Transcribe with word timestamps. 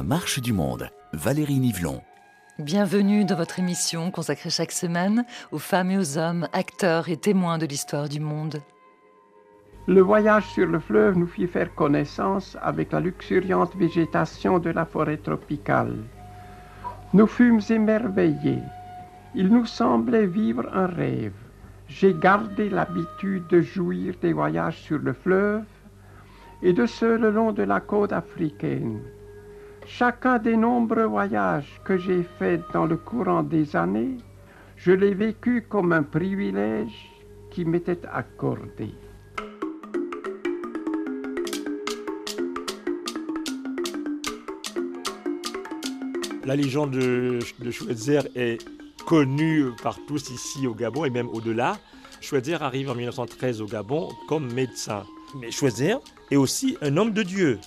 La 0.00 0.06
marche 0.06 0.40
du 0.40 0.54
monde, 0.54 0.88
Valérie 1.12 1.58
Nivelon. 1.58 2.00
Bienvenue 2.58 3.26
dans 3.26 3.36
votre 3.36 3.58
émission 3.58 4.10
consacrée 4.10 4.48
chaque 4.48 4.72
semaine 4.72 5.26
aux 5.52 5.58
femmes 5.58 5.90
et 5.90 5.98
aux 5.98 6.16
hommes, 6.16 6.48
acteurs 6.54 7.10
et 7.10 7.18
témoins 7.18 7.58
de 7.58 7.66
l'histoire 7.66 8.08
du 8.08 8.18
monde. 8.18 8.62
Le 9.86 10.00
voyage 10.00 10.46
sur 10.54 10.66
le 10.66 10.80
fleuve 10.80 11.18
nous 11.18 11.26
fit 11.26 11.46
faire 11.46 11.74
connaissance 11.74 12.56
avec 12.62 12.92
la 12.92 13.00
luxuriante 13.00 13.76
végétation 13.76 14.58
de 14.58 14.70
la 14.70 14.86
forêt 14.86 15.18
tropicale. 15.18 15.98
Nous 17.12 17.26
fûmes 17.26 17.60
émerveillés. 17.68 18.62
Il 19.34 19.48
nous 19.48 19.66
semblait 19.66 20.24
vivre 20.24 20.66
un 20.72 20.86
rêve. 20.86 21.36
J'ai 21.88 22.14
gardé 22.14 22.70
l'habitude 22.70 23.46
de 23.48 23.60
jouir 23.60 24.14
des 24.22 24.32
voyages 24.32 24.80
sur 24.80 24.98
le 24.98 25.12
fleuve 25.12 25.64
et 26.62 26.72
de 26.72 26.86
ceux 26.86 27.18
le 27.18 27.30
long 27.30 27.52
de 27.52 27.64
la 27.64 27.80
côte 27.80 28.14
africaine. 28.14 29.02
Chacun 29.86 30.38
des 30.38 30.56
nombreux 30.56 31.04
voyages 31.04 31.80
que 31.84 31.98
j'ai 31.98 32.22
faits 32.38 32.62
dans 32.72 32.86
le 32.86 32.96
courant 32.96 33.42
des 33.42 33.76
années, 33.76 34.16
je 34.76 34.92
l'ai 34.92 35.14
vécu 35.14 35.66
comme 35.68 35.92
un 35.92 36.02
privilège 36.02 37.10
qui 37.50 37.64
m'était 37.64 38.00
accordé. 38.10 38.94
La 46.44 46.56
légende 46.56 46.92
de, 46.92 47.38
Schweitzer 47.70 48.22
est 48.34 48.58
connue 49.06 49.66
par 49.82 49.98
tous 50.06 50.30
ici 50.30 50.66
au 50.66 50.74
Gabon 50.74 51.04
et 51.04 51.10
même 51.10 51.28
au-delà. 51.28 51.78
Schweitzer 52.20 52.62
arrive 52.62 52.90
en 52.90 52.94
1913 52.94 53.60
au 53.60 53.66
Gabon 53.66 54.08
comme 54.28 54.52
médecin. 54.52 55.04
Mais 55.38 55.50
Schweitzer 55.50 55.96
est 56.30 56.36
aussi 56.36 56.76
un 56.80 56.96
homme 56.96 57.12
de 57.12 57.22
Dieu. 57.22 57.58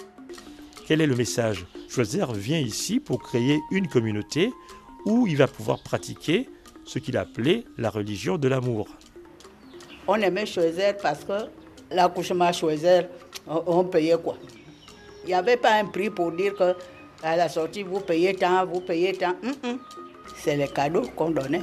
Quel 0.88 1.02
est 1.02 1.08
le 1.08 1.16
message 1.16 1.66
Schweitzer 1.94 2.26
vient 2.34 2.58
ici 2.58 3.00
pour 3.00 3.22
créer 3.22 3.62
une 3.70 3.88
communauté 3.88 4.52
où 5.06 5.28
il 5.28 5.38
va 5.38 5.48
pouvoir 5.48 5.84
pratiquer 5.84 6.50
ce 6.86 6.98
qu'il 6.98 7.16
appelait 7.18 7.66
la 7.78 7.92
religion 7.92 8.40
de 8.40 8.48
l'amour. 8.48 8.88
On 10.08 10.16
aimait 10.16 10.48
Schweitzer 10.48 10.98
parce 11.00 11.24
que 11.24 11.34
l'accouchement 11.92 12.52
Schweitzer, 12.52 13.04
on, 13.46 13.84
payait 13.84 14.18
quoi 14.18 14.38
Il 15.24 15.28
n'y 15.28 15.34
avait 15.36 15.56
pas 15.56 15.76
un 15.76 15.86
prix 15.86 16.10
pour 16.10 16.32
dire 16.32 16.56
que 16.56 16.74
à 17.22 17.36
la 17.36 17.48
sortie, 17.48 17.84
vous 17.84 18.00
payez 18.00 18.34
tant, 18.34 18.66
vous 18.66 18.82
payez 18.82 19.14
tant. 19.14 19.36
C'est 20.36 20.56
les 20.56 20.70
cadeaux 20.70 21.08
qu'on 21.16 21.30
donnait. 21.30 21.62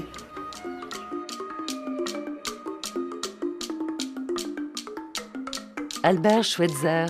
Albert 6.05 6.45
Schweitzer, 6.45 7.06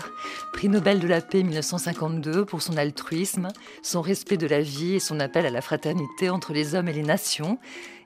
prix 0.60 0.68
Nobel 0.68 1.00
de 1.00 1.08
la 1.08 1.22
paix 1.22 1.42
1952 1.42 2.44
pour 2.44 2.60
son 2.60 2.76
altruisme, 2.76 3.48
son 3.80 4.02
respect 4.02 4.36
de 4.36 4.46
la 4.46 4.60
vie 4.60 4.96
et 4.96 5.00
son 5.00 5.18
appel 5.18 5.46
à 5.46 5.50
la 5.50 5.62
fraternité 5.62 6.28
entre 6.28 6.52
les 6.52 6.74
hommes 6.74 6.86
et 6.88 6.92
les 6.92 7.02
nations, 7.02 7.56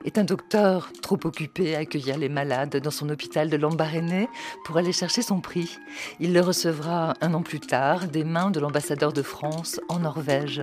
est 0.05 0.17
un 0.17 0.23
docteur 0.23 0.93
trop 1.01 1.19
occupé 1.25 1.75
à 1.75 1.79
accueillir 1.79 2.17
les 2.17 2.29
malades 2.29 2.77
dans 2.77 2.91
son 2.91 3.09
hôpital 3.09 3.49
de 3.49 3.57
Lambaréné 3.57 4.29
pour 4.63 4.77
aller 4.77 4.93
chercher 4.93 5.21
son 5.21 5.41
prix. 5.41 5.77
Il 6.21 6.31
le 6.31 6.39
recevra 6.39 7.15
un 7.19 7.33
an 7.33 7.41
plus 7.41 7.59
tard 7.59 8.07
des 8.07 8.23
mains 8.23 8.51
de 8.51 8.61
l'ambassadeur 8.61 9.11
de 9.11 9.21
France 9.21 9.81
en 9.89 9.99
Norvège. 9.99 10.61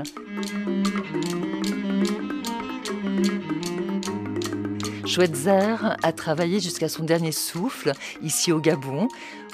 Schweitzer 5.12 5.77
a 6.02 6.12
travaillé 6.12 6.58
jusqu'à 6.58 6.88
son 6.88 7.05
dernier 7.05 7.32
souffle 7.32 7.92
ici 8.22 8.50
au 8.50 8.60
Gabon, 8.60 9.08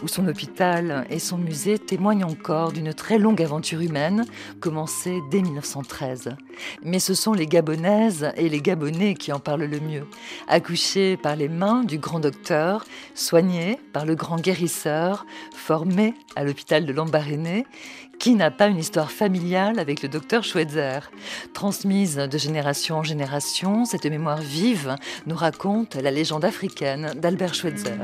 où 0.05 0.07
son 0.07 0.29
hôpital 0.29 1.05
et 1.11 1.19
son 1.19 1.37
musée 1.37 1.81
témoignent 1.81 2.23
encore 2.23 2.71
d'une 2.71 2.95
très 2.95 3.19
longue 3.19 3.43
aventure 3.43 3.81
humaine 3.81 4.25
commencée 4.61 5.19
dès 5.33 5.43
1913. 5.43 6.37
Mais 6.85 7.01
ce 7.01 7.13
sont 7.13 7.33
les 7.33 7.49
Gabonaises 7.49 8.31
et 8.37 8.49
les 8.49 8.61
Gabonais 8.61 9.15
qui 9.15 9.33
en 9.33 9.41
parlent 9.41 9.65
le 9.65 9.81
mieux. 9.81 10.07
Accouchés 10.47 11.17
par 11.17 11.35
les 11.35 11.49
mains 11.49 11.83
du 11.83 11.99
grand 11.99 12.21
docteur, 12.21 12.85
soignés 13.17 13.81
par 13.93 14.07
le 14.07 14.15
grand 14.15 14.37
guérisseur, 14.41 15.27
formé 15.53 16.15
à 16.37 16.45
l'hôpital 16.45 16.87
de 16.87 16.93
Lambaréné, 16.93 17.67
qui 18.19 18.35
n'a 18.35 18.51
pas 18.51 18.67
une 18.67 18.79
histoire 18.79 19.11
familiale 19.11 19.79
avec 19.79 20.03
le 20.03 20.09
docteur 20.09 20.45
Schweitzer 20.45 21.11
Transmise 21.55 22.17
de 22.17 22.39
génération 22.39 22.97
en 22.99 23.03
génération, 23.03 23.85
cette 23.85 24.07
mémoire 24.07 24.41
vive 24.41 24.97
nous 25.27 25.37
raconte 25.37 25.95
la 25.95 26.11
légende 26.11 26.45
africaine 26.45 27.13
d'Albert 27.17 27.55
Schweitzer. 27.55 27.99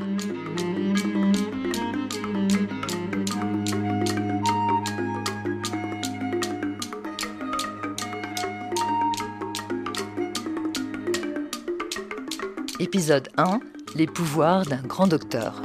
Épisode 12.81 13.29
1 13.37 13.61
Les 13.97 14.07
pouvoirs 14.07 14.65
d'un 14.67 14.83
grand 14.83 15.07
docteur. 15.07 15.63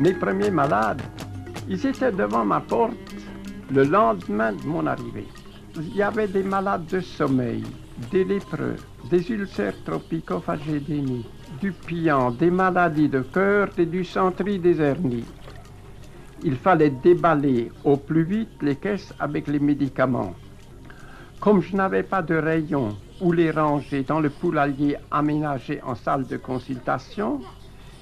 Mes 0.00 0.12
premiers 0.12 0.52
malades, 0.52 1.02
ils 1.68 1.84
étaient 1.84 2.12
devant 2.12 2.44
ma 2.44 2.60
porte 2.60 2.92
le 3.68 3.82
lendemain 3.82 4.52
de 4.52 4.64
mon 4.64 4.86
arrivée. 4.86 5.26
Il 5.76 5.96
y 5.96 6.02
avait 6.02 6.28
des 6.28 6.44
malades 6.44 6.86
de 6.86 7.00
sommeil, 7.00 7.64
des 8.12 8.22
lépreux, 8.22 8.76
des 9.10 9.28
ulcères 9.32 9.74
tropico-phagédéniques, 9.84 11.26
du 11.60 11.72
pian, 11.72 12.30
des 12.30 12.50
maladies 12.50 13.08
de 13.08 13.22
cœur, 13.22 13.70
des 13.76 13.86
dysenteries, 13.86 14.60
des 14.60 14.80
hernies. 14.80 15.24
Il 16.44 16.54
fallait 16.54 16.90
déballer 16.90 17.72
au 17.82 17.96
plus 17.96 18.22
vite 18.22 18.62
les 18.62 18.76
caisses 18.76 19.12
avec 19.18 19.48
les 19.48 19.58
médicaments. 19.58 20.34
Comme 21.40 21.60
je 21.60 21.74
n'avais 21.74 22.04
pas 22.04 22.22
de 22.22 22.36
rayon 22.36 22.96
où 23.20 23.32
les 23.32 23.50
ranger 23.50 24.04
dans 24.04 24.20
le 24.20 24.30
poulailler 24.30 24.96
aménagé 25.10 25.80
en 25.82 25.96
salle 25.96 26.24
de 26.28 26.36
consultation, 26.36 27.40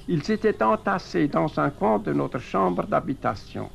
ils 0.09 0.31
étaient 0.31 0.63
entassés 0.63 1.29
dans 1.29 1.59
un 1.59 1.71
coin 1.71 1.99
de 1.99 2.13
notre 2.13 2.39
chambre 2.39 2.87
d'habitation. 2.87 3.71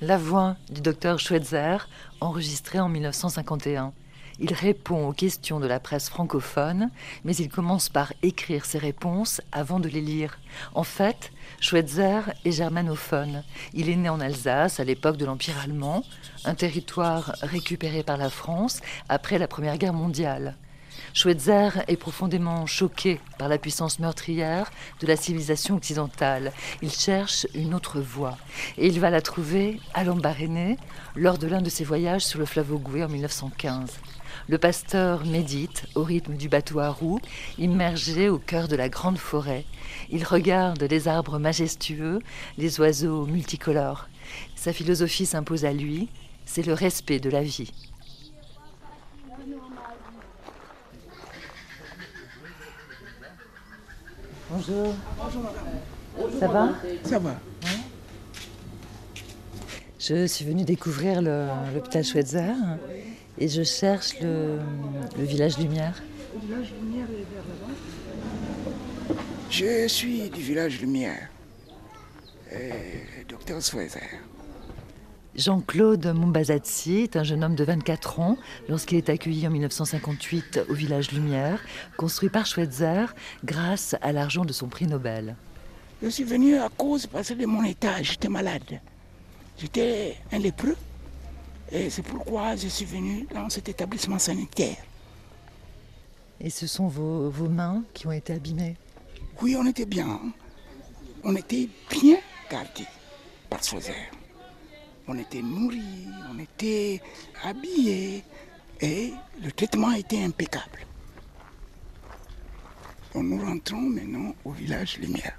La 0.00 0.18
voix 0.18 0.56
du 0.70 0.80
docteur 0.80 1.18
Schweitzer, 1.18 1.88
enregistrée 2.20 2.80
en 2.80 2.88
1951. 2.88 3.92
Il 4.38 4.52
répond 4.52 5.08
aux 5.08 5.14
questions 5.14 5.60
de 5.60 5.66
la 5.66 5.80
presse 5.80 6.10
francophone, 6.10 6.90
mais 7.24 7.34
il 7.36 7.48
commence 7.48 7.88
par 7.88 8.12
écrire 8.22 8.66
ses 8.66 8.76
réponses 8.76 9.40
avant 9.50 9.80
de 9.80 9.88
les 9.88 10.02
lire. 10.02 10.38
En 10.74 10.82
fait, 10.82 11.32
Schweitzer 11.60 12.20
est 12.44 12.52
germanophone. 12.52 13.42
Il 13.72 13.88
est 13.88 13.96
né 13.96 14.10
en 14.10 14.20
Alsace 14.20 14.78
à 14.78 14.84
l'époque 14.84 15.16
de 15.16 15.24
l'Empire 15.24 15.58
allemand, 15.64 16.04
un 16.44 16.54
territoire 16.54 17.34
récupéré 17.40 18.02
par 18.02 18.18
la 18.18 18.28
France 18.28 18.82
après 19.08 19.38
la 19.38 19.48
Première 19.48 19.78
Guerre 19.78 19.94
mondiale. 19.94 20.56
Schweitzer 21.16 21.70
est 21.88 21.96
profondément 21.96 22.66
choqué 22.66 23.20
par 23.38 23.48
la 23.48 23.56
puissance 23.56 24.00
meurtrière 24.00 24.70
de 25.00 25.06
la 25.06 25.16
civilisation 25.16 25.76
occidentale. 25.76 26.52
Il 26.82 26.92
cherche 26.92 27.46
une 27.54 27.72
autre 27.72 28.02
voie 28.02 28.36
et 28.76 28.88
il 28.88 29.00
va 29.00 29.08
la 29.08 29.22
trouver 29.22 29.80
à 29.94 30.04
Lambaréné 30.04 30.76
lors 31.14 31.38
de 31.38 31.46
l'un 31.46 31.62
de 31.62 31.70
ses 31.70 31.84
voyages 31.84 32.26
sur 32.26 32.38
le 32.38 32.44
fleuve 32.44 32.70
Ogoué 32.70 33.02
en 33.02 33.08
1915. 33.08 33.92
Le 34.50 34.58
pasteur 34.58 35.24
médite 35.24 35.86
au 35.94 36.02
rythme 36.02 36.34
du 36.34 36.50
bateau 36.50 36.80
à 36.80 36.90
roues, 36.90 37.22
immergé 37.56 38.28
au 38.28 38.38
cœur 38.38 38.68
de 38.68 38.76
la 38.76 38.90
grande 38.90 39.16
forêt. 39.16 39.64
Il 40.10 40.22
regarde 40.22 40.82
les 40.82 41.08
arbres 41.08 41.38
majestueux, 41.38 42.18
les 42.58 42.78
oiseaux 42.78 43.24
multicolores. 43.24 44.10
Sa 44.54 44.74
philosophie 44.74 45.24
s'impose 45.24 45.64
à 45.64 45.72
lui, 45.72 46.10
c'est 46.44 46.66
le 46.66 46.74
respect 46.74 47.20
de 47.20 47.30
la 47.30 47.42
vie. 47.42 47.72
Bonjour. 54.48 54.94
Ça 56.38 56.46
va 56.46 56.68
Ça 57.02 57.18
va. 57.18 57.34
Je 59.98 60.26
suis 60.26 60.44
venue 60.44 60.64
découvrir 60.64 61.20
l'hôpital 61.20 62.04
Schweitzer 62.04 62.52
et 63.38 63.48
je 63.48 63.64
cherche 63.64 64.20
le, 64.20 64.58
village 65.18 65.58
Lumière. 65.58 66.00
Le 66.34 66.46
village 66.46 66.72
Lumière 66.80 67.06
est 67.10 67.26
vers 67.34 67.44
là-bas. 67.48 69.20
Je 69.50 69.88
suis 69.88 70.30
du 70.30 70.42
village 70.42 70.80
Lumière. 70.80 71.28
docteur 73.28 73.60
Schweitzer. 73.60 74.20
Jean-Claude 75.36 76.06
Mombazazzi 76.06 77.00
est 77.00 77.16
un 77.16 77.22
jeune 77.22 77.44
homme 77.44 77.54
de 77.54 77.64
24 77.64 78.20
ans 78.20 78.38
lorsqu'il 78.70 78.96
est 78.96 79.10
accueilli 79.10 79.46
en 79.46 79.50
1958 79.50 80.60
au 80.70 80.72
village 80.72 81.12
Lumière, 81.12 81.60
construit 81.98 82.30
par 82.30 82.46
Schweitzer 82.46 83.14
grâce 83.44 83.94
à 84.00 84.12
l'argent 84.12 84.46
de 84.46 84.52
son 84.54 84.68
prix 84.68 84.86
Nobel. 84.86 85.36
Je 86.02 86.08
suis 86.08 86.24
venu 86.24 86.56
à 86.56 86.70
cause 86.70 87.06
parce 87.06 87.32
de 87.32 87.44
mon 87.44 87.62
état, 87.64 88.02
j'étais 88.02 88.28
malade. 88.28 88.80
J'étais 89.58 90.16
un 90.32 90.38
lépreux 90.38 90.76
et 91.70 91.90
c'est 91.90 92.02
pourquoi 92.02 92.56
je 92.56 92.68
suis 92.68 92.86
venu 92.86 93.26
dans 93.34 93.50
cet 93.50 93.68
établissement 93.68 94.18
sanitaire. 94.18 94.76
Et 96.40 96.48
ce 96.48 96.66
sont 96.66 96.88
vos, 96.88 97.28
vos 97.28 97.48
mains 97.48 97.82
qui 97.92 98.06
ont 98.06 98.12
été 98.12 98.32
abîmées? 98.32 98.76
Oui, 99.42 99.54
on 99.58 99.66
était 99.66 99.86
bien. 99.86 100.18
On 101.24 101.36
était 101.36 101.68
bien 101.90 102.16
gardés. 102.50 102.86
par 103.50 103.62
Schweitzer. 103.62 103.92
On 105.08 105.16
était 105.18 105.42
nourris, 105.42 106.08
on 106.32 106.38
était 106.38 107.00
habillés 107.44 108.24
et 108.80 109.12
le 109.42 109.52
traitement 109.52 109.92
était 109.92 110.22
impeccable. 110.22 110.80
nous 113.14 113.40
rentrons 113.40 113.80
maintenant 113.80 114.34
au 114.44 114.50
village 114.50 114.98
Lumière. 114.98 115.38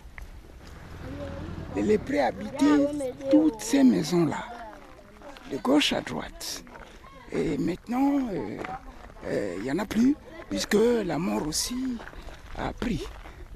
Les 1.75 1.81
lépreux 1.81 2.19
habitaient 2.19 2.87
toutes 3.29 3.59
ces 3.59 3.83
maisons-là, 3.83 4.45
de 5.51 5.57
gauche 5.57 5.93
à 5.93 6.01
droite. 6.01 6.63
Et 7.31 7.57
maintenant, 7.57 8.19
euh, 8.31 8.57
euh, 9.25 9.55
il 9.57 9.63
n'y 9.63 9.71
en 9.71 9.79
a 9.79 9.85
plus, 9.85 10.15
puisque 10.49 10.77
la 11.05 11.19
mort 11.19 11.45
aussi 11.45 11.97
a 12.57 12.71
pris. 12.71 13.03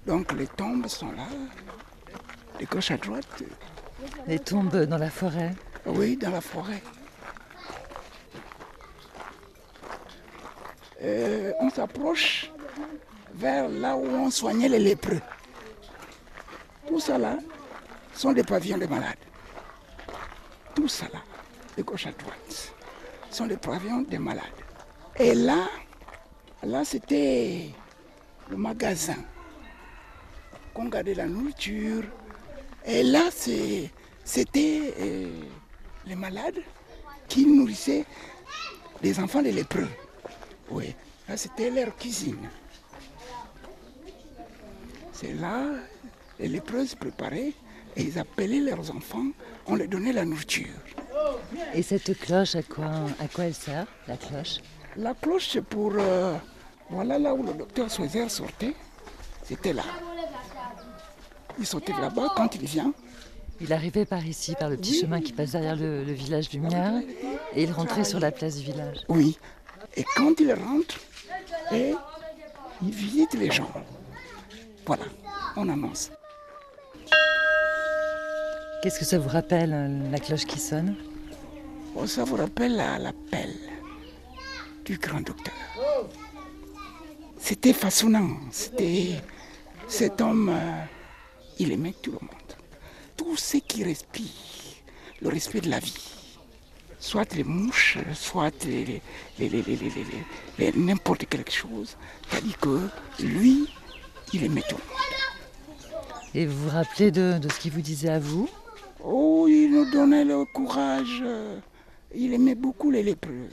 Donc 0.05 0.33
les 0.33 0.47
tombes 0.47 0.87
sont 0.87 1.11
là, 1.13 1.27
de 2.59 2.65
gauche 2.65 2.91
à 2.91 2.97
droite. 2.97 3.43
Les 4.27 4.39
tombes 4.39 4.75
dans 4.85 4.97
la 4.97 5.09
forêt 5.09 5.55
Oui, 5.85 6.15
dans 6.15 6.29
la 6.29 6.41
forêt. 6.41 6.81
Euh, 11.01 11.51
on 11.59 11.69
s'approche 11.69 12.51
vers 13.33 13.67
là 13.67 13.95
où 13.95 14.05
on 14.05 14.29
soignait 14.29 14.69
les 14.69 14.79
lépreux. 14.79 15.21
Tout 16.87 16.99
ça 16.99 17.17
là 17.17 17.37
sont 18.13 18.33
des 18.33 18.43
pavillons 18.43 18.77
de 18.77 18.85
malades. 18.85 19.15
Tout 20.75 20.87
ça 20.87 21.05
là, 21.11 21.19
de 21.75 21.81
gauche 21.81 22.05
à 22.05 22.11
droite, 22.11 22.73
sont 23.31 23.47
des 23.47 23.57
pavillons 23.57 24.01
des 24.01 24.19
malades. 24.19 24.43
Et 25.17 25.33
là, 25.33 25.67
là 26.63 26.85
c'était 26.85 27.71
le 28.49 28.57
magasin 28.57 29.17
qu'on 30.73 30.85
gardait 30.85 31.15
la 31.15 31.25
nourriture. 31.25 32.03
Et 32.85 33.03
là, 33.03 33.29
c'était 33.31 34.93
euh, 34.99 35.41
les 36.05 36.15
malades 36.15 36.61
qui 37.27 37.45
nourrissaient 37.45 38.05
les 39.01 39.19
enfants 39.19 39.41
des 39.41 39.51
lépreux. 39.51 39.87
Oui, 40.69 40.95
là 41.27 41.37
c'était 41.37 41.69
leur 41.69 41.95
cuisine. 41.95 42.49
C'est 45.13 45.33
là, 45.33 45.65
les 46.39 46.47
lépreux 46.47 46.85
se 46.85 46.95
préparaient 46.95 47.53
et 47.95 48.01
ils 48.01 48.17
appelaient 48.17 48.59
leurs 48.59 48.89
enfants, 48.95 49.27
on 49.67 49.75
leur 49.75 49.87
donnait 49.87 50.13
la 50.13 50.25
nourriture. 50.25 50.67
Et 51.73 51.83
cette 51.83 52.17
cloche, 52.19 52.55
à 52.55 52.63
quoi, 52.63 52.89
à 53.19 53.27
quoi 53.27 53.45
elle 53.45 53.53
sert, 53.53 53.85
la 54.07 54.17
cloche? 54.17 54.59
La 54.97 55.13
cloche, 55.13 55.49
c'est 55.51 55.61
pour... 55.61 55.93
Euh, 55.95 56.37
voilà 56.89 57.19
là 57.19 57.33
où 57.33 57.43
le 57.43 57.53
docteur 57.53 57.89
Soiser 57.89 58.27
sortait, 58.29 58.73
c'était 59.43 59.73
là. 59.73 59.83
Il 61.59 61.65
sortait 61.65 61.93
de 61.93 62.01
là-bas 62.01 62.33
quand 62.35 62.55
il 62.55 62.65
vient. 62.65 62.93
Il 63.61 63.71
arrivait 63.73 64.05
par 64.05 64.25
ici, 64.25 64.55
par 64.59 64.69
le 64.69 64.77
petit 64.77 64.99
chemin 64.99 65.21
qui 65.21 65.33
passe 65.33 65.51
derrière 65.51 65.75
le, 65.75 66.03
village 66.11 66.51
Lumière, 66.51 66.93
et 67.55 67.63
il 67.63 67.71
rentrait 67.71 68.03
sur 68.03 68.19
la 68.19 68.31
place 68.31 68.57
du 68.57 68.63
village. 68.63 68.97
Oui. 69.07 69.37
Et 69.95 70.03
quand 70.15 70.39
il 70.39 70.51
rentre, 70.53 70.99
et 71.71 71.93
il 72.81 72.91
visite 72.91 73.33
les 73.33 73.51
gens. 73.51 73.69
Voilà, 74.85 75.03
on 75.55 75.69
annonce. 75.69 76.11
Qu'est-ce 78.81 78.99
que 78.99 79.05
ça 79.05 79.19
vous 79.19 79.29
rappelle, 79.29 80.09
la 80.09 80.17
cloche 80.17 80.45
qui 80.45 80.59
sonne? 80.59 80.95
Oh, 81.95 82.07
Ça 82.07 82.23
vous 82.23 82.37
rappelle 82.37 82.77
l'appel 82.77 83.53
du 84.85 84.97
grand 84.97 85.21
docteur. 85.21 85.53
C'était 87.37 87.73
façonnant. 87.73 88.29
C'était 88.49 89.21
cet 89.87 90.21
homme, 90.21 90.49
euh, 90.49 90.83
il 91.59 91.71
aimait 91.71 91.93
tout 92.01 92.11
le 92.11 92.19
monde. 92.21 92.40
Tout 93.23 93.37
ce 93.37 93.57
qui 93.57 93.83
respire, 93.83 94.31
le 95.21 95.29
respect 95.29 95.61
de 95.61 95.69
la 95.69 95.77
vie. 95.77 95.93
Soit 96.99 97.35
les 97.35 97.43
mouches, 97.43 97.99
soit 98.15 98.65
les, 98.65 98.99
n'importe 100.75 101.27
quelque 101.29 101.51
chose. 101.51 101.97
C'est-à-dire 102.27 102.57
que 102.57 102.79
lui, 103.19 103.67
il 104.33 104.43
aimait 104.43 104.63
tout 104.67 104.75
le 104.75 104.87
monde. 104.89 105.93
Et 106.33 106.47
vous 106.47 106.63
vous 106.63 106.69
rappelez 106.69 107.11
de, 107.11 107.37
de 107.37 107.47
ce 107.47 107.59
qu'il 107.59 107.71
vous 107.73 107.81
disait 107.81 108.09
à 108.09 108.17
vous? 108.17 108.49
Oh, 109.03 109.45
il 109.47 109.69
nous 109.69 109.91
donnait 109.91 110.25
le 110.25 110.43
courage. 110.45 111.23
Il 112.15 112.33
aimait 112.33 112.55
beaucoup 112.55 112.89
les 112.89 113.03
lépreux. 113.03 113.49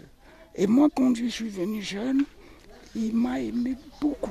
Et 0.54 0.66
moi, 0.66 0.88
quand 0.96 1.14
je 1.14 1.26
suis 1.26 1.50
venu 1.50 1.82
jeune, 1.82 2.24
il 2.96 3.14
m'a 3.14 3.38
aimé. 3.38 3.74
Beaucoup, 4.00 4.30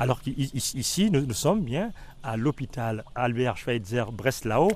Alors 0.00 0.22
qu'ici, 0.22 1.10
nous, 1.10 1.30
sommes 1.34 1.62
bien 1.62 1.92
à 2.22 2.38
l'hôpital 2.38 3.04
Albert 3.14 3.58
Schweitzer 3.58 4.04
Breslau. 4.10 4.70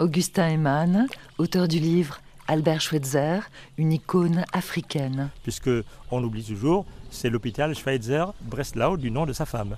Augustin 0.00 0.48
Eman, 0.48 1.06
auteur 1.38 1.68
du 1.68 1.78
livre 1.78 2.20
Albert 2.48 2.80
Schweitzer, 2.80 3.38
une 3.76 3.92
icône 3.92 4.44
africaine. 4.52 5.30
Puisque 5.44 5.70
on 6.10 6.24
oublie 6.24 6.42
toujours, 6.42 6.86
c'est 7.08 7.30
l'hôpital 7.30 7.72
Schweitzer 7.72 8.24
Breslau 8.40 8.96
du 8.96 9.12
nom 9.12 9.26
de 9.26 9.32
sa 9.32 9.46
femme. 9.46 9.76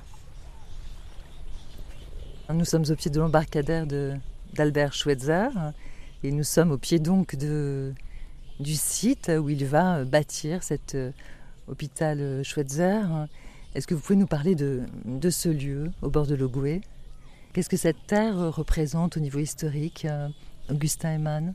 Nous 2.51 2.65
sommes 2.65 2.87
au 2.89 2.95
pied 2.95 3.11
de 3.11 3.21
l'embarcadère 3.21 3.87
d'Albert 4.55 4.95
Schweitzer 4.95 5.51
et 6.23 6.33
nous 6.33 6.45
sommes 6.45 6.71
au 6.71 6.79
pied 6.79 6.99
donc 6.99 7.37
de, 7.37 7.93
du 8.61 8.77
site 8.77 9.31
où 9.39 9.51
il 9.51 9.67
va 9.67 10.05
bâtir 10.05 10.63
cet 10.63 10.95
euh, 10.95 11.11
hôpital 11.69 12.43
Schweitzer. 12.43 13.03
Est-ce 13.75 13.87
que 13.87 13.95
vous 13.95 14.01
pouvez 14.01 14.19
nous 14.19 14.27
parler 14.27 14.55
de, 14.55 14.87
ce 15.31 15.49
lieu 15.49 15.91
au 16.03 16.11
bord 16.11 16.27
de 16.27 16.35
l'Ogoué 16.35 16.81
Qu'est-ce 17.53 17.69
que 17.69 17.77
cette 17.77 18.07
terre 18.07 18.37
représente 18.55 19.17
au 19.17 19.21
niveau 19.21 19.39
historique, 19.39 20.05
euh, 20.05 20.29
Augustin 20.69 21.15
Eman 21.17 21.55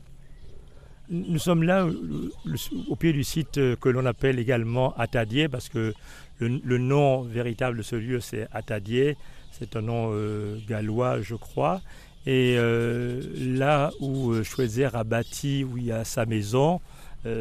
nous 1.08 1.38
sommes 1.38 1.62
là 1.62 1.86
au 2.88 2.96
pied 2.96 3.12
du 3.12 3.22
site 3.22 3.58
euh, 3.58 3.76
que 3.76 3.88
l'on 3.88 4.04
appelle 4.06 4.40
également 4.40 4.92
Atadier 4.96 5.48
parce 5.48 5.68
que 5.68 5.94
le, 6.40 6.78
nom 6.78 7.22
véritable 7.22 7.78
de 7.78 7.82
ce 7.82 7.94
lieu 7.96 8.20
c'est 8.20 8.48
Atadier, 8.52 9.16
c'est 9.52 9.76
un 9.76 9.82
nom 9.82 10.10
euh, 10.12 10.58
gallois 10.68 11.20
je 11.20 11.36
crois. 11.36 11.80
Et 12.26 12.56
euh, 12.58 13.22
là 13.38 13.92
où 14.00 14.42
Schweitzer 14.42 14.90
a 14.94 15.04
bâti, 15.04 15.62
où 15.62 15.78
il 15.78 15.84
y 15.84 15.92
a 15.92 16.04
sa 16.04 16.26
maison, 16.26 16.80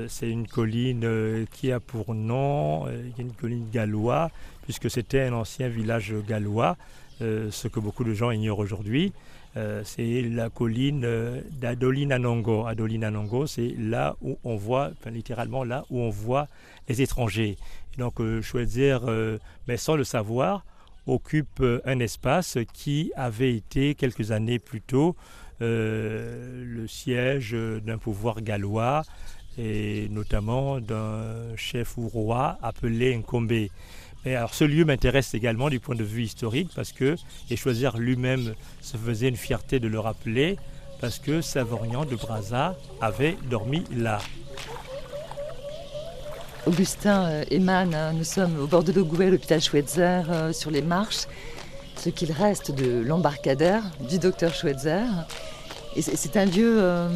c'est 0.08 0.30
une 0.30 0.48
colline 0.48 1.46
qui 1.52 1.72
a 1.72 1.80
pour 1.80 2.16
nom, 2.16 2.88
une 3.20 3.34
colline 3.34 3.68
gallois, 3.72 4.32
puisque 4.66 4.92
c'était 4.92 5.22
un 5.22 5.34
ancien 5.34 5.70
village 5.70 6.14
gallois, 6.28 6.78
ce 7.22 7.68
que 7.68 7.80
beaucoup 7.80 8.04
de 8.04 8.14
gens 8.14 8.32
ignorent 8.32 8.60
aujourd'hui. 8.60 9.14
Euh, 9.58 9.84
c'est 9.86 10.22
la 10.22 10.50
colline 10.50 11.04
euh, 11.06 11.42
d'Adolinanongo. 11.62 12.66
Adolinanongo, 12.66 13.48
c'est 13.48 13.74
là 13.80 14.18
où 14.22 14.38
on 14.44 14.58
voit, 14.58 14.92
littéralement 15.06 15.64
là 15.64 15.86
où 15.90 16.02
on 16.02 16.10
voit 16.10 16.48
les 16.90 17.02
étrangers. 17.02 17.56
donc 17.98 18.20
euh, 18.20 18.42
Schweitzer, 18.42 19.00
mais 19.68 19.78
sans 19.78 19.96
le 19.96 20.04
savoir, 20.04 20.66
occupe 21.08 21.64
un 21.86 22.00
espace 22.00 22.58
qui 22.74 23.12
avait 23.16 23.56
été 23.56 23.96
quelques 23.96 24.32
années 24.32 24.60
plus 24.60 24.82
tôt 24.82 25.16
le 25.62 26.86
siège 26.88 27.56
d'un 27.86 27.98
pouvoir 27.98 28.42
gallois 28.42 29.04
et 29.58 30.10
notamment 30.10 30.82
d'un 30.82 31.56
chef 31.56 31.98
ou 31.98 32.10
roi 32.10 32.58
appelé 32.62 33.16
Nkombe. 33.16 33.70
Et 34.25 34.36
alors 34.36 34.53
ce 34.53 34.63
lieu 34.63 34.86
m'intéresse 34.86 35.34
également 35.34 35.70
du 35.70 35.79
point 35.79 35.96
de 35.96 36.03
vue 36.03 36.24
historique 36.24 36.72
parce 36.75 36.91
que, 36.91 37.15
et 37.50 37.55
choisir 37.55 37.98
lui-même 37.98 38.55
se 38.82 38.98
faisait 38.98 39.29
une 39.29 39.36
fierté 39.36 39.79
de 39.79 39.88
le 39.88 40.00
rappeler, 40.00 40.58
parce 41.00 41.20
que 41.20 41.41
Savorian 41.41 42.05
de 42.05 42.15
Brazza 42.15 42.75
avait 43.01 43.38
dormi 43.50 43.84
là. 43.96 44.20
Augustin 46.65 47.44
Eman, 47.51 47.94
euh, 47.94 48.12
nous 48.12 48.24
sommes 48.24 48.60
au 48.60 48.65
bord 48.65 48.84
de 48.84 48.91
l'Ogoué, 48.91 49.29
l'hôpital 49.29 49.62
Schweitzer, 49.62 50.24
euh, 50.32 50.51
sur 50.51 50.72
les 50.72 50.82
marches, 50.82 51.27
ce 51.96 52.10
qu'il 52.10 52.32
reste 52.32 52.72
de 52.72 53.03
l'embarcadère 53.05 53.84
du 54.10 54.17
docteur 54.17 54.55
Schweitzer. 54.55 55.05
Et 55.96 56.01
c'est 56.01 56.36
un 56.36 56.46
lieu 56.46 56.77
euh, 56.82 57.08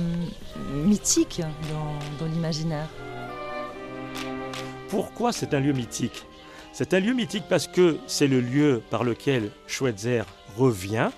mythique 0.86 1.42
dans 2.20 2.28
l'imaginaire. 2.28 2.88
Pourquoi 4.88 5.34
c'est 5.34 5.54
un 5.54 5.60
lieu 5.60 5.74
mythique? 5.74 6.29
C'est 6.72 6.94
un 6.94 7.00
lieu 7.00 7.14
mythique 7.14 7.46
parce 7.50 7.68
que 7.68 7.98
c'est 8.08 8.28
le 8.28 8.42
lieu 8.42 8.82
par 8.90 9.04
lequel 9.04 9.52
Schweitzer 9.68 10.24
revient. 10.58 11.10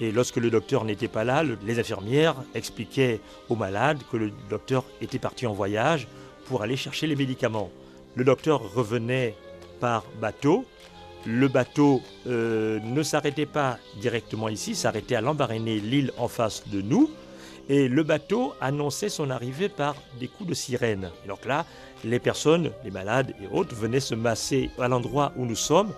Et 0.00 0.10
lorsque 0.10 0.36
le 0.36 0.50
docteur 0.50 0.84
n'était 0.84 1.08
pas 1.08 1.24
là, 1.24 1.42
les 1.42 1.78
infirmières 1.78 2.36
expliquaient 2.54 3.20
aux 3.48 3.56
malades 3.56 3.98
que 4.10 4.16
le 4.16 4.32
docteur 4.50 4.84
était 5.00 5.18
parti 5.18 5.46
en 5.46 5.52
voyage 5.52 6.08
pour 6.46 6.62
aller 6.62 6.76
chercher 6.76 7.06
les 7.06 7.16
médicaments. 7.16 7.70
Le 8.14 8.24
docteur 8.24 8.60
revenait 8.74 9.34
par 9.80 10.04
bateau. 10.20 10.64
Le 11.26 11.48
bateau 11.48 12.02
euh, 12.26 12.80
ne 12.80 13.02
s'arrêtait 13.02 13.46
pas 13.46 13.78
directement 14.00 14.48
ici, 14.48 14.74
s'arrêtait 14.74 15.14
à 15.14 15.20
Lambaréné, 15.20 15.80
l'île 15.80 16.12
en 16.18 16.28
face 16.28 16.68
de 16.68 16.82
nous. 16.82 17.10
Et 17.68 17.88
le 17.88 18.02
bateau 18.02 18.52
annonçait 18.60 19.08
son 19.08 19.30
arrivée 19.30 19.70
par 19.70 19.96
des 20.20 20.28
coups 20.28 20.50
de 20.50 20.54
sirène. 20.54 21.10
Les 22.04 22.18
personnes, 22.18 22.70
les 22.84 22.90
malades 22.90 23.34
et 23.42 23.54
autres, 23.54 23.74
venaient 23.74 24.00
se 24.00 24.14
masser 24.14 24.70
à 24.78 24.88
l'endroit 24.88 25.32
où 25.36 25.44
nous 25.44 25.56
sommes 25.56 25.92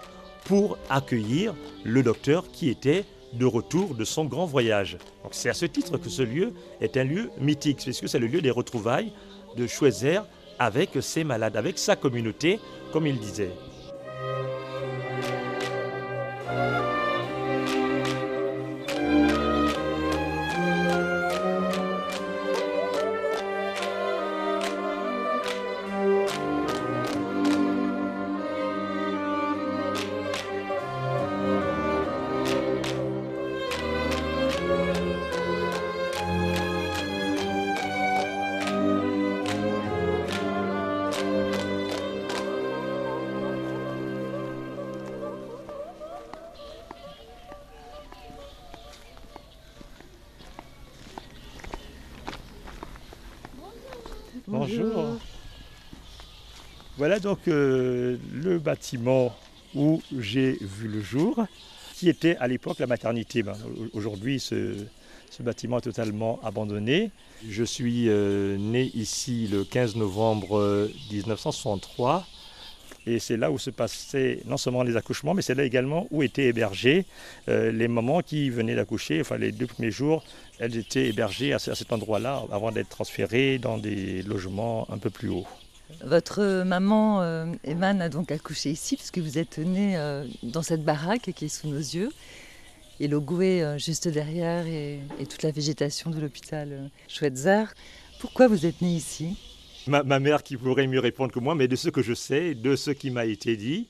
pour 0.45 0.79
accueillir 0.89 1.55
le 1.85 2.03
docteur 2.03 2.51
qui 2.51 2.69
était 2.69 3.05
de 3.33 3.45
retour 3.45 3.95
de 3.95 4.05
son 4.05 4.25
grand 4.25 4.47
voyage. 4.47 4.99
C'est 5.31 5.49
à 5.49 5.55
ce 5.55 5.67
titre 5.67 5.99
que 5.99 6.09
ce 6.09 6.23
lieu 6.23 6.53
est 6.81 6.97
un 6.97 7.05
lieu 7.05 7.31
mythique, 7.41 7.81
puisque 7.83 8.09
c'est 8.09 8.19
le 8.19 8.29
lieu 8.29 8.41
des 8.41 8.51
retrouvailles 8.51 9.13
de 9.57 9.67
Schweitzer 9.67 10.21
avec 10.59 10.91
ses 11.01 11.25
malades, 11.25 11.57
avec 11.57 11.79
sa 11.79 11.97
communauté, 11.97 12.61
comme 12.93 13.07
il 13.07 13.19
disait. 13.19 13.53
Voilà 57.07 57.21
donc 57.21 57.47
euh, 57.47 58.17
le 58.35 58.59
bâtiment 58.59 59.33
où 59.77 60.03
j'ai 60.19 60.59
vu 60.61 60.89
le 60.89 61.01
jour, 61.01 61.47
qui 61.95 62.09
était 62.09 62.37
à 62.39 62.49
l'époque 62.49 62.81
la 62.81 62.89
maternité. 62.89 63.45
Ben, 63.45 63.53
Aujourd'hui, 63.93 64.41
ce, 64.41 64.75
bâtiment 65.39 65.79
est 65.79 65.83
totalement 65.83 66.41
abandonné. 66.43 67.13
Je 67.49 67.63
suis 67.63 68.09
euh, 68.09 68.57
né 68.57 68.91
ici 68.93 69.47
le 69.47 69.63
15 69.63 69.95
novembre 69.95 70.59
euh, 70.59 70.93
1963 71.13 72.27
et 73.07 73.21
c'est 73.21 73.37
là 73.37 73.53
où 73.53 73.59
se 73.61 73.71
passaient 73.71 74.41
non 74.45 74.57
seulement 74.57 74.83
les 74.83 74.97
accouchements, 74.97 75.33
mais 75.33 75.43
c'est 75.43 75.55
là 75.55 75.63
également 75.63 76.09
où 76.11 76.25
étaient 76.25 76.47
hébergées 76.47 77.07
euh, 77.49 77.71
les 77.71 77.87
mamans 77.87 78.21
qui 78.21 78.51
venaient 78.51 78.75
d'accoucher. 78.75 79.21
Enfin, 79.21 79.39
les 79.39 79.53
deux 79.53 79.69
premiers 79.69 79.93
jours, 79.93 80.25
elles 80.59 80.77
étaient 80.77 81.07
hébergées 81.07 81.53
à, 81.53 81.59
à 81.59 81.75
cet 81.77 81.93
endroit-là 81.93 82.43
avant 82.51 82.73
d'être 82.73 82.89
transférées 82.89 83.59
dans 83.59 83.79
des 83.79 84.23
logements 84.23 84.89
un 84.91 84.99
peu 84.99 85.11
plus 85.11 85.29
hauts. 85.29 85.47
Votre 86.05 86.65
maman, 86.65 87.23
euh, 87.23 87.47
Eman, 87.65 88.01
a 88.01 88.09
donc 88.09 88.33
accouché 88.33 88.71
ici, 88.71 88.97
puisque 88.97 89.19
vous 89.19 89.39
êtes 89.39 89.59
né 89.59 89.97
euh, 89.97 90.27
dans 90.43 90.63
cette 90.63 90.85
baraque 90.85 91.31
qui 91.35 91.45
est 91.45 91.49
sous 91.49 91.69
nos 91.69 91.79
yeux. 91.79 92.11
Et 92.99 93.09
le 93.09 93.21
gouet 93.21 93.63
euh, 93.63 93.79
juste 93.79 94.09
derrière 94.09 94.67
et, 94.67 95.01
toute 95.29 95.43
la 95.43 95.51
végétation 95.51 96.11
de 96.11 96.19
l'hôpital 96.21 96.69
euh, 96.73 96.89
Schweitzer. 97.09 97.65
Pourquoi 98.21 98.49
vous 98.49 98.65
êtes 98.65 98.81
né 98.81 98.89
ici? 98.89 99.37
Ma, 99.87 100.03
mère 100.19 100.43
qui 100.43 100.57
pourrait 100.57 100.89
mieux 100.89 100.99
répondre 100.99 101.33
que 101.33 101.39
moi, 101.39 101.55
mais 101.55 101.69
de 101.69 101.77
ce 101.77 101.91
que 101.91 102.03
je 102.03 102.15
sais, 102.15 102.55
de 102.55 102.75
ce 102.75 102.91
qui 102.91 103.11
m'a 103.11 103.25
été 103.25 103.57
dit, 103.57 103.89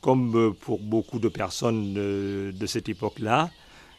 comme 0.00 0.34
euh, 0.36 0.50
pour 0.52 0.80
beaucoup 0.80 1.20
de 1.20 1.28
personnes 1.28 1.94
euh, 1.96 2.50
de 2.50 2.66
cette 2.66 2.88
époque-là, 2.88 3.50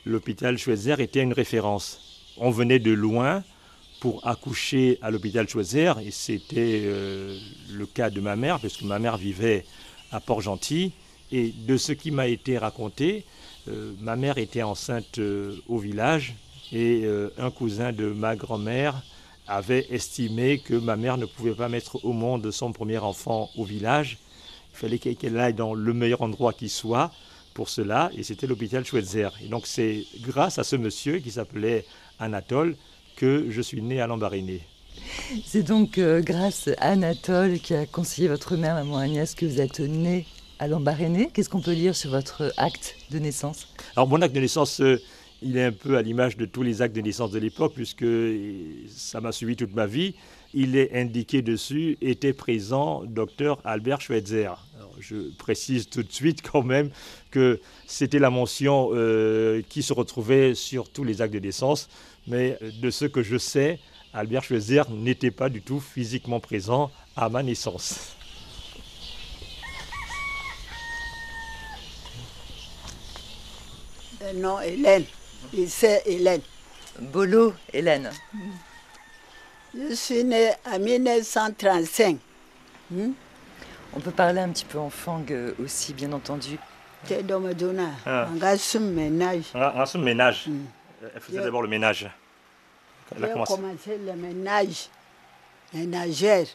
l'hôpital 0.06 0.58
Schweitzer 0.58 1.00
était 1.00 1.22
une 1.22 1.34
référence. 1.34 2.34
On 2.38 2.50
venait 2.50 2.80
de 2.80 2.92
loin 2.92 3.44
pour 4.00 4.26
accoucher 4.28 5.00
à 5.02 5.12
l'hôpital 5.12 5.48
Schweitzer, 5.48 5.94
et 6.06 6.12
c'était 6.12 6.82
euh, 6.86 7.38
le 7.72 7.86
cas 7.86 8.10
de 8.10 8.22
ma 8.22 8.36
mère, 8.36 8.60
parce 8.60 8.78
que 8.78 8.86
ma 8.86 9.00
mère 9.00 9.18
vivait 9.18 9.66
à 10.12 10.20
Port-Gentil, 10.20 10.92
et 11.32 11.52
de 11.52 11.78
ce 11.78 11.92
qui 11.92 12.12
m'a 12.12 12.28
été 12.28 12.58
raconté, 12.58 13.26
euh, 13.68 13.94
ma 14.00 14.16
mère 14.16 14.38
était 14.38 14.64
enceinte 14.64 15.18
euh, 15.18 15.56
au 15.68 15.78
village, 15.78 16.36
et 16.74 17.06
un 17.38 17.50
cousin 17.50 17.94
de 17.94 18.08
ma 18.08 18.36
grand-mère 18.36 19.02
avait 19.48 19.88
estimé 19.90 20.60
que 20.60 20.74
ma 20.74 20.98
mère 20.98 21.18
ne 21.18 21.26
pouvait 21.26 21.56
pas 21.56 21.70
mettre 21.70 22.04
au 22.04 22.12
monde 22.12 22.52
son 22.52 22.74
premier 22.74 22.98
enfant 22.98 23.50
au 23.56 23.64
village. 23.64 24.18
Il 24.74 24.78
fallait 24.78 25.00
qu'elle 25.00 25.16
qu'elle 25.16 25.40
aille 25.40 25.54
dans 25.54 25.74
le 25.74 25.94
meilleur 25.94 26.24
endroit 26.24 26.52
qui 26.52 26.68
soit 26.68 27.10
pour 27.54 27.70
cela, 27.70 28.12
et 28.18 28.24
c'était 28.24 28.48
l'hôpital 28.48 28.86
Schweitzer. 28.86 29.30
Et 29.42 29.48
donc 29.48 29.66
c'est 29.66 30.06
grâce 30.20 30.60
à 30.60 30.66
ce 30.66 30.76
monsieur 30.76 31.20
qui 31.20 31.32
s'appelait 31.32 31.86
Anatole 32.20 32.76
que 33.18 33.48
je 33.50 33.62
suis 33.62 33.82
né 33.82 34.00
à 34.00 34.08
Lambaréné. 34.08 34.62
C'est 35.46 35.64
donc 35.64 35.98
euh, 35.98 36.22
grâce 36.22 36.70
à 36.78 36.92
Anatole 36.92 37.60
qui 37.60 37.74
a 37.74 37.86
conseillé 37.86 38.28
votre 38.28 38.56
mère, 38.56 38.76
maman 38.76 38.98
Agnès, 38.98 39.36
que 39.36 39.46
vous 39.46 39.60
êtes 39.60 39.82
né 39.82 40.26
à 40.60 40.68
Lambaréné. 40.68 41.30
Qu'est-ce 41.34 41.50
qu'on 41.50 41.62
peut 41.62 41.74
lire 41.74 41.96
sur 41.96 42.12
votre 42.12 42.54
acte 42.58 42.96
de 43.12 43.20
naissance? 43.20 43.68
Alors 43.96 44.08
mon 44.08 44.22
acte 44.22 44.36
de 44.36 44.40
naissance, 44.40 44.80
euh, 44.82 45.02
il 45.42 45.58
est 45.58 45.66
un 45.66 45.72
peu 45.72 45.98
à 45.98 46.02
l'image 46.02 46.38
de 46.38 46.46
tous 46.46 46.64
les 46.64 46.82
actes 46.82 46.96
de 46.96 47.02
naissance 47.02 47.32
de 47.32 47.40
l'époque, 47.40 47.74
puisque 47.76 48.04
euh, 48.04 48.86
ça 48.90 49.22
m'a 49.22 49.32
suivi 49.32 49.56
toute 49.56 49.76
ma 49.76 49.86
vie. 49.86 50.16
Il 50.54 50.76
est 50.76 50.96
indiqué 50.96 51.42
dessus, 51.42 51.98
était 52.02 52.34
présent 52.34 53.04
docteur 53.04 53.60
Albert 53.66 54.02
Schweitzer. 54.02 54.52
Alors, 54.78 54.94
je 55.00 55.16
précise 55.38 55.90
tout 55.90 56.04
de 56.04 56.12
suite 56.12 56.42
quand 56.42 56.64
même 56.64 56.90
que 57.30 57.60
c'était 57.86 58.20
la 58.20 58.30
mention 58.30 58.90
euh, 58.94 59.62
qui 59.70 59.84
se 59.84 59.94
retrouvait 59.94 60.56
sur 60.56 60.90
tous 60.90 61.04
les 61.04 61.22
actes 61.22 61.34
de 61.34 61.40
naissance, 61.40 61.90
mais 62.28 62.58
euh, 62.62 62.72
de 62.82 62.90
ce 62.90 63.06
que 63.06 63.24
je 63.24 63.38
sais, 63.38 63.80
Albert 64.14 64.44
Schweitzer 64.44 64.84
n'était 64.90 65.32
pas 65.32 65.50
du 65.50 65.62
tout 65.62 65.80
physiquement 65.80 66.40
présent 66.40 66.92
à 67.16 67.30
ma 67.30 67.44
naissance. 67.44 68.16
Le 74.22 74.40
nom 74.40 74.60
Hélène. 74.60 75.06
Il 75.54 75.70
c'est 75.70 76.04
Hélène. 76.06 76.42
Bolo, 77.00 77.54
Hélène. 77.72 78.12
Je 79.74 79.94
suis 79.94 80.24
née 80.24 80.52
en 80.66 80.80
1935. 80.80 82.18
On 82.92 84.00
peut 84.00 84.12
parler 84.12 84.42
un 84.42 84.50
petit 84.50 84.66
peu 84.66 84.80
en 84.80 84.90
fang 84.90 85.24
euh, 85.30 85.54
aussi, 85.64 85.94
bien 85.94 86.12
entendu. 86.12 86.58
J'étais 87.08 87.24
dans 87.24 87.40
ma. 87.40 87.52
Ah. 88.06 88.28
On 88.36 88.42
a 88.42 88.58
ce 88.58 88.78
ménage. 89.98 90.50
Elle 91.02 91.22
faisait 91.22 91.42
d'abord 91.42 91.62
le 91.62 91.68
ménage. 91.68 92.10
Elle 93.16 93.26
a 93.26 93.30
commencé. 93.30 93.56
commencé 93.56 93.98
le 93.98 94.14
ménage, 94.14 94.90
ménagère. 95.74 96.48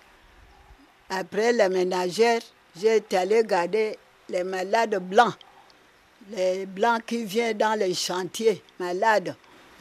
Après 1.08 1.52
le 1.52 1.68
ménagère, 1.68 2.40
j'ai 2.76 3.02
allé 3.12 3.42
garder 3.44 3.99
les 4.28 4.44
malades 4.44 4.99
blancs. 4.99 5.34
Les 6.30 6.66
blancs 6.66 7.02
qui 7.06 7.25
viennent 7.25 7.58
dans 7.58 7.78
les 7.78 7.94
chantiers, 7.94 8.62
malades. 8.78 9.34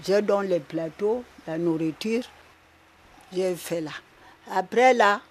Je 0.05 0.19
donne 0.19 0.47
les 0.47 0.59
plateaux, 0.59 1.23
la 1.47 1.57
nourriture. 1.57 2.23
J'ai 3.33 3.55
fait 3.55 3.81
là. 3.81 3.91
Après 4.51 4.93
là, 4.93 5.21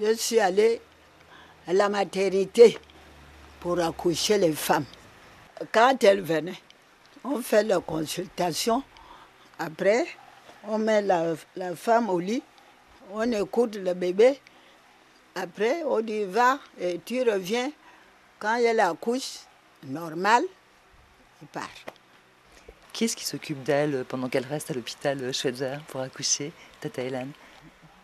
je 0.00 0.12
suis 0.14 0.38
allée 0.38 0.80
à 1.66 1.72
la 1.72 1.88
maternité 1.88 2.78
pour 3.60 3.80
accoucher 3.80 4.38
les 4.38 4.52
femmes. 4.52 4.84
Quand 5.72 6.02
elles 6.04 6.20
venaient, 6.20 6.60
on 7.24 7.40
fait 7.40 7.62
la 7.64 7.80
consultation. 7.80 8.82
Après, 9.58 10.06
on 10.66 10.78
met 10.78 11.02
la, 11.02 11.34
la 11.56 11.74
femme 11.74 12.08
au 12.10 12.18
lit, 12.18 12.42
on 13.12 13.30
écoute 13.32 13.76
le 13.76 13.94
bébé. 13.94 14.40
Après, 15.34 15.82
on 15.84 16.00
dit 16.00 16.24
va 16.24 16.58
et 16.80 17.00
tu 17.04 17.22
reviens. 17.22 17.70
Quand 18.38 18.56
elle 18.56 18.80
accouche, 18.80 19.40
normal, 19.84 20.42
il 21.42 21.48
part. 21.48 21.68
Qui 22.92 23.04
est-ce 23.04 23.16
qui 23.16 23.24
s'occupe 23.24 23.62
d'elle 23.62 24.04
pendant 24.08 24.28
qu'elle 24.28 24.46
reste 24.46 24.70
à 24.70 24.74
l'hôpital 24.74 25.22
euh, 25.22 25.32
Schweitzer 25.32 25.78
pour 25.88 26.00
accoucher, 26.00 26.52
Tata 26.80 27.02
Hélène? 27.02 27.32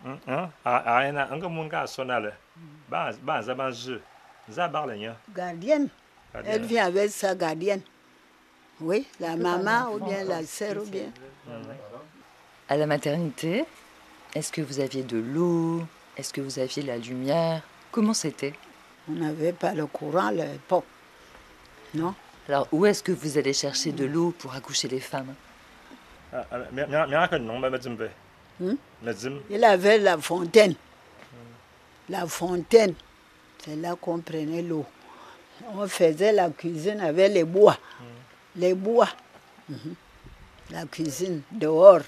Hein? 0.04 0.18
Gardienne. 5.34 5.88
elle 6.32 6.62
vient 6.64 6.86
avec 6.86 7.10
sa 7.10 7.34
gardienne. 7.34 7.80
Oui, 8.80 9.06
la 9.20 9.36
maman 9.36 9.92
ou 9.92 10.04
bien 10.04 10.24
la 10.24 10.44
sœur 10.44 10.82
ou 10.82 10.86
bien. 10.86 11.10
À 12.68 12.76
la 12.76 12.86
maternité, 12.86 13.64
est-ce 14.34 14.50
que 14.50 14.60
vous 14.60 14.80
aviez 14.80 15.02
de 15.02 15.18
l'eau? 15.18 15.82
Est-ce 16.16 16.32
que 16.32 16.40
vous 16.40 16.58
aviez 16.58 16.82
la 16.82 16.96
lumière? 16.96 17.62
Comment 17.92 18.14
c'était? 18.14 18.54
On 19.08 19.12
n'avait 19.12 19.52
pas 19.52 19.74
le 19.74 19.86
courant 19.86 20.28
à 20.28 20.32
l'époque. 20.32 20.84
Non? 21.94 22.14
Alors, 22.48 22.66
où 22.72 22.84
est-ce 22.86 23.02
que 23.02 23.12
vous 23.12 23.38
allez 23.38 23.52
chercher 23.52 23.92
de 23.92 24.04
l'eau 24.04 24.34
pour 24.38 24.54
accoucher 24.54 24.88
les 24.88 25.00
femmes? 25.00 25.34
Mazim. 29.02 29.40
Il 29.50 29.64
avait 29.64 29.98
la 29.98 30.18
fontaine. 30.18 30.74
La 32.08 32.26
fontaine, 32.26 32.94
c'est 33.64 33.76
là 33.76 33.94
qu'on 34.00 34.18
prenait 34.18 34.62
l'eau. 34.62 34.84
On 35.74 35.86
faisait 35.86 36.32
la 36.32 36.50
cuisine 36.50 37.00
avec 37.00 37.32
les 37.32 37.44
bois. 37.44 37.78
Les 38.56 38.74
bois. 38.74 39.08
Mhm. 39.68 39.94
La 40.70 40.86
cuisine 40.86 41.42
dehors. 41.50 42.02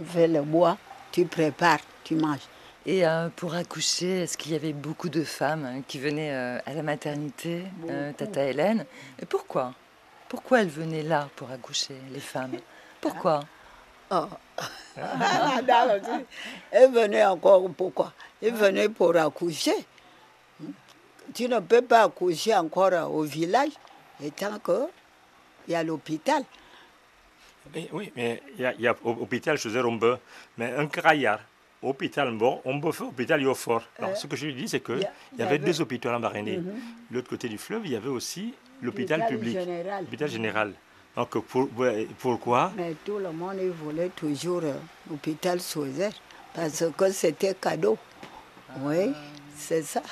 On 0.00 0.04
fait 0.04 0.26
le 0.26 0.42
bois, 0.42 0.76
tu 1.12 1.24
prépares, 1.26 1.78
tu 2.02 2.16
manges. 2.16 2.48
Et 2.84 3.06
euh, 3.06 3.28
pour 3.34 3.54
accoucher, 3.54 4.22
est-ce 4.22 4.36
qu'il 4.36 4.52
y 4.52 4.54
avait 4.54 4.72
beaucoup 4.72 5.08
de 5.08 5.22
femmes 5.24 5.64
hein, 5.64 5.82
qui 5.86 5.98
venaient 5.98 6.32
euh, 6.32 6.58
à 6.66 6.72
la 6.72 6.82
maternité, 6.82 7.64
euh, 7.88 8.12
Tata 8.12 8.44
Hélène? 8.44 8.84
Et 9.20 9.26
pourquoi? 9.26 9.74
Pourquoi 10.28 10.62
elles 10.62 10.68
venaient 10.68 11.02
là 11.02 11.28
pour 11.36 11.50
accoucher, 11.50 11.96
les 12.12 12.20
femmes? 12.20 12.56
Pourquoi? 13.00 13.44
Oh. 14.10 14.26
Elle 16.70 16.92
venait 16.92 17.24
encore 17.24 17.68
pourquoi? 17.70 18.12
Elle 18.42 18.54
venait 18.54 18.88
pour 18.88 19.16
accoucher. 19.16 19.86
Tu 21.34 21.48
ne 21.48 21.58
peux 21.60 21.82
pas 21.82 22.04
accoucher 22.04 22.54
encore 22.54 23.12
au 23.12 23.22
village, 23.22 23.72
étant 24.22 24.58
qu'il 25.66 25.74
y 25.74 25.76
a 25.76 25.82
l'hôpital. 25.82 26.42
Oui, 27.74 27.88
oui, 27.92 28.12
mais 28.16 28.42
il 28.56 28.62
y 28.62 28.66
a, 28.66 28.72
il 28.74 28.80
y 28.80 28.86
a 28.86 28.96
on 29.04 29.98
peut, 29.98 30.16
mais 30.56 30.72
un 30.72 30.86
craillard, 30.86 31.40
hôpital 31.82 32.32
bon, 32.32 32.60
on 32.64 32.80
peut 32.80 32.92
faire 32.92 33.08
hôpital 33.08 33.40
il 33.40 33.54
fort. 33.54 33.82
Alors 33.98 34.10
Euh, 34.12 34.14
ce 34.14 34.26
que 34.28 34.36
je 34.36 34.46
lui 34.46 34.54
dis, 34.54 34.68
c'est 34.68 34.80
qu'il 34.80 34.94
il 34.96 35.00
y 35.00 35.02
y, 35.02 35.08
il 35.38 35.42
avait 35.42 35.58
deux 35.58 35.80
hôpitaux 35.80 36.10
en 36.10 36.20
Marinée. 36.20 36.58
Mhm. 36.58 36.74
L'autre 37.10 37.28
côté 37.28 37.48
du 37.48 37.58
fleuve, 37.58 37.82
il 37.84 37.92
y 37.92 37.96
avait 37.96 38.08
aussi 38.08 38.54
l'hôpital 38.80 39.20
L'hôpital 39.20 39.38
public, 39.38 39.58
l'hôpital 40.00 40.28
général. 40.28 40.72
Donc 41.16 41.38
pour, 41.40 41.68
pourquoi? 42.18 42.72
Mais 42.76 42.94
tout 43.04 43.18
le 43.18 43.32
monde 43.32 43.58
il 43.60 43.70
voulait 43.70 44.10
toujours 44.10 44.60
euh, 44.62 44.74
l'hôpital 45.10 45.60
Sauzer 45.60 46.10
parce 46.54 46.84
que 46.96 47.10
c'était 47.10 47.54
cadeau. 47.54 47.98
Oui, 48.80 49.12
c'est 49.56 49.82
ça. 49.82 50.02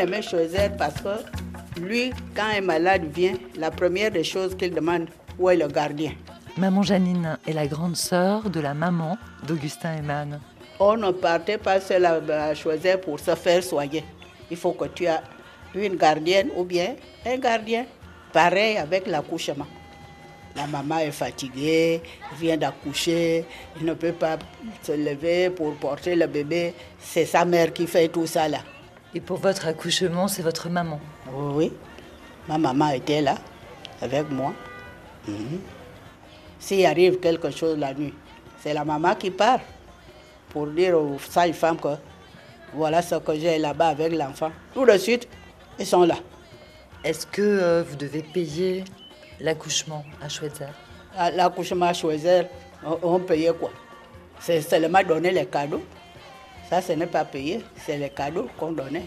Aimait 0.00 0.22
choisir 0.22 0.74
parce 0.78 0.94
que 1.02 1.78
lui, 1.78 2.10
quand 2.34 2.48
un 2.56 2.62
malade 2.62 3.02
vient, 3.14 3.34
la 3.58 3.70
première 3.70 4.10
des 4.10 4.24
choses 4.24 4.56
qu'il 4.56 4.72
demande, 4.72 5.08
où 5.38 5.50
est 5.50 5.58
le 5.58 5.68
gardien? 5.68 6.12
Maman 6.56 6.82
Janine 6.82 7.36
est 7.46 7.52
la 7.52 7.66
grande 7.66 7.96
sœur 7.96 8.48
de 8.48 8.60
la 8.60 8.72
maman 8.72 9.18
d'Augustin 9.46 9.98
Eman. 9.98 10.40
On 10.78 10.96
ne 10.96 11.10
partait 11.10 11.58
pas 11.58 11.82
seul 11.82 12.06
à, 12.06 12.54
choisir 12.54 12.98
pour 13.02 13.20
se 13.20 13.34
faire 13.34 13.62
soigner. 13.62 14.02
Il 14.50 14.56
faut 14.56 14.72
que 14.72 14.86
tu 14.86 15.04
aies 15.04 15.20
une 15.74 15.96
gardienne 15.96 16.48
ou 16.56 16.64
bien 16.64 16.94
un 17.26 17.36
gardien. 17.36 17.84
Pareil 18.32 18.78
avec 18.78 19.06
l'accouchement. 19.06 19.66
La 20.56 20.66
maman 20.66 21.00
est 21.00 21.10
fatiguée, 21.10 22.00
vient 22.38 22.56
d'accoucher, 22.56 23.44
il 23.78 23.84
ne 23.84 23.92
peut 23.92 24.12
pas 24.12 24.38
se 24.82 24.92
lever 24.92 25.50
pour 25.50 25.74
porter 25.74 26.16
le 26.16 26.26
bébé. 26.26 26.72
C'est 26.98 27.26
sa 27.26 27.44
mère 27.44 27.74
qui 27.74 27.86
fait 27.86 28.08
tout 28.08 28.26
ça 28.26 28.48
là. 28.48 28.60
Et 29.14 29.20
pour 29.20 29.38
votre 29.38 29.66
accouchement, 29.66 30.28
c'est 30.28 30.42
votre 30.42 30.68
maman. 30.68 31.00
Oui, 31.32 31.72
ma 32.48 32.58
maman 32.58 32.90
était 32.90 33.20
là 33.20 33.36
avec 34.00 34.30
moi. 34.30 34.52
Mhm. 35.26 35.60
S'il 36.58 36.86
arrive 36.86 37.18
quelque 37.18 37.50
chose 37.50 37.76
la 37.78 37.92
nuit, 37.94 38.14
c'est 38.60 38.72
la 38.72 38.84
maman 38.84 39.14
qui 39.14 39.30
part 39.30 39.60
pour 40.50 40.66
dire 40.68 40.96
aux 40.96 41.18
sages-femmes 41.18 41.78
que 41.78 41.88
voilà 42.74 43.02
ce 43.02 43.16
que 43.16 43.34
j'ai 43.34 43.58
là-bas 43.58 43.88
avec 43.88 44.12
l'enfant. 44.12 44.52
Tout 44.74 44.86
de 44.86 44.96
suite, 44.96 45.26
ils 45.78 45.86
sont 45.86 46.04
là. 46.04 46.16
Est-ce 47.02 47.26
que 47.26 47.40
euh, 47.42 47.82
vous 47.82 47.96
devez 47.96 48.22
payer 48.22 48.84
l'accouchement 49.40 50.04
à 50.22 50.28
Schweitzer? 50.28 50.68
À 51.16 51.30
L'accouchement 51.30 51.86
à 51.86 51.94
choisir, 51.94 52.46
on, 52.84 52.98
on 53.02 53.18
payait 53.18 53.52
quoi? 53.54 53.70
C'est 54.38 54.60
seulement 54.60 55.02
donner 55.02 55.30
les 55.32 55.46
cadeaux. 55.46 55.82
Ça, 56.70 56.80
ce 56.80 56.92
n'est 56.92 57.08
pas 57.08 57.24
payé, 57.24 57.64
c'est 57.76 57.98
les 57.98 58.10
cadeaux 58.10 58.48
qu'on 58.56 58.70
donnait. 58.70 59.06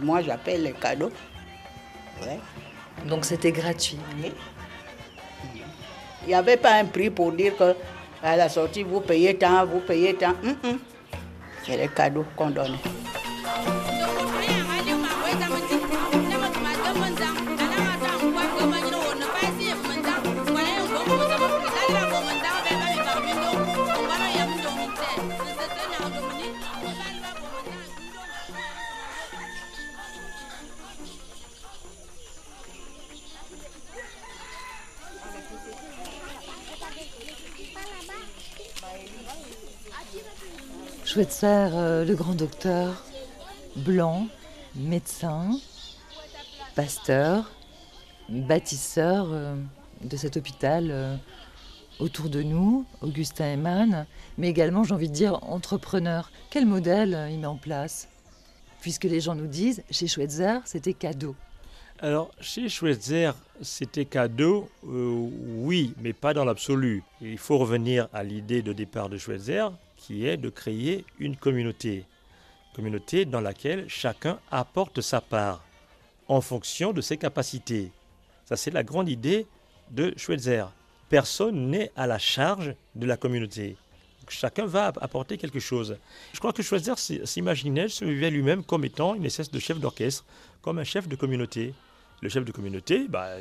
Moi, 0.00 0.22
j'appelle 0.22 0.62
les 0.62 0.72
cadeaux. 0.72 1.12
Ouais. 2.22 2.38
Donc 3.06 3.26
c'était 3.26 3.52
gratuit. 3.52 3.98
Oui. 4.16 4.32
Il 6.22 6.28
n'y 6.28 6.34
avait 6.34 6.56
pas 6.56 6.76
un 6.76 6.86
prix 6.86 7.10
pour 7.10 7.32
dire 7.32 7.54
que 7.56 7.76
à 8.22 8.36
la 8.36 8.48
sortie, 8.48 8.82
vous 8.82 9.00
payez 9.00 9.36
tant, 9.36 9.66
vous 9.66 9.80
payez 9.80 10.14
tant. 10.14 10.32
C'est 11.66 11.76
les 11.76 11.88
cadeaux 11.88 12.24
qu'on 12.34 12.48
donnait. 12.48 12.78
Schweitzer, 41.14 41.70
euh, 41.74 42.04
le 42.04 42.16
grand 42.16 42.34
docteur, 42.34 43.04
blanc, 43.76 44.26
médecin, 44.74 45.60
pasteur, 46.74 47.52
bâtisseur 48.28 49.28
euh, 49.30 49.54
de 50.02 50.16
cet 50.16 50.36
hôpital 50.36 50.88
euh, 50.90 51.14
autour 52.00 52.30
de 52.30 52.42
nous, 52.42 52.84
Augustin 53.00 53.44
Eman, 53.44 54.06
mais 54.38 54.48
également, 54.48 54.82
j'ai 54.82 54.92
envie 54.92 55.08
de 55.08 55.14
dire, 55.14 55.38
entrepreneur. 55.44 56.32
Quel 56.50 56.66
modèle 56.66 57.28
il 57.30 57.38
met 57.38 57.46
en 57.46 57.58
place? 57.58 58.08
Puisque 58.80 59.04
les 59.04 59.20
gens 59.20 59.36
nous 59.36 59.46
disent, 59.46 59.84
chez 59.92 60.08
Schweitzer, 60.08 60.62
c'était 60.64 60.94
cadeau. 60.94 61.36
Alors, 62.00 62.32
chez 62.40 62.68
Schweitzer, 62.68 63.30
c'était 63.62 64.04
cadeau, 64.04 64.68
oui, 64.82 65.94
mais 66.02 66.12
pas 66.12 66.34
dans 66.34 66.44
l'absolu. 66.44 67.04
Il 67.20 67.38
faut 67.38 67.56
revenir 67.56 68.08
à 68.12 68.24
l'idée 68.24 68.62
de 68.62 68.72
départ 68.72 69.08
de 69.08 69.16
Schweitzer, 69.16 69.70
qui 70.06 70.26
est 70.26 70.36
de 70.36 70.50
créer 70.50 71.04
une 71.18 71.36
communauté. 71.36 72.04
Communauté 72.74 73.24
dans 73.24 73.40
laquelle 73.40 73.88
chacun 73.88 74.38
apporte 74.50 75.00
sa 75.00 75.20
part 75.22 75.64
en 76.28 76.40
fonction 76.40 76.92
de 76.92 77.00
ses 77.00 77.16
capacités. 77.16 77.90
Ça, 78.44 78.56
c'est 78.56 78.70
la 78.70 78.82
grande 78.82 79.08
idée 79.08 79.46
de 79.90 80.12
Schweitzer. 80.16 80.66
Personne 81.08 81.70
n'est 81.70 81.90
à 81.96 82.06
la 82.06 82.18
charge 82.18 82.74
de 82.94 83.06
la 83.06 83.16
communauté. 83.16 83.76
Chacun 84.28 84.66
va 84.66 84.92
apporter 85.00 85.38
quelque 85.38 85.60
chose. 85.60 85.96
Je 86.32 86.38
crois 86.38 86.52
que 86.52 86.62
Schweitzer 86.62 86.98
s'imaginait, 86.98 87.88
se 87.88 88.04
vivait 88.04 88.30
lui-même 88.30 88.62
comme 88.64 88.84
étant 88.84 89.14
une 89.14 89.24
espèce 89.24 89.50
de 89.50 89.58
chef 89.58 89.78
d'orchestre, 89.78 90.24
comme 90.60 90.78
un 90.78 90.84
chef 90.84 91.08
de 91.08 91.16
communauté. 91.16 91.74
Le 92.20 92.28
chef 92.28 92.44
de 92.44 92.52
communauté, 92.52 93.06
bah, 93.08 93.36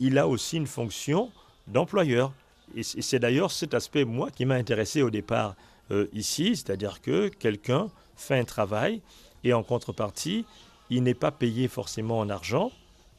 il 0.00 0.18
a 0.18 0.28
aussi 0.28 0.56
une 0.56 0.66
fonction 0.66 1.30
d'employeur. 1.66 2.32
Et 2.76 2.82
c'est 2.82 3.18
d'ailleurs 3.18 3.50
cet 3.50 3.74
aspect, 3.74 4.04
moi, 4.04 4.30
qui 4.30 4.44
m'a 4.44 4.54
intéressé 4.54 5.02
au 5.02 5.10
départ 5.10 5.54
euh, 5.90 6.06
ici, 6.12 6.54
c'est-à-dire 6.56 7.00
que 7.00 7.28
quelqu'un 7.28 7.88
fait 8.16 8.38
un 8.38 8.44
travail 8.44 9.00
et 9.44 9.52
en 9.52 9.62
contrepartie, 9.62 10.44
il 10.90 11.02
n'est 11.02 11.14
pas 11.14 11.30
payé 11.30 11.68
forcément 11.68 12.18
en 12.18 12.28
argent, 12.28 12.70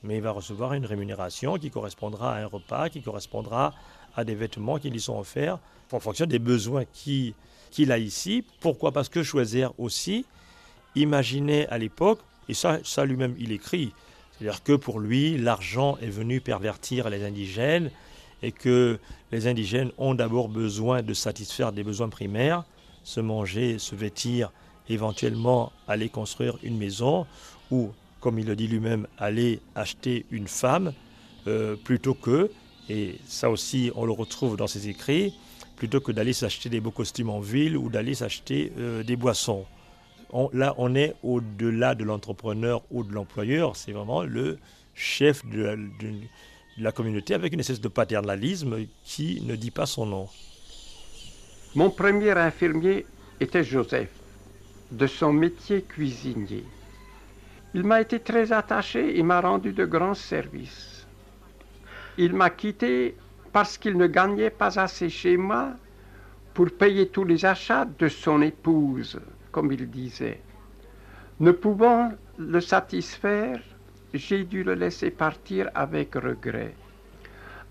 mais 0.03 0.17
il 0.17 0.21
va 0.21 0.31
recevoir 0.31 0.73
une 0.73 0.85
rémunération 0.85 1.57
qui 1.57 1.71
correspondra 1.71 2.35
à 2.35 2.41
un 2.41 2.45
repas, 2.45 2.89
qui 2.89 3.01
correspondra 3.01 3.73
à 4.15 4.23
des 4.23 4.35
vêtements 4.35 4.77
qui 4.79 4.89
lui 4.89 4.99
sont 5.01 5.17
offerts 5.19 5.59
en 5.91 5.99
fonction 5.99 6.25
des 6.25 6.39
besoins 6.39 6.85
qui- 6.93 7.33
qu'il 7.71 7.91
a 7.91 7.97
ici. 7.97 8.43
Pourquoi? 8.59 8.91
Parce 8.91 9.09
que 9.09 9.23
Choisir 9.23 9.71
aussi 9.79 10.25
imaginait 10.95 11.67
à 11.67 11.77
l'époque, 11.77 12.19
et 12.47 12.53
ça, 12.53 12.79
ça 12.83 13.05
lui-même 13.05 13.35
il 13.39 13.51
écrit, 13.51 13.93
c'est-à-dire 14.37 14.63
que 14.63 14.73
pour 14.73 14.99
lui, 14.99 15.37
l'argent 15.37 15.97
est 16.01 16.09
venu 16.09 16.41
pervertir 16.41 17.09
les 17.09 17.23
indigènes 17.25 17.91
et 18.41 18.51
que 18.51 18.99
les 19.31 19.47
indigènes 19.47 19.91
ont 19.97 20.15
d'abord 20.15 20.49
besoin 20.49 21.01
de 21.01 21.13
satisfaire 21.13 21.71
des 21.71 21.83
besoins 21.83 22.09
primaires, 22.09 22.63
se 23.03 23.19
manger, 23.19 23.79
se 23.79 23.95
vêtir, 23.95 24.51
éventuellement 24.89 25.71
aller 25.87 26.09
construire 26.09 26.57
une 26.63 26.77
maison 26.77 27.25
ou, 27.71 27.89
comme 28.19 28.39
il 28.39 28.45
le 28.47 28.55
dit 28.55 28.67
lui-même, 28.67 29.07
aller 29.17 29.59
acheter 29.75 30.25
une 30.31 30.47
femme, 30.47 30.93
euh, 31.47 31.75
plutôt 31.75 32.13
que, 32.13 32.49
et 32.89 33.15
ça 33.27 33.49
aussi 33.49 33.91
on 33.95 34.05
le 34.05 34.11
retrouve 34.11 34.57
dans 34.57 34.67
ses 34.67 34.89
écrits, 34.89 35.33
plutôt 35.75 36.01
que 36.01 36.11
d'aller 36.11 36.33
s'acheter 36.33 36.69
des 36.69 36.81
beaux 36.81 36.91
costumes 36.91 37.29
en 37.29 37.39
ville 37.39 37.77
ou 37.77 37.89
d'aller 37.89 38.15
s'acheter 38.15 38.71
euh, 38.77 39.03
des 39.03 39.15
boissons. 39.15 39.65
On- 40.31 40.49
là, 40.53 40.75
on 40.77 40.93
est 40.95 41.15
au-delà 41.23 41.95
de 41.95 42.03
l'entrepreneur 42.03 42.81
ou 42.91 43.03
de 43.03 43.13
l'employeur, 43.13 43.75
c'est 43.75 43.91
vraiment 43.93 44.23
le 44.23 44.59
chef 44.95 45.45
de 45.45 45.75
de 46.01 46.11
la 46.79 46.91
communauté 46.91 47.33
avec 47.33 47.53
une 47.53 47.59
espèce 47.59 47.81
de 47.81 47.87
paternalisme 47.87 48.77
qui 49.03 49.41
ne 49.45 49.55
dit 49.55 49.71
pas 49.71 49.85
son 49.85 50.05
nom. 50.05 50.27
Mon 51.75 51.89
premier 51.89 52.31
infirmier 52.31 53.05
était 53.39 53.63
Joseph, 53.63 54.09
de 54.91 55.07
son 55.07 55.33
métier 55.33 55.83
cuisinier. 55.83 56.63
Il 57.73 57.83
m'a 57.83 58.01
été 58.01 58.19
très 58.19 58.51
attaché 58.51 59.17
et 59.17 59.23
m'a 59.23 59.41
rendu 59.41 59.73
de 59.73 59.85
grands 59.85 60.15
services. 60.15 61.05
Il 62.17 62.33
m'a 62.33 62.49
quitté 62.49 63.15
parce 63.51 63.77
qu'il 63.77 63.97
ne 63.97 64.07
gagnait 64.07 64.49
pas 64.49 64.79
assez 64.79 65.09
chez 65.09 65.37
moi 65.37 65.73
pour 66.53 66.71
payer 66.71 67.07
tous 67.07 67.23
les 67.23 67.45
achats 67.45 67.85
de 67.85 68.07
son 68.07 68.41
épouse, 68.41 69.19
comme 69.51 69.71
il 69.71 69.89
disait. 69.89 70.41
Ne 71.39 71.51
pouvant 71.51 72.11
le 72.37 72.59
satisfaire, 72.59 73.61
j'ai 74.13 74.43
dû 74.43 74.63
le 74.63 74.73
laisser 74.73 75.11
partir 75.11 75.69
avec 75.75 76.15
regret. 76.15 76.73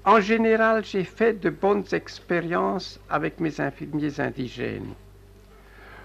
En 0.05 0.21
général, 0.21 0.85
j'ai 0.85 1.05
fait 1.05 1.35
de 1.35 1.51
bonnes 1.51 1.85
expériences 1.93 3.01
avec 3.11 3.41
mes 3.41 3.61
infirmiers 3.61 4.21
indigènes. 4.21 4.95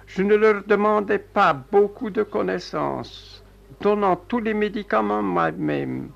Je 0.08 0.24
ne 0.24 0.36
leur 0.36 0.64
demandais 0.64 1.20
pas 1.20 1.54
beaucoup 1.54 2.10
de 2.10 2.24
connaissances, 2.24 3.44
donnant 3.80 4.16
tous 4.16 4.40
les 4.40 4.54
médicaments 4.54 5.24
moi-même, 5.24 6.10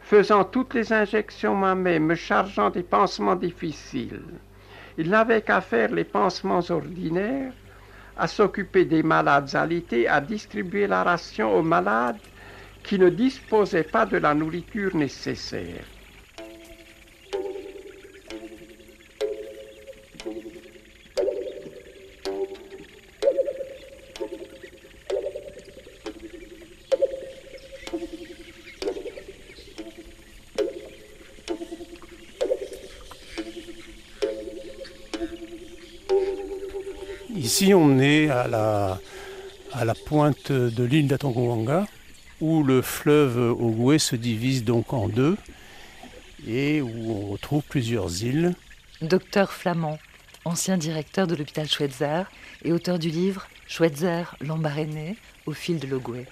faisant 0.00 0.44
toutes 0.44 0.74
les 0.74 0.92
injections 0.92 1.54
moi-même, 1.54 2.06
me 2.06 2.14
chargeant 2.14 2.70
des 2.70 2.82
pansements 2.82 3.36
difficiles. 3.36 4.22
Il 4.96 5.10
n'avait 5.10 5.42
qu'à 5.42 5.60
faire 5.60 5.92
les 5.92 6.04
pansements 6.04 6.64
ordinaires, 6.70 7.52
à 8.16 8.26
s'occuper 8.26 8.84
des 8.84 9.02
malades 9.02 9.54
alités, 9.54 10.08
à 10.08 10.20
distribuer 10.20 10.86
la 10.86 11.04
ration 11.04 11.54
aux 11.54 11.62
malades 11.62 12.18
qui 12.88 12.98
ne 12.98 13.10
disposaient 13.10 13.82
pas 13.82 14.06
de 14.06 14.16
la 14.16 14.32
nourriture 14.32 14.96
nécessaire. 14.96 15.84
Ici, 37.36 37.74
on 37.74 37.98
est 37.98 38.30
à 38.30 38.48
la, 38.48 38.98
à 39.74 39.84
la 39.84 39.94
pointe 39.94 40.50
de 40.50 40.84
l'île 40.84 41.06
d'Atongouanga, 41.06 41.84
où 42.40 42.62
le 42.62 42.82
fleuve 42.82 43.38
Ogoué 43.38 43.98
se 43.98 44.16
divise 44.16 44.64
donc 44.64 44.92
en 44.92 45.08
deux 45.08 45.36
et 46.46 46.80
où 46.80 47.12
on 47.12 47.26
retrouve 47.32 47.62
plusieurs 47.62 48.22
îles. 48.22 48.54
Docteur 49.02 49.52
Flamand, 49.52 49.98
ancien 50.44 50.76
directeur 50.76 51.26
de 51.26 51.34
l'hôpital 51.34 51.68
Schweitzer 51.68 52.24
et 52.64 52.72
auteur 52.72 52.98
du 52.98 53.10
livre 53.10 53.48
Schweitzer, 53.66 54.36
l'embaréné 54.40 55.16
au 55.46 55.52
fil 55.52 55.78
de 55.78 55.86
l'Ogoué. 55.86 56.26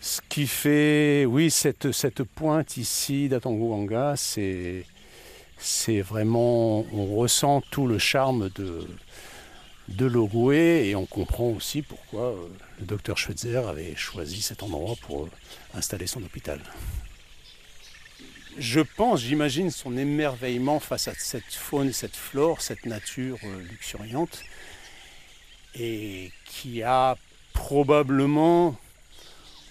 Ce 0.00 0.20
qui 0.28 0.46
fait, 0.46 1.24
oui, 1.24 1.50
cette, 1.50 1.92
cette 1.92 2.24
pointe 2.24 2.76
ici 2.76 3.28
d'Atongouanga, 3.28 4.14
c'est, 4.16 4.84
c'est 5.56 6.02
vraiment, 6.02 6.84
on 6.92 7.16
ressent 7.16 7.62
tout 7.70 7.86
le 7.86 7.98
charme 7.98 8.50
de, 8.54 8.86
de 9.88 10.06
Logoué 10.06 10.88
et 10.88 10.94
on 10.94 11.06
comprend 11.06 11.48
aussi 11.48 11.82
pourquoi 11.82 12.32
euh, 12.32 12.48
le 12.80 12.86
docteur 12.86 13.18
Schweitzer 13.18 13.68
avait 13.68 13.94
choisi 13.96 14.40
cet 14.40 14.62
endroit 14.62 14.96
pour 15.02 15.24
euh, 15.24 15.30
installer 15.74 16.06
son 16.06 16.22
hôpital. 16.22 16.60
Je 18.56 18.80
pense, 18.80 19.20
j'imagine 19.20 19.70
son 19.70 19.96
émerveillement 19.96 20.78
face 20.80 21.08
à 21.08 21.14
cette 21.14 21.52
faune, 21.52 21.92
cette 21.92 22.16
flore, 22.16 22.60
cette 22.60 22.86
nature 22.86 23.38
euh, 23.44 23.62
luxuriante 23.62 24.42
et 25.74 26.30
qui 26.44 26.82
a 26.82 27.16
probablement, 27.52 28.76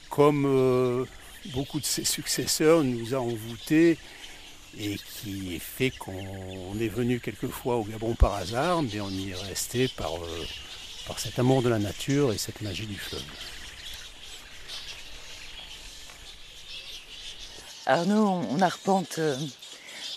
comme 0.10 1.08
beaucoup 1.54 1.80
de 1.80 1.86
ses 1.86 2.04
successeurs, 2.04 2.84
nous 2.84 3.14
a 3.14 3.20
envoûtés 3.20 3.98
et 4.80 4.98
qui 4.98 5.60
fait 5.60 5.92
qu'on 5.92 6.78
est 6.80 6.88
venu 6.88 7.20
quelquefois 7.20 7.76
au 7.76 7.84
Gabon 7.84 8.16
par 8.16 8.34
hasard, 8.34 8.82
mais 8.82 9.00
on 9.02 9.10
y 9.10 9.32
est 9.32 9.36
resté 9.36 9.88
par, 9.88 10.16
euh, 10.16 10.46
par 11.08 11.20
cet 11.20 11.38
amour 11.40 11.62
de 11.62 11.70
la 11.70 11.80
nature 11.80 12.34
et 12.34 12.38
cette 12.38 12.62
magie 12.62 12.88
du 12.88 12.98
fleuve. 12.98 13.24
Arnaud, 17.86 18.42
on 18.50 18.62
arpente 18.62 19.20
euh, 19.20 19.38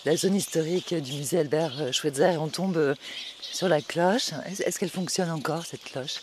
la 0.05 0.15
zone 0.15 0.35
historique 0.35 0.93
du 0.95 1.13
musée 1.13 1.39
Albert 1.39 1.93
Schweitzer 1.93 2.31
et 2.33 2.37
on 2.37 2.47
tombe 2.47 2.77
euh, 2.77 2.95
sur 3.41 3.67
la 3.67 3.81
cloche. 3.81 4.31
Est-ce 4.45 4.79
qu'elle 4.79 4.89
fonctionne 4.89 5.29
encore, 5.29 5.65
cette 5.65 5.83
cloche? 5.83 6.21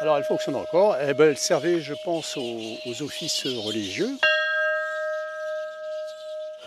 Alors 0.00 0.18
elle 0.18 0.24
fonctionne 0.24 0.56
encore. 0.56 0.96
Eh 1.00 1.14
ben, 1.14 1.30
elle 1.30 1.38
servait, 1.38 1.80
je 1.80 1.94
pense, 2.04 2.36
aux 2.36 3.02
offices 3.02 3.46
religieux. 3.46 4.18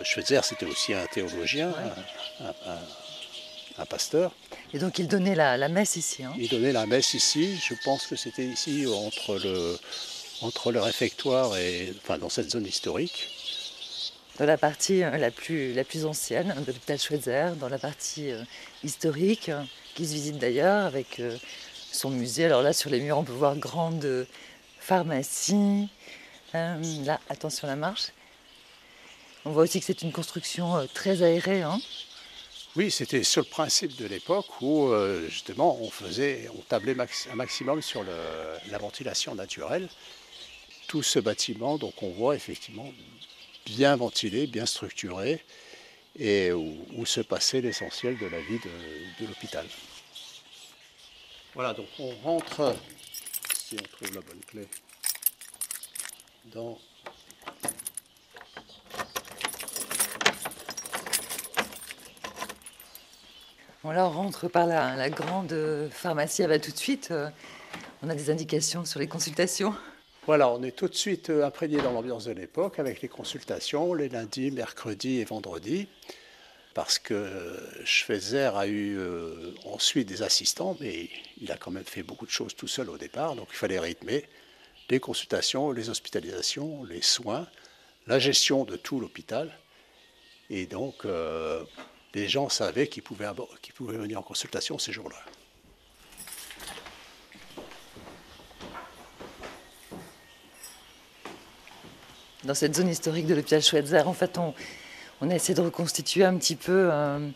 Schweitzer, 0.02 0.40
c'était 0.42 0.66
aussi 0.66 0.94
un 0.94 1.06
théologien, 1.06 1.72
un, 2.40 3.86
pasteur. 3.86 4.32
Et 4.74 4.78
donc 4.78 4.98
il 4.98 5.06
donnait 5.06 5.36
la, 5.36 5.68
messe 5.68 5.96
ici 5.96 6.24
hein. 6.24 6.32
Il 6.36 6.48
donnait 6.48 6.72
la 6.72 6.86
messe 6.86 7.14
ici. 7.14 7.56
Je 7.56 7.74
pense 7.84 8.06
que 8.06 8.16
c'était 8.16 8.44
ici, 8.44 8.86
entre 8.86 9.38
le, 9.38 9.78
entre 10.42 10.72
le 10.72 10.80
réfectoire 10.80 11.56
et 11.56 11.92
enfin, 12.02 12.18
dans 12.18 12.28
cette 12.28 12.50
zone 12.50 12.66
historique. 12.66 13.28
Dans 14.38 14.46
la 14.46 14.56
partie 14.56 15.02
euh, 15.02 15.16
la 15.16 15.32
plus, 15.32 15.72
la 15.72 15.82
plus 15.82 16.06
ancienne 16.06 16.54
de 16.60 16.66
l'hôpital 16.66 16.98
Schweitzer, 16.98 17.56
dans 17.58 17.68
la 17.68 17.78
partie 17.78 18.30
euh, 18.30 18.42
historique, 18.84 19.50
qui 19.96 20.06
se 20.06 20.12
visite 20.12 20.38
d'ailleurs 20.38 20.86
avec 20.86 21.18
euh, 21.18 21.36
son 21.90 22.10
musée. 22.10 22.44
Alors 22.44 22.62
là, 22.62 22.72
sur 22.72 22.88
les 22.88 23.00
murs, 23.00 23.18
on 23.18 23.24
peut 23.24 23.32
voir 23.32 23.56
grande 23.56 24.26
pharmacie. 24.78 25.88
là, 26.54 27.20
attention 27.28 27.66
à 27.66 27.70
la 27.72 27.76
marche. 27.76 28.12
On 29.48 29.52
voit 29.52 29.62
aussi 29.62 29.80
que 29.80 29.86
c'est 29.86 30.02
une 30.02 30.12
construction 30.12 30.76
euh, 30.76 30.84
très 30.92 31.22
aérée. 31.22 31.62
Hein. 31.62 31.80
oui, 32.76 32.90
c'était 32.90 33.22
sur 33.22 33.40
le 33.40 33.48
principe 33.48 33.96
de 33.96 34.04
l'époque 34.04 34.60
où 34.60 34.88
euh, 34.88 35.26
justement 35.30 35.80
on 35.80 35.88
faisait, 35.88 36.50
on 36.54 36.60
tablait 36.60 36.94
un 37.30 37.34
maximum 37.34 37.80
sur 37.80 38.04
la 38.04 38.76
ventilation 38.76 39.34
naturelle. 39.34 39.88
Tout 40.86 41.02
ce 41.02 41.18
bâtiment, 41.18 41.78
donc 41.78 42.02
on 42.02 42.10
voit 42.10 42.36
effectivement 42.36 42.92
bien 43.64 43.96
ventilé, 43.96 44.46
bien 44.46 44.66
structuré, 44.66 45.42
et 46.18 46.52
où, 46.52 47.06
se 47.06 47.22
passait 47.22 47.62
l'essentiel 47.62 48.18
de 48.18 48.26
la 48.26 48.40
vie 48.40 48.58
de, 48.58 49.22
de 49.22 49.28
l'hôpital. 49.28 49.66
Voilà, 51.54 51.72
donc 51.72 51.88
on 51.98 52.10
rentre, 52.16 52.76
si 53.54 53.76
on 53.80 53.96
trouve 53.96 54.14
la 54.14 54.20
bonne 54.20 54.40
clé, 54.46 54.68
dans 56.52 56.78
On 63.84 63.90
rentre 64.10 64.48
par 64.48 64.66
la, 64.66 65.08
grande 65.08 65.54
pharmacie. 65.92 66.42
Ah 66.42 66.48
bah, 66.48 66.58
tout 66.58 66.72
de 66.72 66.76
suite, 66.76 67.08
euh, 67.12 67.28
on 68.02 68.08
a 68.08 68.14
des 68.16 68.28
indications 68.28 68.84
sur 68.84 68.98
les 68.98 69.06
consultations. 69.06 69.72
Voilà, 70.26 70.50
on 70.50 70.64
est 70.64 70.72
tout 70.72 70.88
de 70.88 70.96
suite 70.96 71.30
euh, 71.30 71.46
imprégné 71.46 71.76
dans 71.80 71.92
l'ambiance 71.92 72.24
de 72.24 72.32
l'époque 72.32 72.80
avec 72.80 73.02
les 73.02 73.08
consultations 73.08 73.94
les 73.94 74.08
lundis, 74.08 74.50
mercredis 74.50 75.20
et 75.20 75.24
vendredis. 75.24 75.86
Parce 76.74 76.98
que 76.98 77.56
Schweitzer 77.84 78.56
a 78.56 78.66
eu 78.66 78.98
euh, 78.98 79.54
ensuite 79.64 80.08
des 80.08 80.22
assistants, 80.22 80.76
mais 80.80 81.08
il 81.40 81.52
a 81.52 81.56
quand 81.56 81.70
même 81.70 81.84
fait 81.84 82.02
beaucoup 82.02 82.26
de 82.26 82.32
choses 82.32 82.56
tout 82.56 82.68
seul 82.68 82.90
au 82.90 82.98
départ, 82.98 83.36
donc 83.36 83.46
il 83.52 83.56
fallait 83.56 83.78
rythmer 83.78 84.24
les 84.90 84.98
consultations, 84.98 85.70
les 85.70 85.88
hospitalisations, 85.88 86.82
les 86.84 87.02
soins, 87.02 87.46
la 88.08 88.18
gestion 88.18 88.64
de 88.64 88.76
tout 88.76 88.98
l'hôpital. 88.98 89.56
Et 90.50 90.66
donc, 90.66 91.04
les 92.14 92.28
gens 92.28 92.48
savaient 92.48 92.88
qu'ils 92.88 93.02
pouvaient, 93.02 93.28
venir 93.78 94.18
en 94.18 94.22
consultation 94.22 94.78
ces 94.78 94.92
jours-là. 94.92 95.16
Dans 102.44 102.54
cette 102.54 102.76
zone 102.76 102.88
historique 102.88 103.26
de 103.26 103.34
l'hôpital 103.34 103.60
Schweitzer, 103.60 104.06
en 104.06 104.14
fait, 104.14 104.38
on, 104.38 104.54
on, 105.20 105.30
a 105.30 105.34
essayé 105.34 105.54
de 105.54 105.60
reconstituer 105.60 106.24
un 106.24 106.36
petit 106.38 106.56
peu 106.56 106.88
euh, 106.90 107.28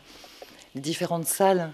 les 0.74 0.80
différentes 0.80 1.26
salles 1.26 1.70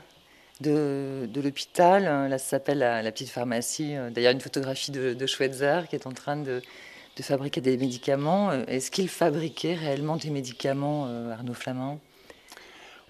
de, 0.61 1.29
l'hôpital. 1.37 2.05
Là, 2.05 2.39
ça 2.39 2.49
s'appelle 2.49 2.79
la, 2.79 3.13
petite 3.13 3.29
pharmacie. 3.29 3.95
D'ailleurs, 4.11 4.33
une 4.33 4.41
photographie 4.41 4.91
de, 4.91 5.15
de, 5.15 5.27
Schweitzer 5.27 5.83
qui 5.89 5.95
est 5.95 6.07
en 6.07 6.13
train 6.13 6.37
de, 6.37 6.63
fabriquer 7.21 7.61
des 7.61 7.77
médicaments. 7.77 8.53
Est-ce 8.53 8.91
qu'il 8.91 9.09
fabriquait 9.09 9.75
réellement 9.75 10.17
des 10.17 10.31
médicaments, 10.31 11.07
euh, 11.09 11.33
Arnaud 11.33 11.55
Flamand? 11.55 12.01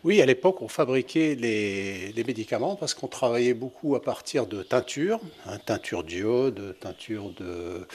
Oui, 0.09 0.23
à 0.23 0.27
l'époque, 0.27 0.62
on 0.62 0.68
fabriquait 0.68 1.35
les, 1.35 2.25
médicaments 2.27 2.77
parce 2.77 2.94
qu'on 2.94 3.09
travaillait 3.09 3.53
beaucoup 3.53 3.94
à 3.94 4.01
partir 4.01 4.47
de 4.47 4.62
teintures, 4.62 5.21
hein, 5.44 5.59
teinture 5.59 6.03
d'iode, 6.03 6.77
teinture 6.81 7.31
de... 7.35 7.87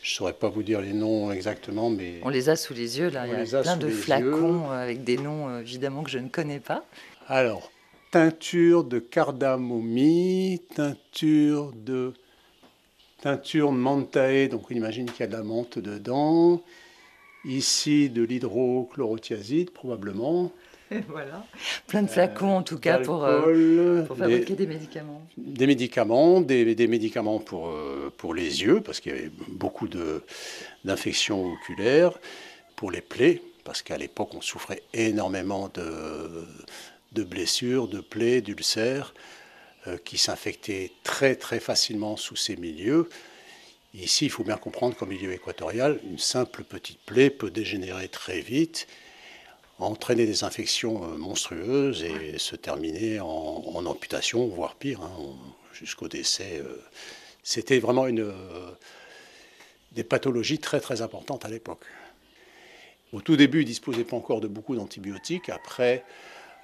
Je 0.00 0.12
ne 0.12 0.14
saurais 0.14 0.32
pas 0.32 0.48
vous 0.48 0.62
dire 0.62 0.80
les 0.80 0.92
noms 0.92 1.32
exactement, 1.32 1.90
mais... 1.90 2.20
On 2.22 2.28
les 2.28 2.50
a 2.50 2.54
sous 2.54 2.72
les 2.72 3.00
yeux, 3.00 3.10
là. 3.10 3.26
Il 3.26 3.32
y 3.32 3.54
a 3.56 3.62
plein 3.62 3.76
de 3.76 3.88
flacons 3.88 4.70
avec 4.70 5.02
des 5.02 5.18
noms, 5.18 5.48
euh, 5.48 5.60
évidemment, 5.60 6.04
que 6.04 6.10
je 6.10 6.20
ne 6.20 6.28
connais 6.28 6.60
pas. 6.60 6.84
Alors, 7.26 7.72
teinture 8.12 8.84
de 8.84 9.00
cardamomie, 9.00 10.62
teinture 10.72 11.72
de 11.74 12.12
teinture 13.22 13.72
mantae, 13.72 14.46
donc 14.48 14.70
on 14.70 14.74
imagine 14.74 15.06
qu'il 15.06 15.18
y 15.18 15.24
a 15.24 15.26
de 15.26 15.32
la 15.32 15.42
menthe 15.42 15.80
dedans. 15.80 16.62
Ici, 17.44 18.08
de 18.08 18.22
l'hydrochlorothiazide, 18.22 19.72
probablement. 19.72 20.52
voilà. 21.08 21.44
Plein 21.86 22.02
de 22.02 22.08
flacons, 22.08 22.56
en 22.56 22.62
tout 22.62 22.78
cas, 22.78 22.98
pour, 22.98 23.24
euh, 23.24 24.02
pour 24.02 24.16
fabriquer 24.16 24.54
des, 24.54 24.66
médicaments. 24.66 25.26
Des 25.36 25.66
médicaments, 25.66 26.40
des, 26.40 26.74
des 26.74 26.86
médicaments 26.86 27.40
pour, 27.40 27.68
euh, 27.68 28.12
pour 28.16 28.34
les 28.34 28.62
yeux, 28.62 28.80
parce 28.80 29.00
qu'il 29.00 29.12
y 29.12 29.18
avait 29.18 29.32
beaucoup 29.48 29.88
d'infections 30.84 31.52
oculaires, 31.52 32.18
pour 32.76 32.90
les 32.90 33.00
plaies, 33.00 33.42
parce 33.64 33.82
qu'à 33.82 33.98
l'époque, 33.98 34.34
on 34.34 34.40
souffrait 34.40 34.82
énormément 34.94 35.68
de, 35.74 36.44
de 37.12 37.24
blessures, 37.24 37.88
de 37.88 38.00
plaies, 38.00 38.40
d'ulcères, 38.40 39.12
euh, 39.88 39.98
qui 40.04 40.18
s'infectaient 40.18 40.92
très, 41.02 41.34
très 41.34 41.58
facilement 41.58 42.16
sous 42.16 42.36
ces 42.36 42.56
milieux. 42.56 43.08
Ici, 43.92 44.26
il 44.26 44.30
faut 44.30 44.44
bien 44.44 44.56
comprendre 44.56 44.94
qu'au 44.94 45.06
milieu 45.06 45.32
équatorial, 45.32 45.98
une 46.04 46.18
simple 46.18 46.62
petite 46.62 47.00
plaie 47.00 47.30
peut 47.30 47.50
dégénérer 47.50 48.08
très 48.08 48.40
vite 48.40 48.86
entraîner 49.78 50.26
des 50.26 50.44
infections 50.44 51.04
euh, 51.04 51.16
monstrueuses 51.16 52.02
et 52.02 52.38
se 52.38 52.56
terminer 52.56 53.20
en, 53.20 53.84
amputation, 53.86 54.46
voire 54.48 54.74
pire, 54.74 55.02
hein, 55.02 55.12
jusqu'au 55.72 56.08
décès. 56.08 56.60
Euh. 56.64 56.82
C'était 57.42 57.78
vraiment 57.78 58.06
une, 58.06 58.20
euh, 58.20 58.70
des 59.92 60.04
pathologies 60.04 60.58
très 60.58 60.80
très 60.80 61.02
importantes 61.02 61.44
à 61.44 61.48
l'époque. 61.48 61.84
Au 63.12 63.20
tout 63.20 63.36
début, 63.36 63.58
ils 63.58 63.64
ne 63.64 63.68
disposaient 63.68 64.04
pas 64.04 64.16
encore 64.16 64.40
de 64.40 64.48
beaucoup 64.48 64.74
d'antibiotiques. 64.74 65.48
Après, 65.48 66.04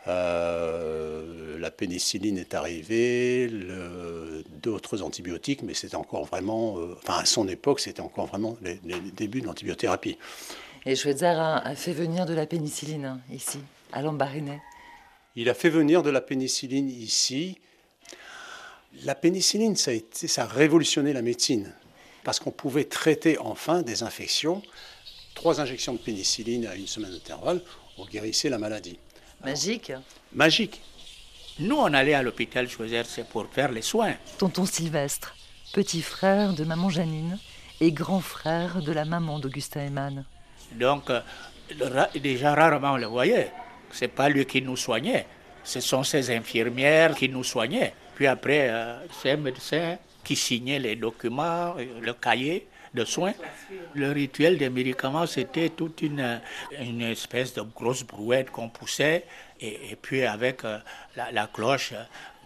la 0.07 1.71
pénicilline 1.71 2.37
est 2.37 2.55
arrivée, 2.55 3.49
d'autres 4.61 5.03
antibiotiques, 5.03 5.63
mais 5.63 5.75
c'était 5.75 5.95
encore 5.95 6.25
vraiment, 6.25 6.79
enfin 6.99 7.19
à 7.19 7.25
son 7.25 7.47
époque, 7.47 7.79
c'était 7.79 8.01
encore 8.01 8.27
vraiment 8.27 8.57
les, 8.61 8.81
les 8.85 8.99
débuts 9.13 9.41
de 9.41 9.47
l'antibiothérapie. 9.47 10.19
Et 10.85 10.97
Schweitzer 10.97 11.39
a, 11.39 11.75
fait 11.77 11.93
venir 11.93 12.27
de 12.27 12.35
la 12.35 12.47
pénicilline 12.47 13.05
hein, 13.05 13.21
ici, 13.33 13.61
à 13.93 14.03
Lambaréné. 14.03 14.61
Il 15.37 15.49
a 15.49 15.55
fait 15.55 15.71
venir 15.71 16.03
de 16.03 16.11
la 16.11 16.21
pénicilline 16.21 16.91
ici. 16.91 17.59
La 19.05 19.15
pénicilline, 19.15 19.77
ça 19.77 19.93
a, 19.93 19.95
été, 19.95 20.27
ça 20.27 20.43
a 20.43 20.47
révolutionné 20.47 21.13
la 21.13 21.23
médecine, 21.23 21.73
parce 22.25 22.41
qu'on 22.41 22.51
pouvait 22.51 22.85
traiter 22.85 23.39
enfin 23.39 23.83
des 23.83 24.03
infections. 24.03 24.61
Trois 25.35 25.61
injections 25.61 25.95
de 25.95 25.99
pénicilline 25.99 26.67
à 26.67 26.75
une 26.75 26.89
semaine 26.89 27.13
d'intervalle, 27.13 27.63
on 27.97 28.05
guérissait 28.05 28.51
la 28.51 28.59
maladie. 28.59 28.99
Magique. 29.45 29.93
magique. 30.33 30.81
Nous, 31.59 31.77
on 31.77 31.95
allait 31.95 32.15
à 32.15 32.23
l'hôpital 32.23 32.69
Schweitzer, 32.69 33.05
c'est 33.07 33.27
pour 33.27 33.47
faire 33.47 33.71
les 33.71 33.83
soins. 33.83 34.15
Tonton 34.39 34.67
Sylvestre, 34.67 35.37
petit 35.73 36.03
frère 36.03 36.55
de 36.55 36.65
maman 36.65 36.91
Janine 36.91 37.39
et 37.81 37.93
grand 37.93 38.21
frère 38.21 38.83
de 38.83 38.93
la 38.93 39.05
maman 39.05 39.39
d'Augustin 39.39 39.87
Eman. 39.87 40.25
Donc, 40.75 41.11
euh, 41.11 41.21
déjà 42.15 42.55
rarement 42.55 42.93
on 42.93 42.97
le 42.97 43.07
voyait. 43.07 43.51
C'est 43.91 44.09
pas 44.09 44.29
lui 44.29 44.47
qui 44.47 44.63
nous 44.63 44.77
soignait. 44.77 45.27
Ce 45.65 45.81
sont 45.81 46.03
ses 46.03 46.35
infirmières 46.35 47.15
qui 47.15 47.29
nous 47.29 47.45
soignaient. 47.45 47.95
Puis 48.15 48.27
après, 48.27 48.69
euh, 48.69 48.97
c'est 49.11 49.33
un 49.33 49.37
médecin 49.37 49.97
qui 50.25 50.37
signait 50.37 50.79
les 50.79 50.97
documents, 50.97 51.75
euh, 51.79 52.01
le 52.01 52.13
cahier 52.15 52.67
de 52.95 53.05
soins. 53.05 53.33
Le 53.95 54.13
rituel 54.13 54.59
des 54.59 54.69
médicaments, 54.69 55.27
c'était 55.27 55.71
toute 55.71 56.03
une, 56.03 56.41
une 56.79 57.03
espèce 57.03 57.55
de 57.55 57.63
grosse 57.63 58.05
brouette 58.05 58.51
qu'on 58.51 58.69
poussait. 58.69 59.25
Et, 59.61 59.97
puis 60.01 60.25
avec 60.25 60.63
la, 61.17 61.47
cloche, 61.47 61.95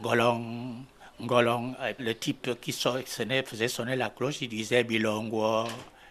golong, 0.02 0.84
golong, 1.20 1.74
le 1.98 2.14
type 2.14 2.60
qui 2.60 2.72
sonnait, 2.72 3.42
faisait 3.42 3.68
sonner 3.68 3.96
la 3.96 4.10
cloche, 4.10 4.42
il 4.42 4.48
disait 4.48 4.84
bilongo, 4.84 5.64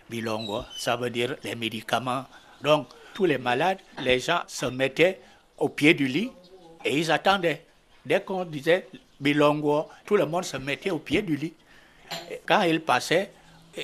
bilongo, 0.09 0.63
ça 0.77 0.95
veut 0.95 1.09
dire 1.09 1.35
les 1.43 1.55
médicaments. 1.55 2.25
Donc, 2.61 2.87
tous 3.13 3.25
les 3.25 3.37
malades, 3.37 3.79
les 4.01 4.19
gens 4.19 4.41
se 4.47 4.65
mettaient 4.65 5.19
au 5.57 5.69
pied 5.69 5.93
du 5.93 6.07
lit 6.07 6.31
et 6.83 6.97
ils 6.99 7.11
attendaient. 7.11 7.65
Dès 8.05 8.21
qu'on 8.21 8.45
disait 8.45 8.87
bilongo, 9.19 9.87
tout 10.05 10.15
le 10.15 10.25
monde 10.25 10.43
se 10.43 10.57
mettait 10.57 10.91
au 10.91 10.99
pied 10.99 11.21
du 11.21 11.35
lit. 11.35 11.53
quand 12.45 12.61
ils 12.63 12.81
passaient, 12.81 13.31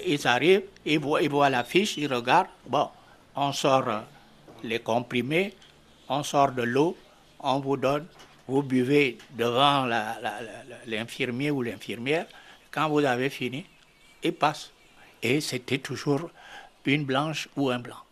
ils 0.06 0.28
arrivent, 0.28 0.64
ils 0.86 1.00
voient, 1.00 1.22
ils 1.22 1.30
voient 1.30 1.50
la 1.50 1.64
fiche, 1.64 1.98
ils 1.98 2.12
regardent. 2.12 2.48
Bon, 2.68 2.90
on 3.36 3.52
sort 3.52 3.88
euh, 3.88 4.00
les 4.64 4.80
comprimés, 4.80 5.54
on 6.08 6.24
sort 6.24 6.52
de 6.52 6.64
l'eau, 6.64 6.96
on 7.40 7.60
vous 7.60 7.78
donne, 7.78 8.06
vous 8.48 8.62
buvez 8.62 9.18
devant 9.32 9.88
l'infirmier 10.86 11.52
ou 11.52 11.62
l'infirmière. 11.62 12.26
Quand 12.70 12.90
vous 12.90 13.00
avez 13.00 13.30
fini, 13.30 13.66
il 14.24 14.34
passe 14.34 14.72
et 15.22 15.42
c'était 15.42 15.78
toujours 15.78 16.30
une 16.86 17.06
blanche 17.06 17.48
ou 17.56 17.70
un 17.70 17.80
blanc. 17.80 18.04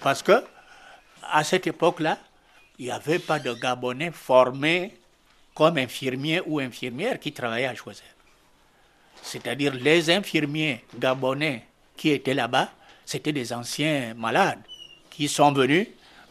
Parce 0.00 0.22
que 0.22 0.44
à 1.22 1.44
cette 1.44 1.66
époque-là, 1.66 2.18
il 2.78 2.86
n'y 2.86 2.90
avait 2.90 3.18
pas 3.18 3.38
de 3.38 3.52
Gabonais 3.52 4.10
formés 4.10 4.94
comme 5.54 5.78
infirmiers 5.78 6.42
ou 6.46 6.58
infirmières 6.58 7.18
qui 7.20 7.32
travaillaient 7.32 7.66
à 7.66 7.74
Choisir. 7.74 8.04
C'est-à-dire 9.22 9.72
les 9.74 10.10
infirmiers 10.10 10.84
gabonais 10.98 11.64
qui 11.96 12.10
étaient 12.10 12.34
là-bas, 12.34 12.70
c'était 13.06 13.32
des 13.32 13.52
anciens 13.52 14.12
malades 14.14 14.60
qui 15.10 15.28
sont 15.28 15.52
venus, 15.52 15.88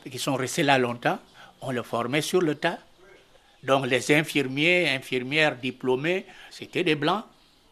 qui 0.10 0.20
sont 0.20 0.36
restés 0.36 0.64
là 0.64 0.78
longtemps. 0.78 1.18
On 1.62 1.72
les 1.72 1.84
formait 1.84 2.22
sur 2.22 2.42
le 2.42 2.56
tas. 2.56 2.78
Donc 3.64 3.88
les 3.88 4.14
infirmiers, 4.14 4.90
infirmières 4.90 5.56
diplômés, 5.56 6.26
c'était 6.52 6.84
des 6.84 6.96
blancs 6.96 7.24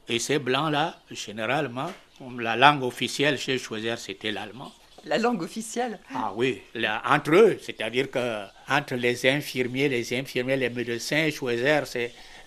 et 0.08 0.20
ces 0.20 0.40
blancs-là, 0.40 1.00
généralement, 1.10 1.92
la 2.38 2.56
langue 2.56 2.84
officielle 2.84 3.38
chez 3.38 3.58
Choisir, 3.58 3.98
c'était 3.98 4.32
l'allemand. 4.32 4.72
La 5.06 5.18
langue 5.18 5.42
officielle? 5.42 6.00
Ah 6.14 6.32
oui, 6.36 6.62
entre 7.06 7.32
eux, 7.32 7.60
c'est-à-dire 7.62 8.12
que 8.12 8.44
entre 8.70 8.96
les 8.96 9.28
infirmiers, 9.28 9.90
les 9.90 10.14
infirmiers, 10.18 10.58
les 10.58 10.70
médecins, 10.70 11.30
Choisir, 11.32 11.86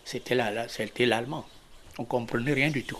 c'était 0.05 0.35
l'allemand. 1.05 1.45
On 1.99 2.03
ne 2.03 2.07
comprenait 2.07 2.53
rien 2.53 2.71
du 2.71 2.85
tout. 2.85 2.99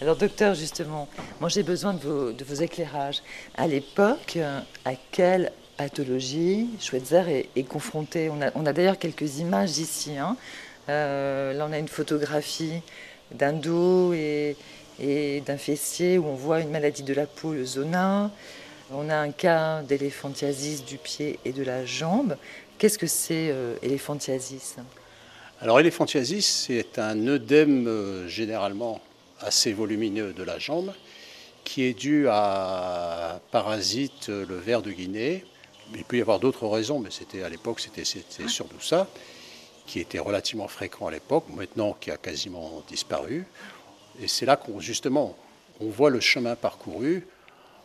Alors 0.00 0.16
docteur, 0.16 0.54
justement, 0.54 1.08
moi 1.40 1.48
j'ai 1.48 1.62
besoin 1.62 1.94
de 1.94 2.00
vos, 2.00 2.32
de 2.32 2.44
vos, 2.44 2.54
éclairages. 2.54 3.22
À 3.56 3.68
l'époque, 3.68 4.38
à 4.84 4.94
quelle 5.12 5.52
pathologie 5.76 6.68
Schweitzer 6.80 7.46
est, 7.54 7.68
confronté? 7.68 8.28
On 8.28 8.42
a, 8.42 8.50
on 8.56 8.66
a 8.66 8.72
d'ailleurs 8.72 8.98
quelques 8.98 9.38
images 9.38 9.78
ici. 9.78 10.16
Hein. 10.18 10.36
Euh, 10.88 11.52
là, 11.52 11.66
on 11.68 11.72
a 11.72 11.78
une 11.78 11.88
photographie 11.88 12.82
d'un 13.32 13.52
dos 13.52 14.12
et, 14.12 14.56
d'un 15.00 15.56
fessier 15.56 16.18
où 16.18 16.26
on 16.26 16.34
voit 16.34 16.60
une 16.60 16.70
maladie 16.70 17.02
de 17.02 17.14
la 17.14 17.26
peau, 17.26 17.52
le 17.52 17.64
zona. 17.64 18.30
On 18.92 19.08
a 19.08 19.16
un 19.16 19.30
cas 19.30 19.82
d'éléphantiasis 19.82 20.84
du 20.84 20.98
pied 20.98 21.38
et 21.44 21.52
de 21.52 21.64
la 21.64 21.84
jambe. 21.84 22.36
Qu'est-ce 22.78 22.98
que 22.98 23.06
c'est 23.06 23.48
euh, 23.50 23.74
éléphantiasis? 23.82 24.76
Alors 25.60 25.80
éléphantiasis, 25.80 26.66
c'est 26.66 26.98
un 26.98 27.26
œdème 27.26 27.88
euh, 27.88 28.28
généralement 28.28 29.00
assez 29.40 29.72
volumineux 29.72 30.32
de 30.32 30.42
la 30.42 30.58
jambe 30.58 30.92
qui 31.64 31.84
est 31.84 31.94
dû 31.94 32.26
à 32.28 33.40
parasite 33.50 34.28
le 34.28 34.56
ver 34.56 34.82
de 34.82 34.90
Guinée. 34.90 35.44
Il 35.94 36.04
peut 36.04 36.18
y 36.18 36.20
avoir 36.20 36.38
d'autres 36.38 36.66
raisons, 36.66 36.98
mais 36.98 37.10
c'était 37.10 37.42
à 37.42 37.48
l'époque 37.48 37.80
c'était 37.80 38.04
surtout 38.04 38.80
ça 38.80 39.08
qui 39.86 40.00
était 40.00 40.18
relativement 40.18 40.68
fréquent 40.68 41.06
à 41.06 41.10
l'époque, 41.10 41.44
maintenant 41.54 41.96
qui 41.98 42.10
a 42.10 42.16
quasiment 42.16 42.82
disparu. 42.88 43.44
Et 44.20 44.28
c'est 44.28 44.46
là 44.46 44.56
qu'on 44.56 44.80
justement 44.80 45.36
on 45.80 45.88
voit 45.88 46.10
le 46.10 46.20
chemin 46.20 46.54
parcouru 46.54 47.26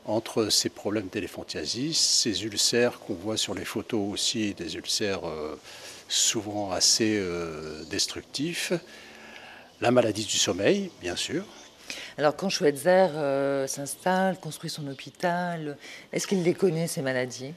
entre 0.06 0.50
ces 0.50 0.70
problèmes 0.70 1.08
d'éléphantiasis, 1.08 1.98
ces 1.98 2.44
ulcères 2.44 3.00
qu'on 3.00 3.14
voit 3.14 3.38
sur 3.38 3.54
les 3.54 3.66
photos 3.66 4.12
aussi, 4.12 4.54
des 4.54 4.76
ulcères 4.76 5.28
euh, 5.28 5.56
souvent 6.08 6.72
assez 6.72 7.18
euh, 7.20 7.84
destructifs, 7.86 8.74
la 9.82 9.92
maladie 9.92 10.26
du 10.26 10.38
sommeil, 10.38 10.92
bien 11.02 11.16
sûr. 11.16 11.46
Alors 12.18 12.36
quand 12.36 12.50
Schweitzer 12.50 13.08
euh, 13.16 13.68
s'installe, 13.68 14.40
construit 14.40 14.70
son 14.70 14.88
hôpital, 14.88 15.78
est-ce 16.12 16.28
qu'il 16.28 16.44
les 16.44 16.54
connaît, 16.54 16.88
ces 16.88 17.02
maladies? 17.02 17.54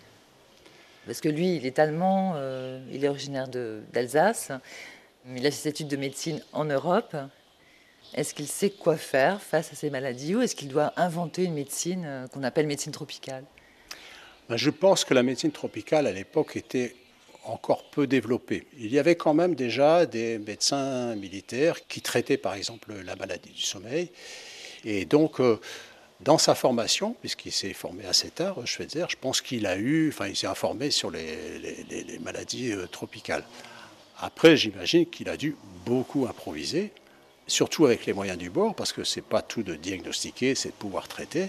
Parce 1.07 1.21
que 1.21 1.29
lui, 1.29 1.57
il 1.57 1.67
est 1.67 1.79
allemand, 1.79 2.35
euh, 2.37 2.81
il 2.93 3.05
est 3.05 3.09
originaire 3.09 3.49
d'Alsace, 3.49 4.53
il 5.35 5.47
a 5.47 5.51
ses 5.51 5.69
études 5.69 5.89
de 5.89 5.97
médecine 5.97 6.43
en 6.53 6.65
Europe. 6.65 7.17
Est-ce 8.15 8.35
qu'il 8.35 8.47
sait 8.47 8.71
quoi 8.71 8.97
faire 8.97 9.41
face 9.41 9.73
à 9.73 9.77
ces 9.77 9.89
maladies 9.89 10.35
ou 10.35 10.43
est-ce 10.43 10.55
qu'il 10.55 10.69
doit 10.69 10.93
inventer 10.97 11.45
une 11.45 11.55
médecine 11.55 12.05
euh, 12.05 12.27
qu'on 12.29 12.43
appelle 12.43 12.67
médecine 12.67 12.93
tropicale? 12.93 13.45
Ben, 14.49 14.57
Je 14.57 14.71
pense 14.71 15.05
que 15.05 15.15
la 15.15 15.23
médecine 15.23 15.51
tropicale 15.51 16.07
à 16.07 16.13
l'époque 16.13 16.57
était 16.57 16.95
encore 17.45 17.91
peu 17.91 18.07
développée. 18.07 18.67
Il 18.79 18.93
y 18.93 18.99
avait 18.99 19.17
quand 19.17 19.35
même 19.35 19.55
déjà 19.55 20.07
des 20.07 20.39
médecins 20.39 21.17
militaires 21.17 21.87
qui 21.89 22.01
traitaient 22.01 22.37
par 22.37 22.55
exemple 22.55 22.93
la 23.05 23.17
maladie 23.17 23.51
du 23.51 23.63
sommeil. 23.63 24.11
Et 24.85 25.05
donc, 25.05 25.41
euh, 25.41 25.59
Dans 26.25 26.39
sa 26.39 26.55
formation, 26.55 27.17
puisqu'il 27.21 27.51
s'est 27.51 27.73
formé 27.73 28.05
assez 28.07 28.31
tard, 28.31 28.65
Schweitzer, 28.65 29.07
je 29.09 29.17
pense 29.21 29.41
qu'il 29.41 29.67
a 29.67 29.77
eu, 29.77 30.11
enfin, 30.11 30.29
il 30.29 30.37
s'est 30.37 30.47
informé 30.47 30.93
sur 30.93 31.11
les, 31.11 32.19
maladies 32.21 32.73
tropicales. 32.93 33.45
Après, 34.19 34.57
j'imagine 34.57 35.07
qu'il 35.07 35.29
a 35.29 35.37
dû 35.37 35.57
beaucoup 35.85 36.27
improviser, 36.27 36.93
surtout 37.49 37.87
avec 37.87 38.07
les 38.07 38.13
moyens 38.13 38.39
du 38.39 38.51
bord, 38.51 38.77
parce 38.77 38.93
que 38.93 39.03
c'est 39.03 39.25
pas 39.25 39.43
tout 39.43 39.65
de 39.65 39.75
diagnostiquer, 39.75 40.55
c'est 40.55 40.69
de 40.69 40.75
pouvoir 40.75 41.09
traiter 41.09 41.49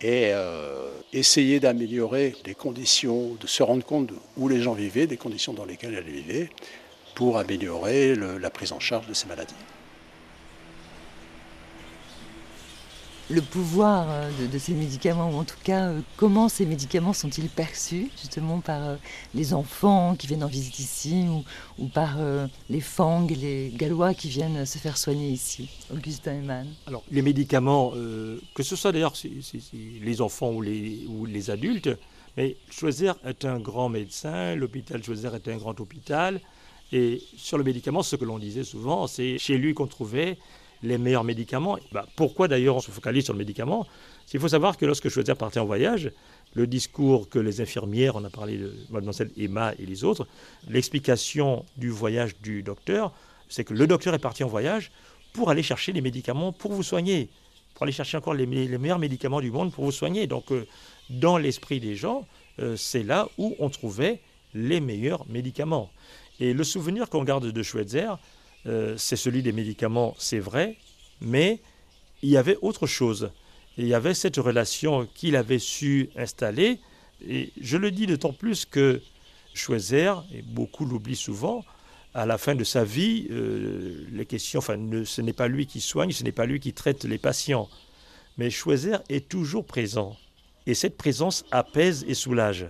et 0.00 0.32
euh, 0.32 0.90
essayer 1.12 1.60
d'améliorer 1.60 2.34
les 2.44 2.56
conditions, 2.56 3.36
de 3.40 3.46
se 3.46 3.62
rendre 3.62 3.84
compte 3.84 4.10
où 4.36 4.48
les 4.48 4.60
gens 4.60 4.72
vivaient, 4.72 5.06
des 5.06 5.16
conditions 5.16 5.52
dans 5.52 5.64
lesquelles 5.64 5.94
elles 5.94 6.12
vivaient, 6.12 6.50
pour 7.14 7.38
améliorer 7.38 8.16
la 8.16 8.50
prise 8.50 8.72
en 8.72 8.80
charge 8.80 9.06
de 9.06 9.14
ces 9.14 9.28
maladies. 9.28 9.54
Le 13.32 13.40
pouvoir 13.40 14.06
euh, 14.10 14.30
de, 14.46 14.58
ces 14.58 14.74
médicaments, 14.74 15.30
ou 15.30 15.36
en 15.36 15.44
tout 15.44 15.56
cas 15.64 15.88
euh, 15.88 16.00
comment 16.16 16.48
ces 16.48 16.66
médicaments 16.66 17.12
sont-ils 17.12 17.48
perçus 17.48 18.10
justement 18.20 18.60
par 18.60 18.86
euh, 18.86 18.96
les 19.34 19.54
enfants 19.54 20.14
qui 20.16 20.26
viennent 20.26 20.44
en 20.44 20.48
visite 20.48 20.78
ici 20.78 21.26
ou, 21.78 21.88
par 21.88 22.18
les 22.68 22.80
Fang, 22.80 23.26
les 23.28 23.72
Gallois 23.74 24.14
qui 24.14 24.28
viennent 24.28 24.66
se 24.66 24.78
faire 24.78 24.96
soigner 24.96 25.30
ici, 25.30 25.68
Augustin 25.92 26.34
Eman 26.34 26.66
Alors 26.86 27.02
les 27.10 27.22
médicaments, 27.22 27.92
que 28.54 28.62
ce 28.62 28.76
soit 28.76 28.92
d'ailleurs 28.92 29.14
les 29.72 30.20
enfants 30.20 30.50
ou 30.50 30.60
les, 30.60 31.06
ou 31.08 31.26
les 31.26 31.50
adultes, 31.50 31.90
mais 32.36 32.56
Choisir 32.70 33.16
est 33.24 33.44
un 33.44 33.58
grand 33.58 33.88
médecin, 33.88 34.54
l'hôpital 34.54 35.02
Choisir 35.02 35.34
est 35.34 35.48
un 35.48 35.56
grand 35.56 35.78
hôpital, 35.80 36.40
et 36.92 37.22
sur 37.36 37.58
le 37.58 37.64
médicament, 37.64 38.02
ce 38.02 38.16
que 38.16 38.24
l'on 38.24 38.38
disait 38.38 38.64
souvent, 38.64 39.06
c'est 39.06 39.38
chez 39.38 39.56
lui 39.56 39.74
qu'on 39.74 39.86
trouvait 39.86 40.38
les 40.82 40.98
meilleurs 40.98 41.24
médicaments. 41.24 41.78
Bah, 41.92 42.06
pourquoi 42.16 42.48
d'ailleurs 42.48 42.76
on 42.76 42.80
se 42.80 42.90
focalise 42.90 43.24
sur 43.24 43.32
le 43.32 43.38
médicament? 43.38 43.86
Il 44.32 44.40
faut 44.40 44.48
savoir 44.48 44.76
que 44.76 44.86
lorsque 44.86 45.08
Schweitzer 45.08 45.34
partait 45.34 45.60
en 45.60 45.64
voyage, 45.64 46.10
le 46.54 46.66
discours 46.66 47.28
que 47.28 47.38
les 47.38 47.60
infirmières, 47.60 48.16
on 48.16 48.24
a 48.24 48.30
parlé 48.30 48.58
de 48.58 48.74
mademoiselle 48.90 49.30
Emma 49.36 49.72
et 49.78 49.86
les 49.86 50.04
autres, 50.04 50.26
l'explication 50.68 51.64
du 51.76 51.90
voyage 51.90 52.36
du 52.42 52.62
docteur, 52.62 53.12
c'est 53.48 53.64
que 53.64 53.74
le 53.74 53.86
docteur 53.86 54.14
est 54.14 54.18
parti 54.18 54.44
en 54.44 54.48
voyage 54.48 54.90
pour 55.32 55.50
aller 55.50 55.62
chercher 55.62 55.92
les 55.92 56.00
médicaments 56.00 56.52
pour 56.52 56.72
vous 56.72 56.82
soigner, 56.82 57.28
pour 57.74 57.84
aller 57.84 57.92
chercher 57.92 58.16
encore 58.16 58.34
les, 58.34 58.46
meilleurs 58.46 58.98
médicaments 58.98 59.40
du 59.40 59.50
monde 59.50 59.72
pour 59.72 59.84
vous 59.84 59.92
soigner. 59.92 60.26
Donc 60.26 60.52
euh, 60.52 60.66
dans 61.10 61.38
l'esprit 61.38 61.80
des 61.80 61.94
gens, 61.94 62.26
euh, 62.58 62.76
c'est 62.76 63.02
là 63.02 63.28
où 63.38 63.54
on 63.58 63.70
trouvait 63.70 64.20
les 64.54 64.80
meilleurs 64.80 65.26
médicaments. 65.28 65.90
Et 66.40 66.52
le 66.52 66.64
souvenir 66.64 67.08
qu'on 67.08 67.24
garde 67.24 67.46
de 67.46 67.62
Schweitzer, 67.62 68.18
euh, 68.66 68.94
c'est 68.96 69.16
celui 69.16 69.42
des 69.42 69.52
médicaments, 69.52 70.14
c'est 70.18 70.38
vrai, 70.38 70.76
mais 71.20 71.60
il 72.22 72.30
y 72.30 72.36
avait 72.36 72.56
autre 72.62 72.86
chose. 72.86 73.30
il 73.78 73.86
y 73.86 73.94
avait 73.94 74.14
cette 74.14 74.36
relation 74.36 75.08
qu'il 75.14 75.34
avait 75.34 75.58
su 75.58 76.10
installer. 76.16 76.78
Et 77.26 77.52
je 77.60 77.76
le 77.76 77.90
dis 77.90 78.06
d'autant 78.06 78.32
plus 78.32 78.66
que 78.66 79.00
Schweizer, 79.54 80.24
et 80.32 80.42
beaucoup 80.42 80.84
l'oublient 80.84 81.16
souvent, 81.16 81.64
à 82.14 82.26
la 82.26 82.38
fin 82.38 82.54
de 82.54 82.64
sa 82.64 82.84
vie, 82.84 83.26
euh, 83.30 84.06
les 84.12 84.26
questions, 84.26 84.58
enfin, 84.58 84.76
ce 85.04 85.20
n'est 85.22 85.32
pas 85.32 85.48
lui 85.48 85.66
qui 85.66 85.80
soigne, 85.80 86.12
ce 86.12 86.24
n'est 86.24 86.32
pas 86.32 86.46
lui 86.46 86.60
qui 86.60 86.72
traite 86.72 87.04
les 87.04 87.18
patients. 87.18 87.68
Mais 88.36 88.50
Schweizer 88.50 89.02
est 89.08 89.28
toujours 89.28 89.64
présent. 89.64 90.16
Et 90.66 90.74
cette 90.74 90.96
présence 90.96 91.44
apaise 91.50 92.04
et 92.06 92.14
soulage. 92.14 92.66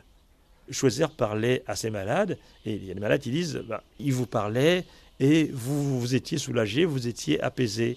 Schweizer 0.71 1.11
parlait 1.11 1.63
à 1.67 1.77
ses 1.77 1.91
malades, 1.91 2.39
et 2.65 2.75
il 2.75 2.85
y 2.85 2.91
a 2.91 2.95
des 2.95 3.01
malades 3.01 3.21
qui 3.21 3.31
disent, 3.31 3.63
bah, 3.69 3.83
il 3.99 4.13
vous 4.13 4.27
parlait, 4.27 4.85
et 5.23 5.49
vous, 5.53 6.01
vous 6.01 6.15
étiez 6.17 6.37
soulagé, 6.37 6.85
vous 6.85 7.07
étiez 7.07 7.41
apaisé. 7.41 7.97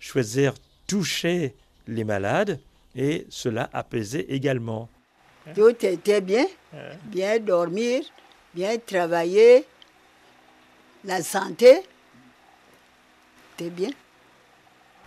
Schweitzer 0.00 0.50
touchait 0.88 1.54
les 1.86 2.02
malades 2.02 2.58
et 2.96 3.24
cela 3.30 3.70
apaisait 3.72 4.26
également. 4.28 4.88
Tout 5.54 5.76
était 5.86 6.20
bien, 6.20 6.44
bien 7.04 7.38
dormir, 7.38 8.02
bien 8.52 8.78
travailler, 8.78 9.64
la 11.04 11.22
santé, 11.22 11.82
c'était 13.56 13.70
bien. 13.70 13.90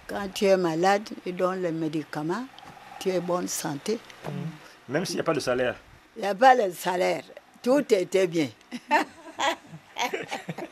Quand 0.07 0.29
tu 0.33 0.45
es 0.45 0.55
malade 0.55 1.09
et 1.25 1.33
donne 1.33 1.61
les 1.61 1.73
médicaments, 1.73 2.45
tu 3.01 3.09
es 3.09 3.19
bonne 3.19 3.49
santé. 3.49 3.99
Même 4.87 5.03
s'il 5.03 5.15
n'y 5.15 5.21
a 5.21 5.25
pas 5.25 5.33
de 5.33 5.41
salaire. 5.41 5.75
Il 6.15 6.21
n'y 6.21 6.27
a 6.27 6.35
pas 6.35 6.55
de 6.55 6.71
salaire. 6.71 7.23
Tout 7.61 7.83
était 7.93 8.27
bien. 8.27 8.47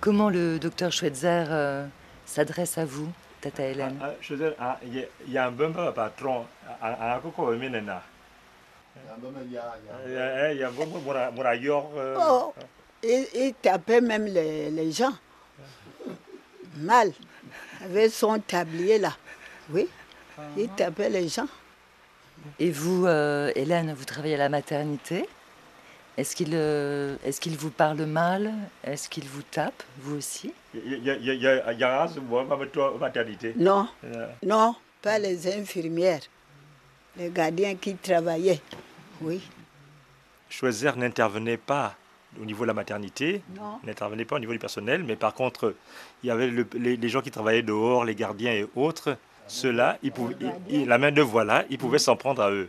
Comment 0.00 0.30
le 0.30 0.58
docteur 0.58 0.90
Schweitzer 0.90 1.44
euh, 1.50 1.86
s'adresse 2.24 2.78
à 2.78 2.86
vous, 2.86 3.08
Tata 3.42 3.64
Hélène 3.64 3.98
ah, 4.00 4.12
ah, 4.58 4.78
Il 4.82 5.06
y 5.32 5.36
a 5.36 5.46
un 5.46 5.50
bon 5.50 5.74
patron 5.94 6.46
à 6.80 7.20
Coco 7.22 7.52
Menena. 7.52 8.02
Il 8.96 9.52
y 9.52 9.58
a 9.58 10.68
un 10.68 10.70
bon. 10.70 10.86
Oh, 12.18 12.54
il, 13.02 13.54
tapait 13.60 14.00
même 14.00 14.24
les, 14.24 14.70
les 14.70 14.90
gens. 14.90 15.12
Mal. 16.76 17.12
Avec 17.84 18.10
son 18.10 18.38
tablier 18.38 18.98
là. 18.98 19.12
Oui. 19.70 19.86
Il 20.56 20.68
tapait 20.70 21.10
les 21.10 21.28
gens. 21.28 21.48
Et 22.58 22.70
vous, 22.70 23.06
euh, 23.06 23.52
Hélène, 23.54 23.92
vous 23.92 24.04
travaillez 24.04 24.36
à 24.36 24.38
la 24.38 24.48
maternité? 24.48 25.28
Est-ce 26.16 26.36
qu'il 26.36 26.50
euh, 26.52 27.16
est 27.24 27.38
qu'il 27.38 27.56
vous 27.56 27.70
parle 27.70 28.04
mal? 28.04 28.52
Est-ce 28.84 29.08
qu'il 29.08 29.24
vous 29.24 29.42
tape, 29.42 29.82
vous 29.98 30.16
aussi? 30.16 30.52
Il 30.74 31.02
y 31.02 31.84
a 31.84 32.02
un 32.02 32.98
maternité 32.98 33.54
Non, 33.56 33.88
non, 34.44 34.74
pas 35.02 35.18
les 35.18 35.52
infirmières, 35.52 36.22
les 37.16 37.30
gardiens 37.30 37.74
qui 37.74 37.94
travaillaient, 37.96 38.60
oui. 39.22 39.40
Choisir 40.48 40.96
n'intervenait 40.96 41.56
pas 41.56 41.94
au 42.40 42.44
niveau 42.44 42.64
de 42.64 42.68
la 42.68 42.74
maternité, 42.74 43.42
n'intervenait 43.84 44.24
pas 44.24 44.36
au 44.36 44.38
niveau 44.38 44.52
du 44.52 44.58
personnel, 44.58 45.04
mais 45.04 45.16
par 45.16 45.34
contre, 45.34 45.74
il 46.22 46.28
y 46.28 46.30
avait 46.30 46.50
les, 46.74 47.08
gens 47.08 47.22
qui 47.22 47.30
travaillaient 47.30 47.62
dehors, 47.62 48.04
les 48.04 48.14
gardiens 48.14 48.52
et 48.52 48.66
autres, 48.76 49.16
ceux-là, 49.46 49.98
la 50.68 50.98
main 50.98 51.10
de 51.12 51.22
voilà, 51.22 51.64
ils 51.70 51.78
pouvaient 51.78 51.98
s'en 51.98 52.16
prendre 52.16 52.42
à 52.42 52.50
eux. 52.50 52.68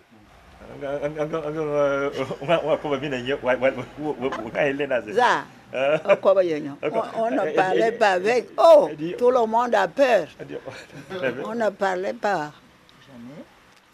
On 7.18 7.30
ne 7.32 7.56
parlait 7.56 7.92
pas 7.94 8.12
avec. 8.12 8.50
Oh, 8.58 8.90
tout 9.18 9.32
le 9.32 9.46
monde 9.46 9.74
a 9.76 9.88
peur. 9.88 10.28
On 11.46 11.56
ne 11.56 11.70
parlait 11.70 12.14
pas. 12.14 12.52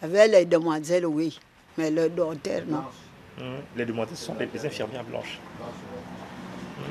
Avec 0.02 0.30
les 0.30 0.44
demoiselles, 0.44 1.06
oui. 1.06 1.38
Mais 1.76 1.90
le 1.90 2.08
docteur, 2.08 2.62
non. 2.66 2.84
Les 3.76 3.84
demoiselles 3.84 4.16
sont 4.16 4.34
les 4.34 4.66
infirmières 4.66 5.04
blanches. 5.04 5.38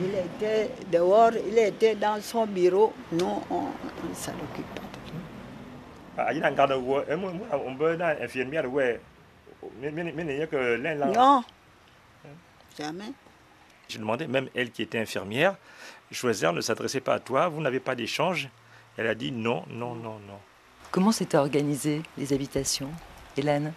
Il 0.01 0.09
était 0.09 0.69
dehors, 0.91 1.31
il 1.49 1.57
était 1.57 1.95
dans 1.95 2.21
son 2.21 2.45
bureau. 2.45 2.93
Nous, 3.11 3.43
on 3.49 3.61
ne 3.63 4.13
s'en 4.13 4.31
occupe 4.31 4.67
pas. 4.75 4.81
Ah, 9.63 9.67
il 9.81 9.83
y 9.83 9.87
a 9.87 9.91
un 9.91 10.07
infirmière, 10.07 11.07
ouais. 11.07 11.13
Non, 11.13 11.43
jamais. 12.77 13.11
Je 13.89 13.97
demandais, 13.97 14.27
même 14.27 14.49
elle 14.55 14.71
qui 14.71 14.81
était 14.81 14.99
infirmière, 14.99 15.55
Choisir 16.11 16.53
ne 16.53 16.61
s'adressait 16.61 17.01
pas 17.01 17.15
à 17.15 17.19
toi, 17.19 17.49
vous 17.49 17.61
n'avez 17.61 17.79
pas 17.81 17.95
d'échange. 17.95 18.49
Elle 18.97 19.07
a 19.07 19.15
dit 19.15 19.31
non, 19.31 19.63
non, 19.69 19.93
non, 19.93 20.19
non. 20.19 20.39
Comment 20.91 21.11
s'étaient 21.11 21.37
organisées 21.37 22.01
les 22.17 22.31
habitations, 22.31 22.89
Hélène? 23.35 23.73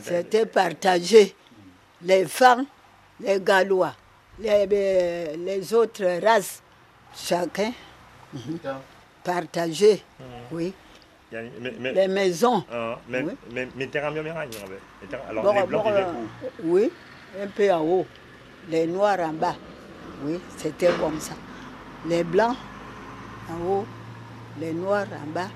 C'était 0.00 0.46
partagé. 0.46 1.36
Les 2.02 2.24
femmes, 2.26 2.64
les 3.20 3.38
Gallois, 3.40 3.94
les, 4.38 5.36
les 5.36 5.74
autres 5.74 6.20
races 6.22 6.62
Chacun 7.16 7.72
partager, 9.24 10.02
mhm. 10.20 10.26
oui. 10.52 10.72
les 11.32 12.08
maisons. 12.08 12.62
Ah, 12.72 12.98
mais, 13.08 13.22
oui. 13.22 13.32
mais, 13.52 13.68
mais, 13.74 13.90
Alors, 15.28 15.42
bon, 15.42 15.52
les 15.54 15.66
blancs 15.66 15.84
bon, 15.84 15.90
euh, 15.90 16.12
Oui, 16.62 16.92
un 17.42 17.46
peu 17.48 17.72
en 17.72 17.80
haut. 17.80 18.06
Les 18.68 18.86
noirs 18.86 19.20
en 19.20 19.32
bas. 19.32 19.56
Oui, 20.24 20.38
c'était 20.56 20.92
comme 21.00 21.18
ça. 21.20 21.34
Les 22.08 22.22
blancs 22.22 22.56
en 23.50 23.66
haut, 23.66 23.86
les 24.60 24.72
noirs 24.72 25.06
en 25.22 25.30
bas. 25.30 25.48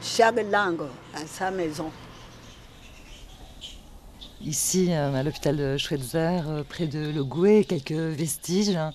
Chaque 0.00 0.36
langue 0.50 0.82
a 1.14 1.26
sa 1.26 1.50
maison. 1.50 1.90
Ici, 4.40 4.92
euh, 4.92 5.14
à 5.14 5.22
l'hôpital 5.22 5.56
de 5.56 5.76
Schweitzer, 5.78 6.42
euh, 6.46 6.62
près 6.68 6.86
de 6.86 7.10
Le 7.10 7.24
Gouet, 7.24 7.64
quelques 7.64 7.92
vestiges 7.92 8.76
hein, 8.76 8.92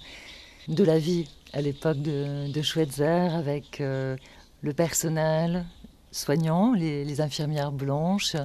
de 0.67 0.83
la 0.83 0.99
vie 0.99 1.27
à 1.53 1.61
l'époque 1.61 2.01
de, 2.01 2.51
de 2.51 2.61
Schweitzer 2.61 3.33
avec 3.33 3.81
euh, 3.81 4.15
le 4.61 4.73
personnel 4.73 5.65
soignant, 6.11 6.73
les, 6.73 7.21
infirmières 7.21 7.71
blanches, 7.71 8.35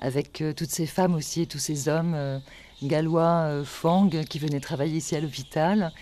avec 0.00 0.40
euh, 0.40 0.52
toutes 0.54 0.70
ces 0.70 0.86
femmes 0.86 1.14
aussi 1.14 1.42
et 1.42 1.46
tous 1.46 1.58
ces 1.58 1.88
hommes 1.88 2.14
euh, 2.14 2.38
gallois 2.82 3.62
Fang 3.64 4.08
qui 4.08 4.38
venaient 4.38 4.60
travailler 4.60 4.98
ici 4.98 5.14
à 5.14 5.20
l'hôpital. 5.20 5.92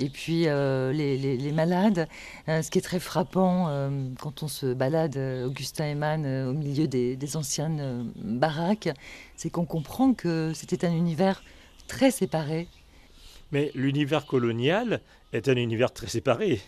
Et 0.00 0.10
puis 0.10 0.42
les, 0.44 1.52
malades, 1.52 2.06
ce 2.46 2.70
qui 2.70 2.78
est 2.78 2.82
très 2.82 3.00
frappant 3.00 3.66
quand 4.20 4.44
on 4.44 4.46
se 4.46 4.72
balade, 4.72 5.16
Augustin 5.44 5.86
Eman, 5.86 6.24
au 6.48 6.52
milieu 6.52 6.86
des, 6.86 7.16
des 7.16 7.36
anciennes 7.36 8.12
baraques, 8.14 8.90
c'est 9.34 9.50
qu'on 9.50 9.64
comprend 9.64 10.14
que 10.14 10.52
c'était 10.54 10.86
un 10.86 10.92
univers 10.92 11.42
très 11.88 12.12
séparé. 12.12 12.68
Mais 13.50 13.70
l'univers 13.74 14.26
colonial 14.26 15.00
est 15.32 15.48
un 15.48 15.56
univers 15.56 15.92
très 15.92 16.08
séparé. 16.08 16.60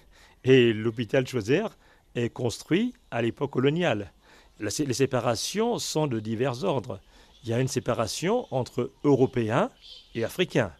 Et 0.45 0.73
l'hôpital 0.73 1.27
Choiser 1.27 1.67
est 2.15 2.31
construit 2.31 2.95
à 3.11 3.23
l'époque 3.23 3.53
coloniale. 3.53 4.13
Les 4.59 4.93
séparations 4.93 5.79
sont 5.79 6.07
de 6.07 6.21
divers 6.21 6.65
ordres. 6.65 7.01
Il 7.43 7.51
y 7.51 7.55
a 7.55 7.61
une 7.61 7.69
séparation 7.69 8.47
entre 8.51 8.91
Européens 9.05 9.71
et 10.15 10.25
Africains. 10.25 10.73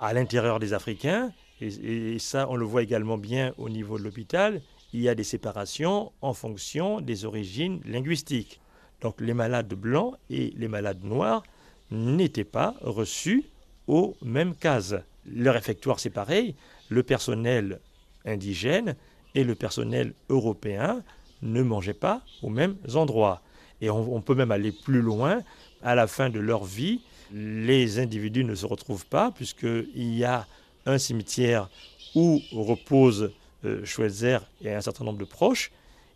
À 0.00 0.12
l'intérieur 0.12 0.58
des 0.58 0.74
Africains, 0.74 1.32
et, 1.60 2.18
ça 2.18 2.46
on 2.50 2.56
le 2.56 2.64
voit 2.64 2.82
également 2.82 3.18
bien 3.18 3.54
au 3.56 3.68
niveau 3.68 3.98
de 3.98 4.04
l'hôpital, 4.04 4.60
il 4.92 5.00
y 5.00 5.08
a 5.08 5.14
des 5.14 5.24
séparations 5.24 6.12
en 6.20 6.34
fonction 6.34 7.00
des 7.00 7.24
origines 7.24 7.80
linguistiques. 7.84 8.60
Donc 9.00 9.20
les 9.20 9.32
malades 9.32 9.72
blancs 9.72 10.14
et 10.28 10.52
les 10.56 10.68
malades 10.68 11.02
noirs 11.04 11.42
n'étaient 11.90 12.44
pas 12.44 12.74
reçus 12.80 13.44
aux 13.92 14.16
mêmes 14.22 14.54
cases. 14.54 14.94
Le 15.26 15.50
réfectoire, 15.50 16.00
c'est 16.00 16.10
pareil. 16.10 16.54
Le 16.88 17.02
personnel 17.02 17.78
indigène 18.24 18.96
et 19.34 19.44
le 19.44 19.54
personnel 19.54 20.14
européen 20.30 21.02
ne 21.42 21.62
mangeaient 21.62 21.92
pas 21.92 22.22
aux 22.42 22.48
mêmes 22.48 22.76
endroits. 22.94 23.42
Et 23.82 23.90
on, 23.90 24.22
peut 24.22 24.34
même 24.34 24.50
aller 24.50 24.72
plus 24.72 25.02
loin. 25.02 25.42
À 25.82 25.94
la 25.94 26.06
fin 26.06 26.30
de 26.30 26.40
leur 26.40 26.64
vie, 26.64 27.02
les 27.32 27.98
individus 27.98 28.44
ne 28.44 28.54
se 28.54 28.64
retrouvent 28.64 29.06
pas 29.06 29.30
puisqu'il 29.30 30.14
y 30.16 30.24
a 30.24 30.46
un 30.86 30.96
cimetière 30.96 31.68
où 32.14 32.40
reposent 32.52 33.32
euh, 33.64 33.84
Schweitzer 33.84 34.38
et 34.62 34.72
un 34.72 34.80
certain 34.80 35.04
nombre 35.04 35.18
de 35.18 35.24
proches. 35.24 35.70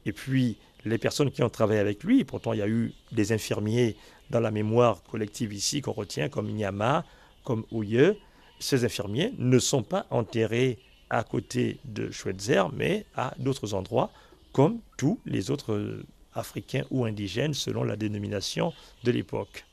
Et 0.07 0.13
puis 0.13 0.57
les 0.87 0.99
personnes 0.99 1.31
qui 1.31 1.43
ont 1.43 1.51
travaillé 1.51 1.81
avec 1.81 2.05
lui, 2.05 2.25
pourtant 2.25 2.55
il 2.55 2.61
y 2.61 2.63
a 2.63 2.69
eu 2.69 2.95
des 3.13 3.33
infirmiers 3.33 3.97
dans 4.31 4.41
la 4.41 4.51
mémoire 4.51 5.03
collective 5.03 5.53
ici 5.53 5.83
qu'on 5.83 5.93
retient 5.93 6.29
comme 6.29 6.49
Inyama, 6.49 7.05
comme 7.47 7.65
Ouye, 7.71 8.19
ces 8.59 8.85
infirmiers 8.85 9.33
ne 9.39 9.59
sont 9.61 9.85
pas 9.85 10.07
enterrés 10.11 10.79
à 11.09 11.23
côté 11.23 11.79
de 11.85 12.11
Schweitzer, 12.11 12.65
mais 12.75 13.07
à 13.15 13.35
d'autres 13.39 13.73
endroits, 13.73 14.11
comme 14.53 14.81
tous 14.99 15.21
les 15.25 15.53
autres 15.53 16.03
Africains 16.35 16.85
ou 16.91 17.05
indigènes 17.05 17.55
selon 17.55 17.85
la 17.85 17.97
dénomination 17.97 18.73
de 19.05 19.13
l'époque. 19.13 19.65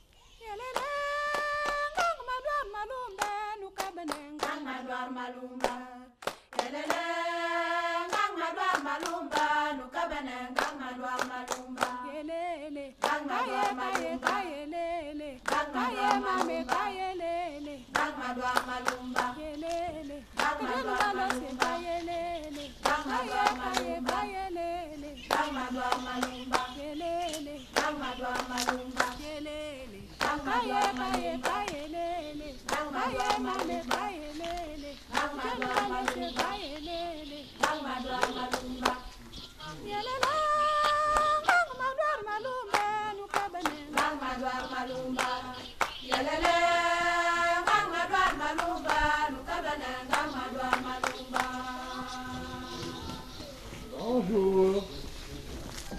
Kelele, 24.03 25.09
Bama 25.29 25.65
Dwa 25.71 25.89
Malumba, 26.05 26.59
Kelele, 26.75 27.55
Bama 27.75 28.09
Dwa 28.17 28.33
Malumba, 28.49 29.05
Kelele, 29.19 29.99
Bama 30.19 30.55
Dwa 30.65 30.83
Malumba, 30.99 31.55
Kelele, 31.69 32.47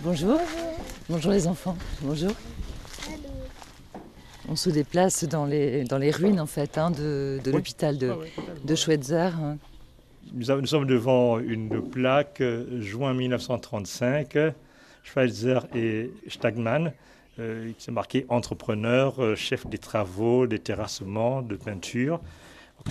Bonjour. 0.05 0.39
Bonjour 1.09 1.33
les 1.33 1.47
enfants. 1.47 1.79
Bonjour. 2.03 2.33
On 4.51 4.55
se 4.55 4.69
déplace 4.69 5.25
dans 5.25 5.47
les, 5.47 5.85
dans 5.85 5.97
les 5.97 6.11
ruines 6.11 6.41
en 6.41 6.47
fait 6.47 6.77
hein, 6.77 6.91
de, 6.91 7.41
l'hôpital 7.47 7.97
de, 7.97 8.13
de 8.65 8.75
Schweitzer. 8.75 9.31
Nous, 10.35 10.67
sommes 10.67 10.87
devant 10.87 11.39
une 11.39 11.81
plaque 11.81 12.43
euh, 12.43 12.83
juin 12.83 13.15
1935, 13.15 14.37
Schweitzer 15.05 15.61
et 15.75 16.11
Stagman, 16.29 16.93
euh, 17.39 17.73
qui 17.79 17.89
est 17.89 17.93
marqué 17.93 18.27
entrepreneur, 18.29 19.19
euh, 19.23 19.35
chef 19.37 19.67
des 19.67 19.79
travaux, 19.79 20.47
des 20.47 20.59
terrassements, 20.59 21.41
de 21.41 21.57
peinture. 21.57 22.21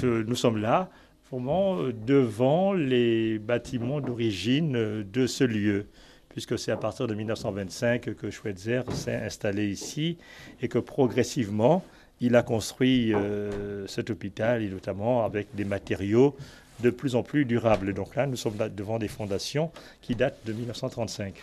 nous 0.01 0.35
sommes 0.35 0.57
là, 0.57 0.89
vraiment 1.29 1.77
devant 2.07 2.73
les 2.73 3.37
bâtiments 3.37 4.01
d'origine 4.01 5.03
de 5.03 5.27
ce 5.27 5.43
lieu 5.43 5.85
puisque 6.33 6.59
c'est 6.59 6.71
à 6.71 6.77
partir 6.77 7.07
de 7.07 7.13
1925 7.13 8.15
que 8.15 8.29
Schweitzer 8.29 8.81
s'est 8.91 9.15
installé 9.15 9.69
ici 9.69 10.17
et 10.61 10.67
que 10.67 10.79
progressivement, 10.79 11.83
il 12.19 12.35
a 12.35 12.43
construit 12.43 13.13
euh, 13.13 13.85
cet 13.87 14.09
hôpital, 14.09 14.61
et 14.61 14.69
notamment 14.69 15.23
avec 15.23 15.47
des 15.55 15.65
matériaux 15.65 16.35
de 16.79 16.89
plus 16.89 17.15
en 17.15 17.23
plus 17.23 17.45
durables. 17.45 17.93
Donc 17.93 18.15
là, 18.15 18.25
nous 18.25 18.35
sommes 18.35 18.57
devant 18.75 18.97
des 18.97 19.07
fondations 19.07 19.71
qui 20.01 20.15
datent 20.15 20.39
de 20.45 20.53
1935. 20.53 21.35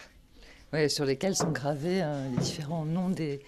Oui, 0.73 0.91
sur 0.91 1.05
lesquelles 1.05 1.37
sont 1.37 1.51
gravés 1.51 2.03
euh, 2.03 2.29
les 2.31 2.37
différents 2.39 2.85
noms 2.85 3.11
des, 3.11 3.41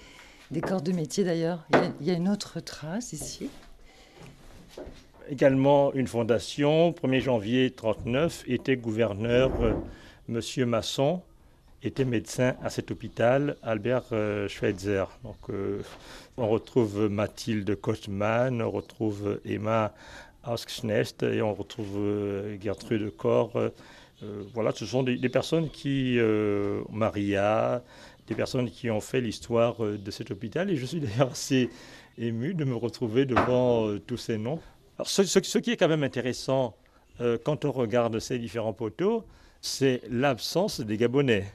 corps 0.63 0.83
de 0.83 0.93
métier 0.93 1.25
d'ailleurs. 1.25 1.67
Il, 2.01 2.07
y 2.07 2.11
a 2.11 2.15
une 2.15 2.29
autre 2.29 2.61
trace 2.61 3.13
ici. 3.13 3.49
Également 5.29 5.93
une 5.95 6.07
fondation, 6.07 6.93
1er 6.93 7.21
janvier 7.21 7.63
1939, 7.65 8.45
était 8.47 8.77
gouverneur 8.77 9.51
euh, 9.61 9.73
Monsieur 10.29 10.67
Masson, 10.67 11.23
était 11.83 12.05
médecin 12.05 12.55
à 12.63 12.71
cet 12.71 12.91
hôpital, 12.91 13.57
Albert 13.63 14.05
euh, 14.13 14.49
Schweitzer. 14.49 15.05
Donc, 15.25 15.37
euh, 15.51 15.83
on 16.37 16.49
retrouve 16.49 17.09
Mathilde 17.09 17.75
Kostmann, 17.81 18.63
on 18.63 18.71
retrouve 18.71 19.41
Emma 19.45 19.93
Ausknecht 20.47 21.23
et 21.23 21.43
on 21.43 21.55
retrouve 21.55 21.97
euh, 21.97 22.57
Gertrude 22.61 23.15
Corr. 23.17 23.53
voilà, 24.55 24.71
ce 24.73 24.87
sont 24.87 25.03
des, 25.03 25.29
personnes 25.29 25.69
qui, 25.69 26.17
Maria, 26.91 27.83
des 28.29 28.37
personnes 28.37 28.71
qui 28.71 28.89
ont 28.89 29.01
fait 29.01 29.21
l'histoire 29.21 29.79
de 29.81 30.11
cet 30.13 30.31
hôpital. 30.31 30.71
Et 30.71 30.77
je 30.77 30.87
suis 30.87 31.01
d'ailleurs 31.01 31.33
assez 31.33 31.69
ému 32.19 32.55
de 32.55 32.65
me 32.65 32.77
retrouver 32.77 33.25
devant 33.25 33.99
tous 34.07 34.19
ces 34.19 34.39
noms. 34.39 34.61
Alors, 34.97 35.09
ce, 35.09 35.59
qui 35.59 35.73
est 35.73 35.77
quand 35.77 35.89
même 35.89 36.05
intéressant 36.05 36.77
quand 37.45 37.65
on 37.65 37.73
regarde 37.73 38.21
ces 38.21 38.39
différents 38.39 38.73
poteaux, 38.73 39.25
c'est 39.61 40.03
l'absence 40.09 40.81
des 40.81 40.97
Gabonais. 40.97 41.47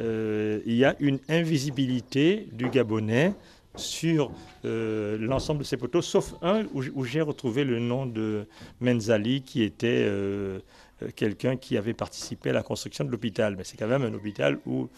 Euh, 0.00 0.60
il 0.66 0.74
y 0.74 0.84
a 0.84 0.94
une 1.00 1.18
invisibilité 1.28 2.48
du 2.52 2.68
Gabonais 2.68 3.32
sur 3.76 4.32
euh, 4.64 5.16
l'ensemble 5.20 5.60
de 5.60 5.64
ces 5.64 5.76
poteaux, 5.76 6.02
sauf 6.02 6.34
un 6.42 6.64
où, 6.72 7.04
j'ai 7.04 7.20
retrouvé 7.20 7.64
le 7.64 7.78
nom 7.78 8.06
de 8.06 8.46
Menzali, 8.80 9.42
qui 9.42 9.62
était 9.62 10.04
euh, 10.06 10.58
quelqu'un 11.14 11.56
qui 11.56 11.76
avait 11.76 11.94
participé 11.94 12.50
à 12.50 12.54
la 12.54 12.62
construction 12.62 13.04
de 13.04 13.10
l'hôpital. 13.10 13.54
Mais 13.56 13.64
c'est 13.64 13.76
quand 13.76 13.86
même 13.86 14.02
un 14.02 14.14
hôpital 14.14 14.58
où 14.66 14.88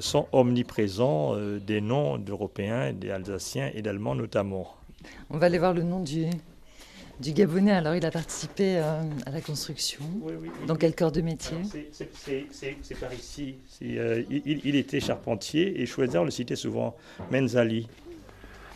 sont 0.00 0.26
omniprésents 0.32 1.36
des 1.58 1.80
noms 1.80 2.18
d'Européens, 2.18 2.92
des 2.92 3.10
Alsaciens 3.10 3.70
et 3.74 3.80
d'Allemands 3.80 4.14
notamment. 4.14 4.74
On 5.30 5.38
va 5.38 5.46
aller 5.46 5.58
voir 5.58 5.72
le 5.72 5.82
nom 5.82 6.00
du, 6.00 6.26
du 7.20 7.32
Gabonais. 7.32 7.72
Alors, 7.72 7.94
il 7.94 8.04
a 8.06 8.10
participé 8.10 8.78
euh, 8.78 9.02
à 9.26 9.30
la 9.30 9.40
construction. 9.40 10.00
Dans 10.66 10.76
quel 10.76 10.94
corps 10.94 11.12
de 11.12 11.20
métier 11.20 11.56
C'est 11.92 13.00
par 13.00 13.12
ici. 13.12 13.56
Euh, 13.82 14.22
il, 14.30 14.76
était 14.76 15.00
charpentier 15.00 15.80
et 15.80 15.86
Schweitzer 15.86 16.24
le 16.24 16.30
citait 16.30 16.56
souvent, 16.56 16.96
Menzali. 17.30 17.88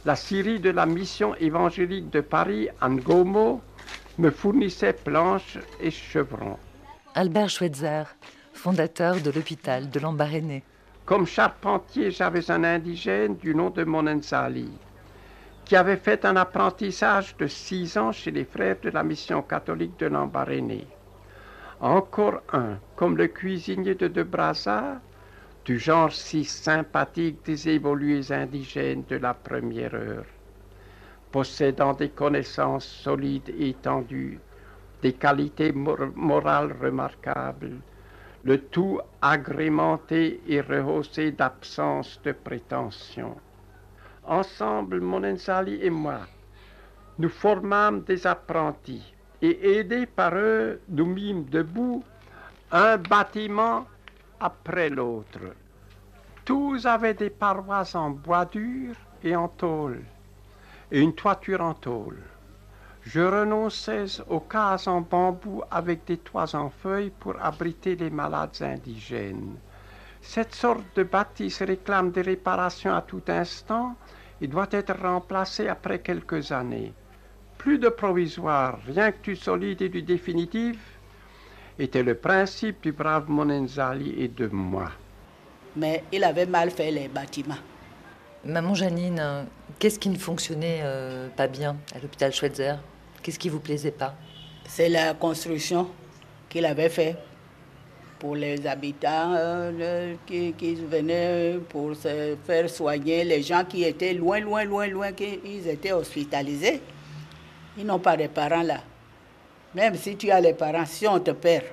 La 0.05 0.17
Syrie 0.17 0.59
de 0.59 0.71
la 0.71 0.87
mission 0.87 1.35
évangélique 1.37 2.11
de 2.11 2.21
Paris, 2.21 2.69
Angomo, 2.81 3.61
me 4.19 4.31
fournissait 4.31 4.93
planches 4.93 5.59
et 5.81 5.91
chevrons. 5.91 6.59
Albert 7.15 7.51
Schweitzer, 7.51 8.05
fondateur 8.53 9.21
de 9.21 9.31
l'hôpital 9.31 9.91
de 9.91 10.01
Lambaréné. 10.01 10.65
Comme 11.05 11.27
charpentier, 11.27 12.11
j'avais 12.11 12.51
un 12.51 12.65
indigène 12.65 13.37
du 13.37 13.55
nom 13.55 13.71
de 13.71 13.85
Monenzali 13.85 14.71
qui 15.65 15.77
avait 15.77 15.97
fait 15.97 16.25
un 16.25 16.37
apprentissage 16.37 17.37
de 17.37 17.47
six 17.47 17.97
ans 17.97 18.13
chez 18.13 18.31
les 18.31 18.45
frères 18.45 18.81
de 18.83 18.91
la 18.91 19.03
mission 19.03 19.43
catholique 19.43 19.99
de 19.99 20.07
Lambaréné. 20.07 20.87
Encore 21.81 22.43
un, 22.53 22.79
comme 22.97 23.17
le 23.17 23.29
cuisinier 23.29 23.95
de 23.95 24.09
De 24.09 24.27
du 25.65 25.79
genre 25.79 26.13
si 26.13 26.45
sympathique 26.45 27.45
des 27.47 27.69
évolués 27.69 28.33
indigènes 28.33 29.05
de 29.09 29.17
la 29.17 29.35
première 29.35 29.95
heure. 29.95 30.27
possédant 31.33 31.95
des 31.95 32.11
connaissances 32.11 32.87
solides 32.87 33.49
et 33.59 33.71
étendues, 33.71 34.39
des 35.03 35.15
qualités 35.15 35.73
morales 35.73 36.77
remarquables, 36.81 37.81
le 38.45 38.59
tout 38.59 39.01
agrémenté 39.23 40.41
et 40.47 40.61
rehaussé 40.61 41.33
d'absence 41.33 42.21
de 42.25 42.33
prétention. 42.33 43.37
Ensemble, 44.27 45.01
Monenzali 45.01 45.81
et 45.83 45.91
moi, 45.91 46.21
nous 47.19 47.29
formâmes 47.29 48.03
des 48.03 48.27
apprentis 48.27 49.13
et 49.43 49.79
aidés 49.79 50.07
par 50.07 50.35
eux, 50.37 50.81
nous 50.89 51.07
mîmes 51.07 51.45
debout 51.45 52.05
un 52.71 52.97
bâtiment 52.97 53.87
après 54.39 54.89
l'autre. 54.89 55.41
Tous 56.45 56.87
avaient 56.87 57.15
des 57.15 57.31
parois 57.31 57.85
en 57.95 58.11
bois 58.11 58.45
dur 58.45 58.95
et 59.25 59.35
en 59.35 59.49
tôle, 59.49 60.03
et 60.91 61.01
une 61.01 61.15
toiture 61.15 61.61
en 61.61 61.75
tôle. 61.75 62.19
Je 63.03 63.21
renonçais 63.21 64.21
aux 64.29 64.41
cases 64.41 64.87
en 64.87 65.01
bambou 65.01 65.63
avec 65.71 66.05
des 66.05 66.19
toits 66.19 66.55
en 66.55 66.71
feuilles 66.71 67.11
pour 67.11 67.35
abriter 67.43 67.97
les 67.97 68.11
malades 68.11 68.63
indigènes. 68.63 69.57
Cette 70.23 70.55
sorte 70.55 70.85
de 70.97 71.03
bâtisse 71.03 71.63
réclame 71.63 72.13
des 72.13 72.23
réparations 72.23 72.95
à 72.95 73.03
tout 73.03 73.23
instant 73.27 73.97
et 74.41 74.47
doit 74.47 74.69
être 74.71 74.95
remplacée 75.01 75.69
après 75.69 75.99
quelques 75.99 76.53
années. 76.53 76.93
Plus 77.59 77.79
de 77.79 77.89
provisoire, 77.89 78.79
rien 78.87 79.13
que 79.13 79.23
du 79.23 79.37
solide 79.37 79.83
et 79.83 79.89
du 79.89 80.03
définitif, 80.03 80.79
était 81.79 82.03
le 82.03 82.15
principe 82.15 82.83
du 82.83 82.93
brave 82.93 83.29
Monenzali 83.29 84.15
et 84.19 84.29
de 84.29 84.47
moi. 84.47 84.91
Mais 85.77 86.05
il 86.13 86.23
avait 86.23 86.47
mal 86.47 86.71
fait 86.71 86.91
les 86.91 87.09
bâtiments. 87.09 87.63
Maman 88.45 88.75
Janine, 88.75 89.47
qu'est-ce 89.79 89.99
qui 89.99 90.09
ne 90.09 90.19
fonctionnait 90.19 90.81
euh, 90.83 91.29
pas 91.37 91.47
bien 91.47 91.77
à 91.95 91.99
l'hôpital 91.99 92.33
Schweitzer? 92.33 92.75
Qu'est-ce 93.23 93.39
qui 93.39 93.49
vous 93.49 93.61
plaisait 93.61 93.93
pas? 93.93 94.15
C'est 94.67 94.89
la 94.89 95.15
construction 95.15 95.89
qu'il 96.49 96.65
avait 96.67 96.89
fait 96.89 97.17
pour 98.23 98.37
les 98.37 98.65
habitants 98.69 99.35
euh, 99.35 100.15
qui, 100.25 100.53
qui, 100.53 100.77
venaient 100.77 101.59
pour 101.69 101.97
se 101.97 102.37
faire 102.45 102.71
soigner, 102.71 103.25
les 103.25 103.43
gens 103.43 103.65
qui 103.65 103.83
étaient 103.83 104.15
loin, 104.15 104.39
loin, 104.39 104.63
loin, 104.63 104.87
loin, 104.87 105.11
qui, 105.11 105.41
ils 105.45 105.67
étaient 105.67 105.91
hospitalisés. 105.91 106.81
Ils 107.77 107.85
n'ont 107.85 107.99
pas 107.99 108.17
de 108.17 108.29
parents 108.29 108.63
là. 108.63 108.79
Même 109.75 109.97
si 109.97 110.17
tu 110.17 110.31
as 110.31 110.41
les 110.41 110.53
parents, 110.53 110.87
si 110.87 111.09
on 111.09 111.19
te 111.19 111.33
perd, 111.33 111.65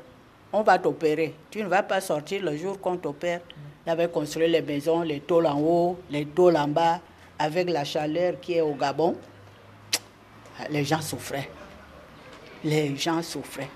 on 0.52 0.64
va 0.64 0.80
t'opérer. 0.80 1.36
Tu 1.52 1.62
ne 1.62 1.68
vas 1.68 1.84
pas 1.84 2.02
sortir 2.02 2.42
le 2.42 2.58
jour 2.58 2.82
qu'on 2.82 2.98
t'opère. 2.98 3.42
Il 3.86 3.92
avait 3.92 4.10
construit 4.10 4.50
les 4.50 4.64
maisons, 4.64 5.04
les 5.04 5.20
tôles 5.20 5.46
en 5.46 5.60
haut, 5.62 6.00
les 6.10 6.26
tôles 6.26 6.58
en 6.58 6.68
bas, 6.68 7.00
avec 7.38 7.70
la 7.70 7.84
chaleur 7.84 8.40
qui 8.42 8.54
est 8.54 8.62
au 8.62 8.74
Gabon. 8.74 9.16
Les 10.72 10.84
gens 10.84 11.02
souffraient. 11.02 11.52
Les 12.64 12.96
gens 12.96 13.22
souffraient. 13.22 13.70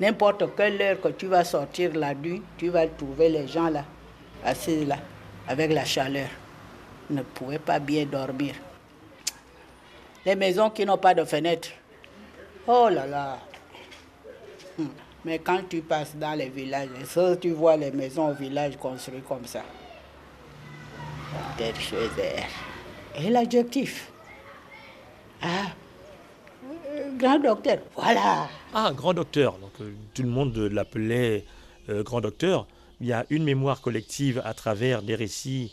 N'importe 0.00 0.44
quelle 0.56 0.80
heure 0.80 1.00
que 1.00 1.08
tu 1.08 1.26
vas 1.26 1.44
sortir 1.44 1.94
la 1.94 2.14
nuit, 2.14 2.42
tu 2.56 2.68
vas 2.68 2.86
trouver 2.86 3.28
les 3.28 3.48
gens 3.48 3.68
là, 3.68 3.84
assis 4.44 4.84
là, 4.84 4.98
avec 5.48 5.72
la 5.72 5.84
chaleur. 5.84 6.28
Ils 7.10 7.16
ne 7.16 7.22
pouvaient 7.22 7.58
pas 7.58 7.78
bien 7.78 8.04
dormir. 8.06 8.54
Les 10.24 10.36
maisons 10.36 10.70
qui 10.70 10.84
n'ont 10.84 10.98
pas 10.98 11.14
de 11.14 11.24
fenêtres, 11.24 11.70
Oh 12.70 12.90
là 12.90 13.06
là. 13.06 13.38
Hmm. 14.76 14.88
Mais 15.24 15.38
quand 15.38 15.60
tu 15.70 15.80
passes 15.80 16.14
dans 16.14 16.34
les 16.34 16.50
villages, 16.50 16.90
tu 17.40 17.50
vois 17.52 17.78
les 17.78 17.90
maisons 17.90 18.28
au 18.28 18.34
village 18.34 18.76
construites 18.76 19.26
comme 19.26 19.46
ça. 19.46 19.62
Et 23.16 23.30
l'adjectif 23.30 24.10
Ah, 25.42 25.72
grand 27.18 27.38
docteur, 27.38 27.78
voilà. 27.96 28.48
Ah, 28.74 28.92
grand 28.94 29.14
docteur. 29.14 29.58
Donc, 29.58 29.72
euh, 29.80 29.92
tout 30.14 30.22
le 30.22 30.28
monde 30.28 30.56
l'appelait 30.56 31.44
euh, 31.88 32.02
grand 32.02 32.20
docteur. 32.20 32.66
Il 33.00 33.06
y 33.06 33.12
a 33.12 33.24
une 33.30 33.44
mémoire 33.44 33.80
collective 33.80 34.42
à 34.44 34.54
travers 34.54 35.02
des 35.02 35.14
récits 35.14 35.72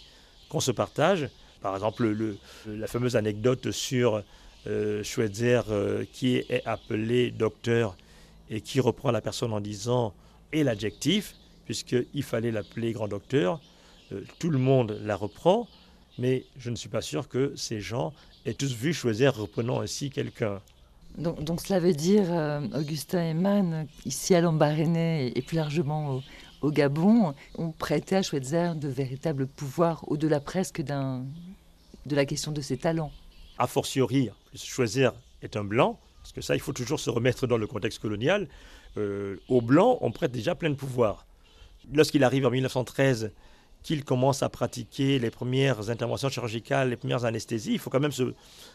qu'on 0.49 0.59
se 0.59 0.71
partage. 0.71 1.29
Par 1.61 1.73
exemple, 1.75 2.07
le, 2.07 2.37
la 2.67 2.87
fameuse 2.87 3.15
anecdote 3.15 3.71
sur 3.71 4.23
euh, 4.67 5.03
Schweitzer 5.03 5.61
euh, 5.69 6.05
qui 6.13 6.37
est 6.37 6.65
appelé 6.65 7.31
docteur 7.31 7.97
et 8.49 8.61
qui 8.61 8.79
reprend 8.79 9.11
la 9.11 9.21
personne 9.21 9.51
en 9.51 9.59
disant 9.59 10.13
et 10.53 10.63
l'adjectif, 10.63 11.35
puisqu'il 11.65 12.23
fallait 12.23 12.51
l'appeler 12.51 12.93
grand 12.93 13.07
docteur. 13.07 13.59
Tout 14.37 14.51
le 14.51 14.59
monde 14.59 14.99
la 15.03 15.15
reprend, 15.15 15.67
mais 16.19 16.45
je 16.57 16.69
ne 16.69 16.75
suis 16.75 16.89
pas 16.89 17.01
sûr 17.01 17.27
que 17.27 17.53
ces 17.55 17.81
gens 17.81 18.13
aient 18.45 18.53
tous 18.53 18.71
vu 18.71 18.93
Schweitzer 18.93 19.29
reprenant 19.29 19.81
ainsi 19.81 20.11
quelqu'un. 20.11 20.61
Donc, 21.17 21.61
cela 21.61 21.79
veut 21.79 21.93
dire, 21.93 22.25
Augustin 22.75 23.31
Eman, 23.31 23.87
ici 24.05 24.35
à 24.35 24.41
Lambaréné 24.41 25.31
et 25.35 25.41
plus 25.41 25.55
largement 25.55 26.21
au, 26.61 26.71
Gabon, 26.71 27.33
ont 27.57 27.71
prêté 27.71 28.15
à 28.15 28.21
Schweitzer 28.21 28.75
de 28.75 28.87
véritables 28.87 29.47
pouvoirs 29.47 30.03
au-delà 30.07 30.39
presque 30.39 30.81
de 30.81 32.15
la 32.15 32.25
question 32.25 32.51
de 32.51 32.61
ses 32.61 32.77
talents 32.77 33.11
a 33.57 33.67
fortiori, 33.67 34.29
choisir 34.53 35.13
est 35.41 35.55
un 35.55 35.63
blanc, 35.63 35.99
parce 36.21 36.33
que 36.33 36.41
ça, 36.41 36.55
il 36.55 36.59
faut 36.59 36.73
toujours 36.73 36.99
se 36.99 37.09
remettre 37.09 37.47
dans 37.47 37.57
le 37.57 37.67
contexte 37.67 37.99
colonial, 37.99 38.47
euh, 38.97 39.37
aux 39.47 39.61
blancs, 39.61 39.97
on 40.01 40.11
prête 40.11 40.31
déjà 40.31 40.55
plein 40.55 40.69
de 40.69 40.75
pouvoirs. 40.75 41.25
Lorsqu'il 41.93 42.23
arrive 42.23 42.45
en 42.45 42.51
1913, 42.51 43.31
qu'il 43.85 44.03
commence 44.03 44.41
à 44.41 44.49
pratiquer 44.49 45.19
les 45.19 45.29
premières 45.29 45.91
interventions 45.91 46.27
chirurgicales, 46.29 46.89
les 46.89 46.95
premières 46.95 47.23
anesthésies, 47.23 47.73
il 47.73 47.79
faut 47.79 47.91
quand 47.91 47.99
même 47.99 48.11
se 48.11 48.33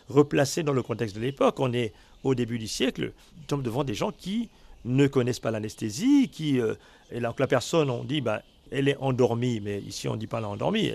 replacer 0.09 0.63
dans 0.63 0.73
le 0.73 0.85
contexte 0.85 1.17
de 1.17 1.21
l'époque. 1.21 1.59
On 1.59 1.73
est 1.73 1.93
au 2.23 2.37
début 2.37 2.61
du 2.61 2.69
siècle, 2.69 3.13
nous 3.37 3.43
sommes 3.51 3.63
devant 3.65 3.83
des 3.83 3.95
gens 3.95 4.13
qui 4.13 4.51
ne 4.85 5.09
connaissent 5.09 5.41
pas 5.41 5.51
l'anesthésie, 5.51 6.29
qui, 6.29 6.61
euh, 6.61 6.77
et 7.11 7.19
là, 7.19 7.35
la 7.37 7.47
personne, 7.49 7.91
on 7.91 8.05
dit, 8.05 8.21
bah, 8.21 8.43
elle 8.71 8.87
est 8.87 8.97
endormie, 8.99 9.59
mais 9.59 9.81
ici 9.81 10.07
on 10.07 10.13
ne 10.13 10.19
dit 10.19 10.29
pas 10.29 10.39
elle 10.39 10.45
est 10.45 10.47
endormie, 10.47 10.93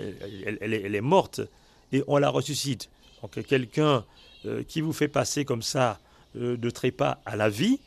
elle, 0.62 0.94
est, 0.94 1.00
morte, 1.02 1.42
et 1.92 2.02
on 2.06 2.16
la 2.16 2.30
ressuscite. 2.30 2.88
Donc 3.20 3.44
quelqu'un 3.46 4.02
euh, 4.46 4.62
qui 4.62 4.80
vous 4.80 4.94
fait 4.94 5.08
passer 5.08 5.44
comme 5.44 5.60
ça 5.60 6.00
euh, 6.36 6.56
de 6.56 6.70
trépas 6.70 7.18
à 7.26 7.36
la 7.36 7.50
vie 7.50 7.80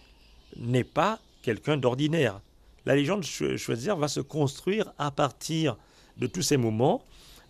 n'est 0.58 0.84
pas 0.84 1.18
quelqu'un 1.42 1.76
d'ordinaire. 1.76 2.40
La 2.86 2.96
légende 2.96 3.22
de 3.22 3.58
Schweitzer 3.58 3.96
va 3.96 4.08
se 4.08 4.20
construire 4.20 4.94
à 5.00 5.10
partir 5.10 5.76
de 6.20 6.28
tous 6.28 6.42
ces 6.42 6.58
moments, 6.58 7.02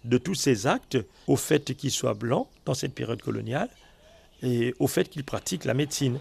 de 0.06 0.18
tous 0.18 0.36
ces 0.36 0.68
actes, 0.68 0.98
au 1.28 1.36
fait 1.36 1.76
qu'il 1.76 1.92
soit 1.92 2.14
blanc 2.14 2.48
dans 2.66 2.74
cette 2.74 2.94
période 2.94 3.22
coloniale 3.22 3.70
et 4.42 4.74
au 4.80 4.88
fait 4.88 5.10
qu'il 5.10 5.24
pratique 5.24 5.66
la 5.66 5.74
médecine. 5.74 6.20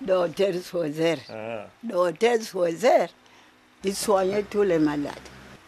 Docteur 0.00 0.52
Schweitzer, 0.62 1.16
ah. 1.28 1.66
docteur 1.82 2.40
Schweitzer, 2.40 3.06
il 3.82 3.96
soignait 3.96 4.44
tous 4.44 4.62
les 4.62 4.78
malades. 4.78 5.12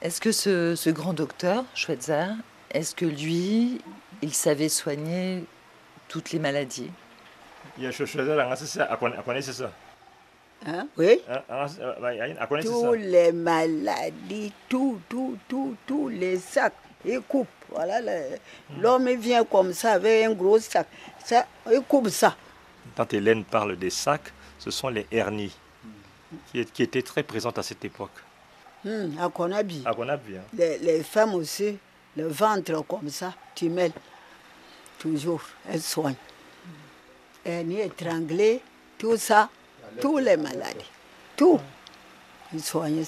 Est-ce 0.00 0.20
que 0.20 0.30
ce, 0.30 0.76
ce 0.76 0.90
grand 0.90 1.12
docteur, 1.12 1.64
Schweitzer, 1.74 2.28
est-ce 2.70 2.94
que 2.94 3.06
lui, 3.06 3.80
il 4.22 4.32
savait 4.32 4.68
soigner 4.68 5.44
toutes 6.08 6.30
les 6.30 6.38
maladies? 6.38 6.90
Hein, 10.66 10.86
oui. 10.96 11.20
Tous 12.62 12.92
les 12.92 13.32
maladies, 13.32 14.52
tout, 14.68 15.00
tout, 15.08 15.38
tout, 15.48 15.76
tous 15.86 16.08
les 16.08 16.38
sacs. 16.38 16.74
Il 17.04 17.20
coupe. 17.20 17.48
Voilà, 17.70 18.00
l'homme 18.78 19.08
vient 19.14 19.44
comme 19.44 19.72
ça 19.72 19.92
avec 19.92 20.26
un 20.26 20.32
gros 20.32 20.58
sac. 20.58 20.86
Ça, 21.24 21.46
il 21.70 21.80
coupe 21.82 22.08
ça. 22.08 22.36
Quand 22.96 23.12
Hélène 23.14 23.44
parle 23.44 23.76
des 23.76 23.90
sacs, 23.90 24.32
ce 24.58 24.70
sont 24.70 24.88
les 24.88 25.06
hernies 25.10 25.56
qui, 26.52 26.82
étaient 26.82 27.02
très 27.02 27.22
présentes 27.22 27.58
à 27.58 27.62
cette 27.62 27.84
époque. 27.84 28.10
Hmm, 28.84 29.18
à 29.20 29.28
Konabi. 29.28 29.82
À 29.86 29.94
Konabi. 29.94 30.36
Hein. 30.36 30.42
Les, 30.52 30.78
les 30.78 31.02
femmes 31.02 31.34
aussi 31.34 31.78
le 32.16 32.28
ventre 32.28 32.84
comme 32.86 33.08
ça, 33.08 33.34
tu 33.54 33.68
mets 33.68 33.92
toujours, 34.98 35.42
elle 35.68 35.80
soigne. 35.80 36.16
Elle 37.44 37.72
est 37.72 37.86
étranglée, 37.86 38.60
tout 38.98 39.16
ça, 39.16 39.48
tous 40.00 40.18
les 40.18 40.36
maladies, 40.36 40.90
tout, 41.36 41.58
il 42.52 42.62
soigne 42.62 43.04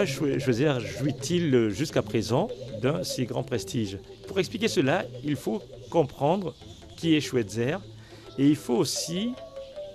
pourquoi 0.00 0.78
jouit-il 0.78 1.68
jusqu'à 1.68 2.00
présent 2.00 2.48
d'un 2.80 3.04
si 3.04 3.26
grand 3.26 3.42
prestige? 3.42 3.98
Pour 4.26 4.38
expliquer 4.38 4.68
cela, 4.68 5.04
il 5.22 5.36
faut 5.36 5.62
comprendre 5.90 6.54
qui 6.96 7.14
est 7.16 7.20
Schweitzer 7.20 7.76
et 8.38 8.46
il 8.46 8.56
faut 8.56 8.76
aussi 8.76 9.32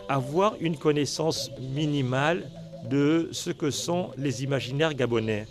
avoir 0.08 0.56
une 0.60 0.78
connaissance 0.78 1.50
minimale 1.74 2.52
de 2.88 3.30
ce 3.32 3.50
que 3.50 3.72
sont 3.72 4.12
les 4.16 4.44
imaginaires 4.44 4.94
gabonais. 4.94 5.48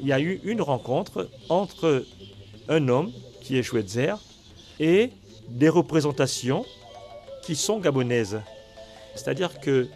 Il 0.00 0.06
y 0.06 0.12
a 0.12 0.20
eu 0.20 0.40
une 0.44 0.62
rencontre 0.62 1.28
entre 1.50 2.06
un 2.70 2.88
homme 2.88 3.12
qui 3.42 3.58
est 3.58 3.62
Schweitzer 3.62 4.14
et 4.80 5.10
des 5.50 5.68
représentations 5.68 6.64
qui 7.42 7.54
sont 7.54 7.78
gabonaises. 7.78 8.40
C'est-à-dire 9.14 9.60
que 9.60 9.88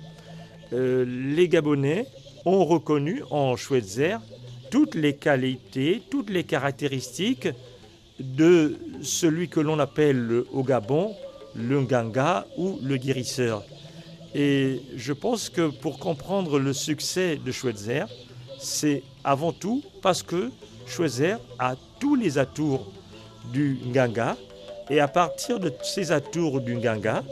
euh, 0.72 1.04
les 1.06 1.48
Gabonais 1.48 2.06
ont 2.44 2.64
reconnu 2.64 3.22
en 3.30 3.56
Schweitzer 3.56 4.16
toutes 4.70 4.94
les 4.94 5.16
qualités, 5.16 6.02
toutes 6.10 6.30
les 6.30 6.44
caractéristiques 6.44 7.48
de 8.18 8.78
celui 9.02 9.48
que 9.48 9.60
l'on 9.60 9.78
appelle 9.78 10.44
au 10.52 10.62
Gabon 10.62 11.14
le 11.54 11.80
Nganga 11.80 12.46
ou 12.56 12.78
le 12.82 12.96
guérisseur. 12.96 13.64
Et 14.34 14.80
je 14.96 15.12
pense 15.12 15.48
que 15.48 15.68
pour 15.68 15.98
comprendre 15.98 16.58
le 16.58 16.72
succès 16.72 17.36
de 17.36 17.50
Schweitzer, 17.50 18.04
c'est 18.58 19.02
avant 19.24 19.52
tout 19.52 19.82
parce 20.02 20.22
que 20.22 20.50
Schweitzer 20.86 21.36
a 21.58 21.74
tous 21.98 22.14
les 22.14 22.38
atours 22.38 22.92
du 23.52 23.78
Nganga. 23.86 24.36
Et 24.88 25.00
à 25.00 25.08
partir 25.08 25.60
de 25.60 25.72
ces 25.82 26.12
atours 26.12 26.60
du 26.60 26.76
Nganga, 26.76 27.22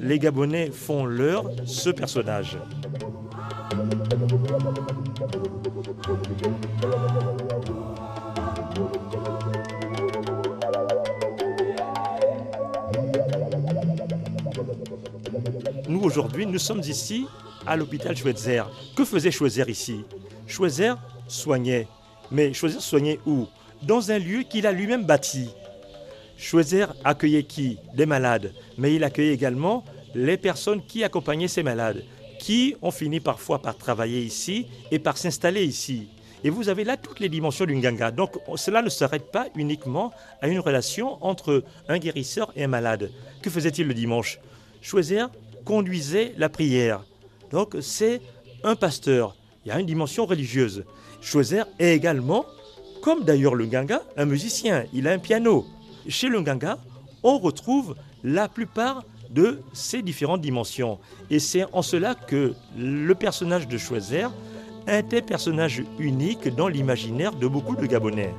les 0.00 0.18
Gabonais 0.18 0.70
font 0.70 1.04
leur 1.04 1.44
ce 1.66 1.90
personnage. 1.90 2.56
Nous, 15.88 16.00
aujourd'hui, 16.00 16.46
nous 16.46 16.58
sommes 16.58 16.80
ici 16.80 17.26
à 17.66 17.76
l'hôpital 17.76 18.16
Schweitzer. 18.16 18.64
Que 18.96 19.04
faisait 19.04 19.30
Schweitzer 19.30 19.68
ici? 19.68 20.04
Schweitzer 20.46 20.94
soignait. 21.28 21.86
Mais 22.30 22.52
Schweitzer 22.52 22.80
soignait 22.80 23.20
où? 23.26 23.46
Dans 23.82 24.10
un 24.10 24.18
lieu 24.18 24.42
qu'il 24.42 24.66
a 24.66 24.72
lui-même 24.72 25.04
bâti. 25.04 25.50
Schweitzer 26.36 26.86
accueillait 27.04 27.44
qui? 27.44 27.78
Des 27.94 28.06
malades. 28.06 28.52
Mais 28.78 28.94
il 28.94 29.04
accueillait 29.04 29.34
également 29.34 29.84
les 30.14 30.36
personnes 30.36 30.82
qui 30.82 31.04
accompagnaient 31.04 31.48
ces 31.48 31.62
malades, 31.62 32.02
qui 32.40 32.74
ont 32.80 32.90
fini 32.90 33.20
parfois 33.20 33.60
par 33.60 33.76
travailler 33.76 34.22
ici 34.22 34.66
et 34.90 34.98
par 34.98 35.18
s'installer 35.18 35.62
ici. 35.62 36.08
Et 36.42 36.48
vous 36.48 36.70
avez 36.70 36.84
là 36.84 36.96
toutes 36.96 37.20
les 37.20 37.28
dimensions 37.28 37.66
d'une 37.66 37.82
ganga. 37.82 38.10
Donc 38.10 38.32
cela 38.56 38.80
ne 38.80 38.88
s'arrête 38.88 39.30
pas 39.30 39.48
uniquement 39.54 40.10
à 40.40 40.48
une 40.48 40.58
relation 40.58 41.22
entre 41.22 41.62
un 41.86 41.98
guérisseur 41.98 42.50
et 42.56 42.64
un 42.64 42.68
malade. 42.68 43.10
Que 43.42 43.50
faisait-il 43.50 43.86
le 43.86 43.94
dimanche? 43.94 44.40
Schweitzer 44.80 45.26
conduisait 45.66 46.32
la 46.38 46.48
prière. 46.48 47.04
Donc 47.52 47.76
c'est 47.82 48.22
un 48.64 48.74
pasteur. 48.74 49.36
Il 49.66 49.68
y 49.68 49.72
a 49.72 49.78
une 49.78 49.86
dimension 49.86 50.24
religieuse. 50.24 50.84
Schweitzer 51.20 51.64
est 51.78 51.94
également, 51.94 52.46
comme 53.02 53.24
d'ailleurs 53.24 53.54
le 53.54 53.66
Ganga, 53.66 54.02
un 54.16 54.24
musicien. 54.24 54.86
Il 54.94 55.06
a 55.06 55.12
un 55.12 55.18
piano. 55.18 55.66
Chez 56.08 56.28
le 56.28 56.40
Ganga, 56.40 56.78
on 57.22 57.38
retrouve 57.38 57.96
la 58.24 58.48
plupart 58.48 59.04
de 59.30 59.62
ces 59.72 60.02
différentes 60.02 60.40
dimensions. 60.40 60.98
Et 61.30 61.38
c'est 61.38 61.64
en 61.72 61.82
cela 61.82 62.14
que 62.14 62.54
le 62.76 63.14
personnage 63.14 63.68
de 63.68 63.78
Schweitzer 63.78 64.28
est 64.86 65.14
un 65.14 65.20
personnage 65.20 65.82
unique 65.98 66.48
dans 66.54 66.68
l'imaginaire 66.68 67.32
de 67.32 67.46
beaucoup 67.46 67.76
de 67.76 67.86
Gabonais. 67.86 68.34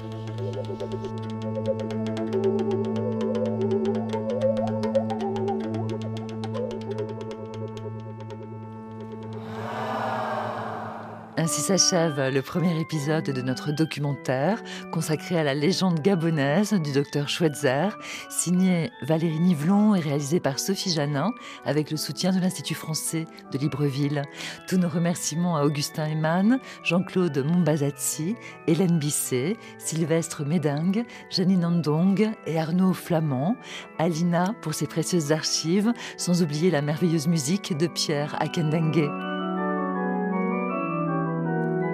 Ainsi 11.41 11.61
s'achève 11.61 12.29
le 12.31 12.43
premier 12.43 12.79
épisode 12.79 13.23
de 13.23 13.41
notre 13.41 13.71
documentaire 13.71 14.61
consacré 14.91 15.39
à 15.39 15.43
la 15.43 15.55
légende 15.55 15.99
gabonaise 15.99 16.71
du 16.73 16.91
docteur 16.91 17.29
Schweitzer, 17.29 17.97
signé 18.29 18.91
Valérie 19.01 19.39
Nivelon 19.39 19.95
et 19.95 20.01
réalisé 20.01 20.39
par 20.39 20.59
Sophie 20.59 20.91
Janin 20.91 21.31
avec 21.65 21.89
le 21.89 21.97
soutien 21.97 22.31
de 22.31 22.39
l'Institut 22.39 22.75
français 22.75 23.25
de 23.51 23.57
Libreville. 23.57 24.21
Tous 24.67 24.77
nos 24.77 24.87
remerciements 24.87 25.57
à 25.57 25.63
Augustin 25.63 26.05
Eman, 26.05 26.59
Jean-Claude 26.83 27.43
Mombazazzi, 27.43 28.35
Hélène 28.67 28.99
Bisset, 28.99 29.57
Sylvestre 29.79 30.45
Médingue, 30.45 31.07
Janine 31.31 31.65
Andong 31.65 32.35
et 32.45 32.59
Arnaud 32.59 32.93
Flamand, 32.93 33.55
Alina 33.97 34.53
pour 34.61 34.75
ses 34.75 34.85
précieuses 34.85 35.31
archives, 35.31 35.91
sans 36.17 36.43
oublier 36.43 36.69
la 36.69 36.83
merveilleuse 36.83 37.25
musique 37.25 37.75
de 37.75 37.87
Pierre 37.87 38.39
Akendengue. 38.39 39.30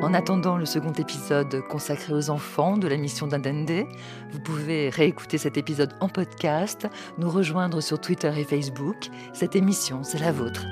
En 0.08 0.14
attendant 0.14 0.56
le 0.56 0.66
second 0.66 0.94
épisode 0.94 1.62
consacré 1.68 2.14
aux 2.14 2.30
enfants 2.30 2.78
de 2.78 2.88
la 2.88 2.96
mission 2.96 3.28
d'Indende, 3.28 3.86
vous 4.32 4.40
pouvez 4.40 4.88
réécouter 4.88 5.38
cet 5.38 5.58
épisode 5.58 5.92
en 6.00 6.08
podcast, 6.08 6.88
nous 7.18 7.30
rejoindre 7.30 7.82
sur 7.82 8.00
Twitter 8.00 8.32
et 8.38 8.46
Facebook. 8.46 9.10
Cette 9.34 9.58
émission, 9.58 10.04
c'est 10.04 10.20
la 10.20 10.32
vôtre. 10.32 10.64